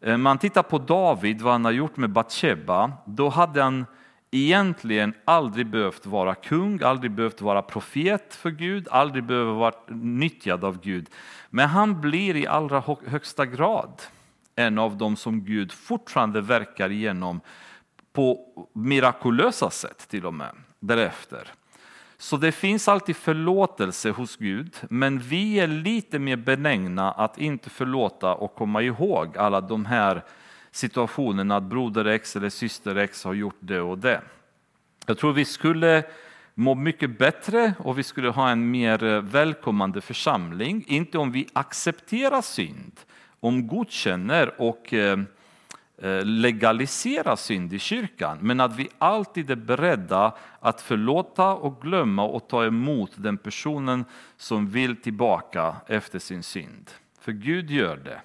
Ehm, 0.00 0.22
man 0.22 0.38
tittar 0.38 0.62
på 0.62 0.78
David, 0.78 1.40
vad 1.40 1.52
han 1.52 1.64
har 1.64 1.72
gjort 1.72 1.96
med 1.96 2.10
Batsheba, 2.10 2.92
då 3.04 3.28
hade 3.28 3.62
han 3.62 3.86
egentligen 4.30 5.14
aldrig 5.24 5.66
behövt 5.66 6.06
vara 6.06 6.34
kung, 6.34 6.82
aldrig 6.82 7.10
behövt 7.10 7.40
vara 7.40 7.62
profet 7.62 8.34
för 8.34 8.50
Gud, 8.50 8.88
aldrig 8.90 9.24
behövt 9.24 9.56
vara 9.56 9.74
nyttjad 9.88 10.64
av 10.64 10.80
Gud. 10.80 11.10
Men 11.50 11.68
han 11.68 12.00
blir 12.00 12.36
i 12.36 12.46
allra 12.46 12.82
högsta 13.06 13.46
grad 13.46 14.02
en 14.56 14.78
av 14.78 14.96
dem 14.96 15.16
som 15.16 15.44
Gud 15.44 15.72
fortfarande 15.72 16.40
verkar 16.40 16.90
igenom 16.90 17.40
på 18.12 18.40
mirakulösa 18.72 19.70
sätt 19.70 20.08
till 20.08 20.26
och 20.26 20.34
med 20.34 20.50
därefter. 20.80 21.48
Så 22.20 22.36
det 22.36 22.52
finns 22.52 22.88
alltid 22.88 23.16
förlåtelse 23.16 24.10
hos 24.10 24.36
Gud, 24.36 24.76
men 24.90 25.18
vi 25.18 25.60
är 25.60 25.66
lite 25.66 26.18
mer 26.18 26.36
benägna 26.36 27.12
att 27.12 27.38
inte 27.38 27.70
förlåta 27.70 28.34
och 28.34 28.54
komma 28.54 28.82
ihåg 28.82 29.38
alla 29.38 29.60
de 29.60 29.84
här 29.84 30.24
situationen 30.70 31.50
att 31.50 31.62
broder 31.62 32.04
X 32.04 32.36
eller 32.36 32.50
syster 32.50 32.96
X 32.96 33.24
har 33.24 33.34
gjort 33.34 33.58
det 33.60 33.80
och 33.80 33.98
det. 33.98 34.20
Jag 35.06 35.18
tror 35.18 35.32
vi 35.32 35.44
skulle 35.44 36.04
må 36.58 36.74
mycket 36.74 37.18
bättre 37.18 37.74
och 37.78 37.98
vi 37.98 38.02
skulle 38.02 38.28
ha 38.28 38.50
en 38.50 38.70
mer 38.70 39.20
välkommande 39.20 40.00
församling, 40.00 40.84
inte 40.86 41.18
om 41.18 41.32
vi 41.32 41.48
accepterar 41.52 42.42
synd, 42.42 43.00
om 43.40 43.66
godkänner 43.66 44.60
och 44.60 44.94
eh, 44.94 45.12
eh, 45.12 46.24
legaliserar 46.24 46.24
legalisera 46.24 47.36
synd 47.36 47.72
i 47.72 47.78
kyrkan, 47.78 48.38
men 48.40 48.60
att 48.60 48.76
vi 48.76 48.88
alltid 48.98 49.50
är 49.50 49.56
beredda 49.56 50.34
att 50.60 50.80
förlåta 50.80 51.54
och 51.54 51.82
glömma 51.82 52.24
och 52.24 52.48
ta 52.48 52.64
emot 52.64 53.10
den 53.16 53.38
personen 53.38 54.04
som 54.36 54.70
vill 54.70 54.96
tillbaka 54.96 55.76
efter 55.86 56.18
sin 56.18 56.42
synd. 56.42 56.90
För 57.20 57.32
Gud 57.32 57.70
gör 57.70 57.96
det. 57.96 58.20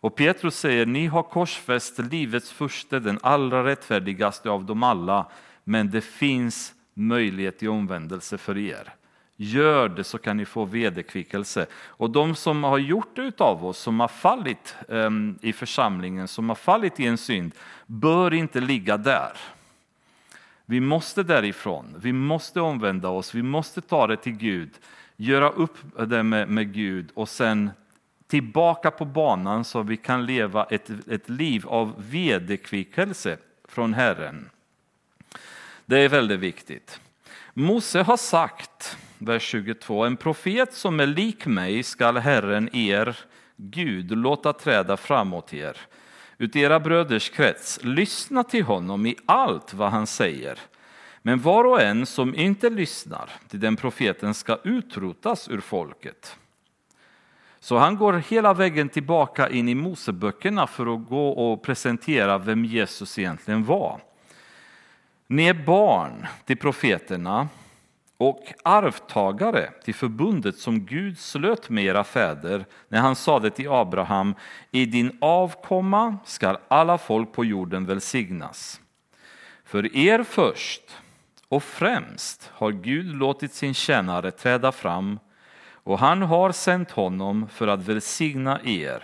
Och 0.00 0.16
Petrus 0.16 0.58
säger, 0.58 0.86
ni 0.86 1.06
har 1.06 1.22
korsfäst 1.22 1.98
livets 1.98 2.52
första, 2.52 3.00
den 3.00 3.18
allra 3.22 3.64
rättfärdigaste 3.64 4.50
av 4.50 4.64
dem 4.64 4.82
alla, 4.82 5.26
men 5.64 5.90
det 5.90 6.00
finns 6.00 6.74
möjlighet 6.94 7.58
till 7.58 7.68
omvändelse 7.68 8.38
för 8.38 8.58
er. 8.58 8.94
Gör 9.36 9.88
det 9.88 10.04
så 10.04 10.18
kan 10.18 10.36
ni 10.36 10.44
få 10.44 10.64
vederkvickelse. 10.64 11.66
Och 11.72 12.10
de 12.10 12.34
som 12.34 12.64
har 12.64 12.78
gjort 12.78 13.16
det 13.16 13.22
utav 13.22 13.66
oss, 13.66 13.78
som 13.78 14.00
har 14.00 14.08
fallit 14.08 14.76
um, 14.88 15.38
i 15.42 15.52
församlingen, 15.52 16.28
som 16.28 16.48
har 16.48 16.56
fallit 16.56 17.00
i 17.00 17.06
en 17.06 17.18
synd, 17.18 17.52
bör 17.86 18.34
inte 18.34 18.60
ligga 18.60 18.96
där. 18.96 19.32
Vi 20.66 20.80
måste 20.80 21.22
därifrån, 21.22 21.94
vi 21.98 22.12
måste 22.12 22.60
omvända 22.60 23.08
oss, 23.08 23.34
vi 23.34 23.42
måste 23.42 23.80
ta 23.80 24.06
det 24.06 24.16
till 24.16 24.32
Gud, 24.32 24.70
göra 25.16 25.50
upp 25.50 25.76
det 26.06 26.22
med, 26.22 26.48
med 26.48 26.74
Gud 26.74 27.08
och 27.14 27.28
sen 27.28 27.70
tillbaka 28.28 28.90
på 28.90 29.04
banan 29.04 29.64
så 29.64 29.82
vi 29.82 29.96
kan 29.96 30.26
leva 30.26 30.64
ett, 30.64 30.90
ett 31.08 31.28
liv 31.28 31.68
av 31.68 31.94
vederkvickelse 32.10 33.36
från 33.68 33.94
Herren. 33.94 34.50
Det 35.86 35.98
är 35.98 36.08
väldigt 36.08 36.40
viktigt. 36.40 37.00
Mose 37.54 38.02
har 38.02 38.16
sagt 38.16 38.96
vers 39.18 39.42
22. 39.42 40.04
En 40.04 40.16
profet 40.16 40.74
som 40.74 41.00
är 41.00 41.06
lik 41.06 41.46
mig 41.46 41.82
skall 41.82 42.16
Herren 42.16 42.76
er 42.76 43.18
Gud 43.56 44.10
låta 44.10 44.52
träda 44.52 44.96
framåt 44.96 45.54
er 45.54 45.76
ut 46.38 46.56
era 46.56 46.80
bröders 46.80 47.30
krets. 47.30 47.80
Lyssna 47.82 48.44
till 48.44 48.64
honom 48.64 49.06
i 49.06 49.16
allt 49.26 49.74
vad 49.74 49.90
han 49.90 50.06
säger. 50.06 50.58
Men 51.22 51.40
var 51.40 51.64
och 51.64 51.82
en 51.82 52.06
som 52.06 52.34
inte 52.34 52.70
lyssnar 52.70 53.30
till 53.48 53.60
den 53.60 53.76
profeten 53.76 54.34
ska 54.34 54.58
utrotas 54.64 55.48
ur 55.48 55.60
folket. 55.60 56.36
Så 57.60 57.76
han 57.76 57.96
går 57.96 58.12
hela 58.12 58.54
vägen 58.54 58.88
tillbaka 58.88 59.48
in 59.48 59.68
i 59.68 59.74
Moseböckerna 59.74 60.66
för 60.66 60.94
att 60.94 61.08
gå 61.08 61.28
och 61.28 61.62
presentera 61.62 62.38
vem 62.38 62.64
Jesus 62.64 63.18
egentligen 63.18 63.64
var. 63.64 64.00
Ni 65.26 65.46
är 65.46 65.54
barn 65.54 66.26
till 66.44 66.56
profeterna 66.56 67.48
och 68.18 68.52
arvtagare 68.62 69.70
till 69.84 69.94
förbundet 69.94 70.58
som 70.58 70.86
Gud 70.86 71.18
slöt 71.18 71.70
med 71.70 71.84
era 71.84 72.04
fäder 72.04 72.66
när 72.88 73.00
han 73.00 73.16
sade 73.16 73.50
till 73.50 73.68
Abraham, 73.68 74.34
i 74.70 74.86
din 74.86 75.18
avkomma 75.20 76.18
skall 76.24 76.58
alla 76.68 76.98
folk 76.98 77.32
på 77.32 77.44
jorden 77.44 77.86
välsignas. 77.86 78.80
För 79.64 79.96
er 79.96 80.22
först 80.22 80.82
och 81.48 81.62
främst 81.62 82.50
har 82.54 82.72
Gud 82.72 83.16
låtit 83.16 83.52
sin 83.52 83.74
tjänare 83.74 84.30
träda 84.30 84.72
fram 84.72 85.18
och 85.88 85.98
han 85.98 86.22
har 86.22 86.52
sänt 86.52 86.90
honom 86.90 87.48
för 87.48 87.68
att 87.68 87.82
välsigna 87.82 88.60
er 88.64 89.02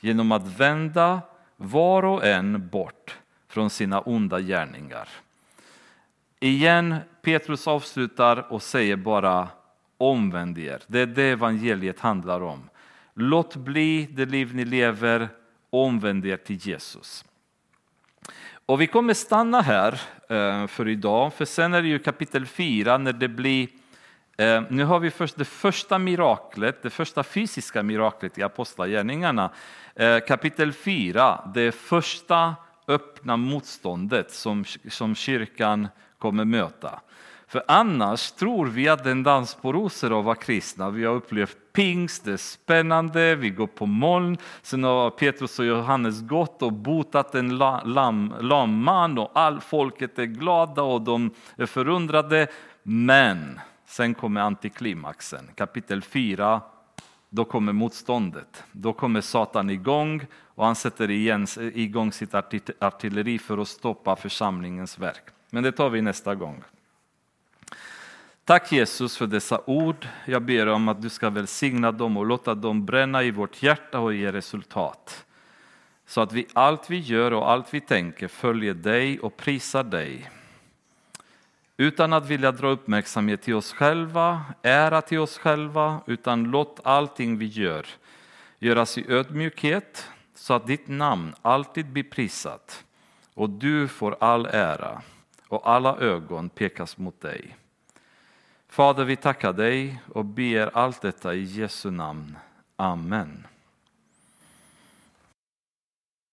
genom 0.00 0.32
att 0.32 0.46
vända 0.46 1.20
var 1.56 2.02
och 2.04 2.26
en 2.26 2.68
bort 2.68 3.18
från 3.48 3.70
sina 3.70 4.00
onda 4.00 4.40
gärningar. 4.40 5.08
Igen, 6.40 6.96
Petrus 7.22 7.68
avslutar 7.68 8.52
och 8.52 8.62
säger 8.62 8.96
bara 8.96 9.48
omvänd 9.98 10.58
er. 10.58 10.82
Det 10.86 11.00
är 11.00 11.06
det 11.06 11.22
evangeliet 11.22 12.00
handlar 12.00 12.42
om. 12.42 12.68
Låt 13.14 13.56
bli 13.56 14.08
det 14.10 14.26
liv 14.26 14.54
ni 14.54 14.64
lever, 14.64 15.28
omvänd 15.70 16.26
er 16.26 16.36
till 16.36 16.56
Jesus. 16.56 17.24
Och 18.66 18.80
vi 18.80 18.86
kommer 18.86 19.14
stanna 19.14 19.60
här 19.60 20.00
eh, 20.28 20.66
för 20.66 20.88
idag, 20.88 21.34
för 21.34 21.44
sen 21.44 21.74
är 21.74 21.82
det 21.82 21.88
ju 21.88 21.98
kapitel 21.98 22.46
4 22.46 22.98
när 22.98 23.12
det 23.12 23.28
blir 23.28 23.68
Eh, 24.42 24.62
nu 24.68 24.84
har 24.84 25.00
vi 25.00 25.10
först 25.10 25.36
det 25.36 25.44
första 25.44 25.98
miraklet, 25.98 26.82
det 26.82 26.90
första 26.90 27.22
fysiska 27.22 27.82
miraklet 27.82 28.38
i 28.38 28.42
Apostlagärningarna. 28.42 29.50
Eh, 29.94 30.18
kapitel 30.18 30.72
4, 30.72 31.50
det 31.54 31.72
första 31.72 32.54
öppna 32.88 33.36
motståndet 33.36 34.30
som, 34.30 34.64
som 34.88 35.14
kyrkan 35.14 35.88
kommer 36.18 36.44
möta. 36.44 37.00
För 37.46 37.62
annars 37.68 38.30
tror 38.32 38.66
vi 38.66 38.88
att 38.88 39.06
en 39.06 39.22
dans 39.22 39.54
på 39.54 39.72
rosor 39.72 40.18
att 40.18 40.24
vara 40.24 40.34
kristna. 40.34 40.90
Vi 40.90 41.04
har 41.04 41.14
upplevt 41.14 41.56
pingst, 41.72 42.24
det 42.24 42.32
är 42.32 42.36
spännande, 42.36 43.34
vi 43.34 43.50
går 43.50 43.66
på 43.66 43.86
moln. 43.86 44.36
Sen 44.62 44.84
har 44.84 45.10
Petrus 45.10 45.58
och 45.58 45.64
Johannes 45.64 46.20
gått 46.20 46.62
och 46.62 46.72
botat 46.72 47.34
en 47.34 47.58
lam, 47.58 48.34
lam 48.40 48.82
man 48.82 49.18
och 49.18 49.30
all 49.34 49.60
folket 49.60 50.18
är 50.18 50.24
glada 50.24 50.82
och 50.82 51.02
de 51.02 51.30
är 51.56 51.66
förundrade. 51.66 52.46
Men 52.82 53.60
sen 53.92 54.14
kommer 54.14 54.40
antiklimaxen, 54.40 55.50
kapitel 55.54 56.02
4. 56.02 56.60
Då 57.30 57.44
kommer 57.44 57.72
motståndet. 57.72 58.64
Då 58.72 58.92
kommer 58.92 59.20
Satan 59.20 59.70
igång 59.70 60.26
och 60.54 60.66
han 60.66 60.74
sätter 60.74 61.10
igen, 61.10 61.46
igång 61.58 62.12
sitt 62.12 62.34
artilleri 62.78 63.38
för 63.38 63.58
att 63.58 63.68
stoppa 63.68 64.16
församlingens 64.16 64.98
verk. 64.98 65.22
Men 65.50 65.62
det 65.62 65.72
tar 65.72 65.90
vi 65.90 66.02
nästa 66.02 66.34
gång. 66.34 66.62
Tack 68.44 68.72
Jesus 68.72 69.16
för 69.16 69.26
dessa 69.26 69.60
ord. 69.66 70.08
Jag 70.26 70.42
ber 70.42 70.66
om 70.66 70.88
att 70.88 71.02
du 71.02 71.08
ska 71.08 71.30
välsigna 71.30 71.92
dem 71.92 72.16
och 72.16 72.26
låta 72.26 72.54
dem 72.54 72.86
bränna 72.86 73.22
i 73.22 73.30
vårt 73.30 73.62
hjärta 73.62 73.98
och 73.98 74.14
ge 74.14 74.32
resultat. 74.32 75.24
så 76.06 76.20
att 76.20 76.32
vi 76.32 76.46
allt 76.52 76.90
vi 76.90 76.98
gör 76.98 77.32
och 77.32 77.50
allt 77.50 77.74
vi 77.74 77.80
tänker 77.80 78.28
följer 78.28 78.74
dig 78.74 79.20
och 79.20 79.36
prisar 79.36 79.84
dig. 79.84 80.30
Utan 81.82 82.12
att 82.12 82.26
vilja 82.26 82.52
dra 82.52 82.68
uppmärksamhet 82.68 83.42
till 83.42 83.54
oss 83.54 83.72
själva, 83.72 84.44
ära 84.62 85.02
till 85.02 85.18
oss 85.18 85.38
själva, 85.38 86.00
utan 86.06 86.44
låt 86.44 86.80
allting 86.84 87.38
vi 87.38 87.46
gör 87.46 87.86
göras 88.58 88.98
i 88.98 89.12
ödmjukhet 89.12 90.08
så 90.34 90.54
att 90.54 90.66
ditt 90.66 90.88
namn 90.88 91.34
alltid 91.42 91.86
blir 91.86 92.02
prisat 92.02 92.84
och 93.34 93.50
du 93.50 93.88
får 93.88 94.16
all 94.20 94.46
ära 94.46 95.02
och 95.48 95.70
alla 95.70 95.96
ögon 95.96 96.48
pekas 96.48 96.98
mot 96.98 97.20
dig. 97.20 97.56
Fader, 98.68 99.04
vi 99.04 99.16
tackar 99.16 99.52
dig 99.52 100.02
och 100.08 100.24
ber 100.24 100.70
allt 100.76 101.00
detta 101.00 101.34
i 101.34 101.42
Jesu 101.42 101.90
namn. 101.90 102.38
Amen. 102.76 103.46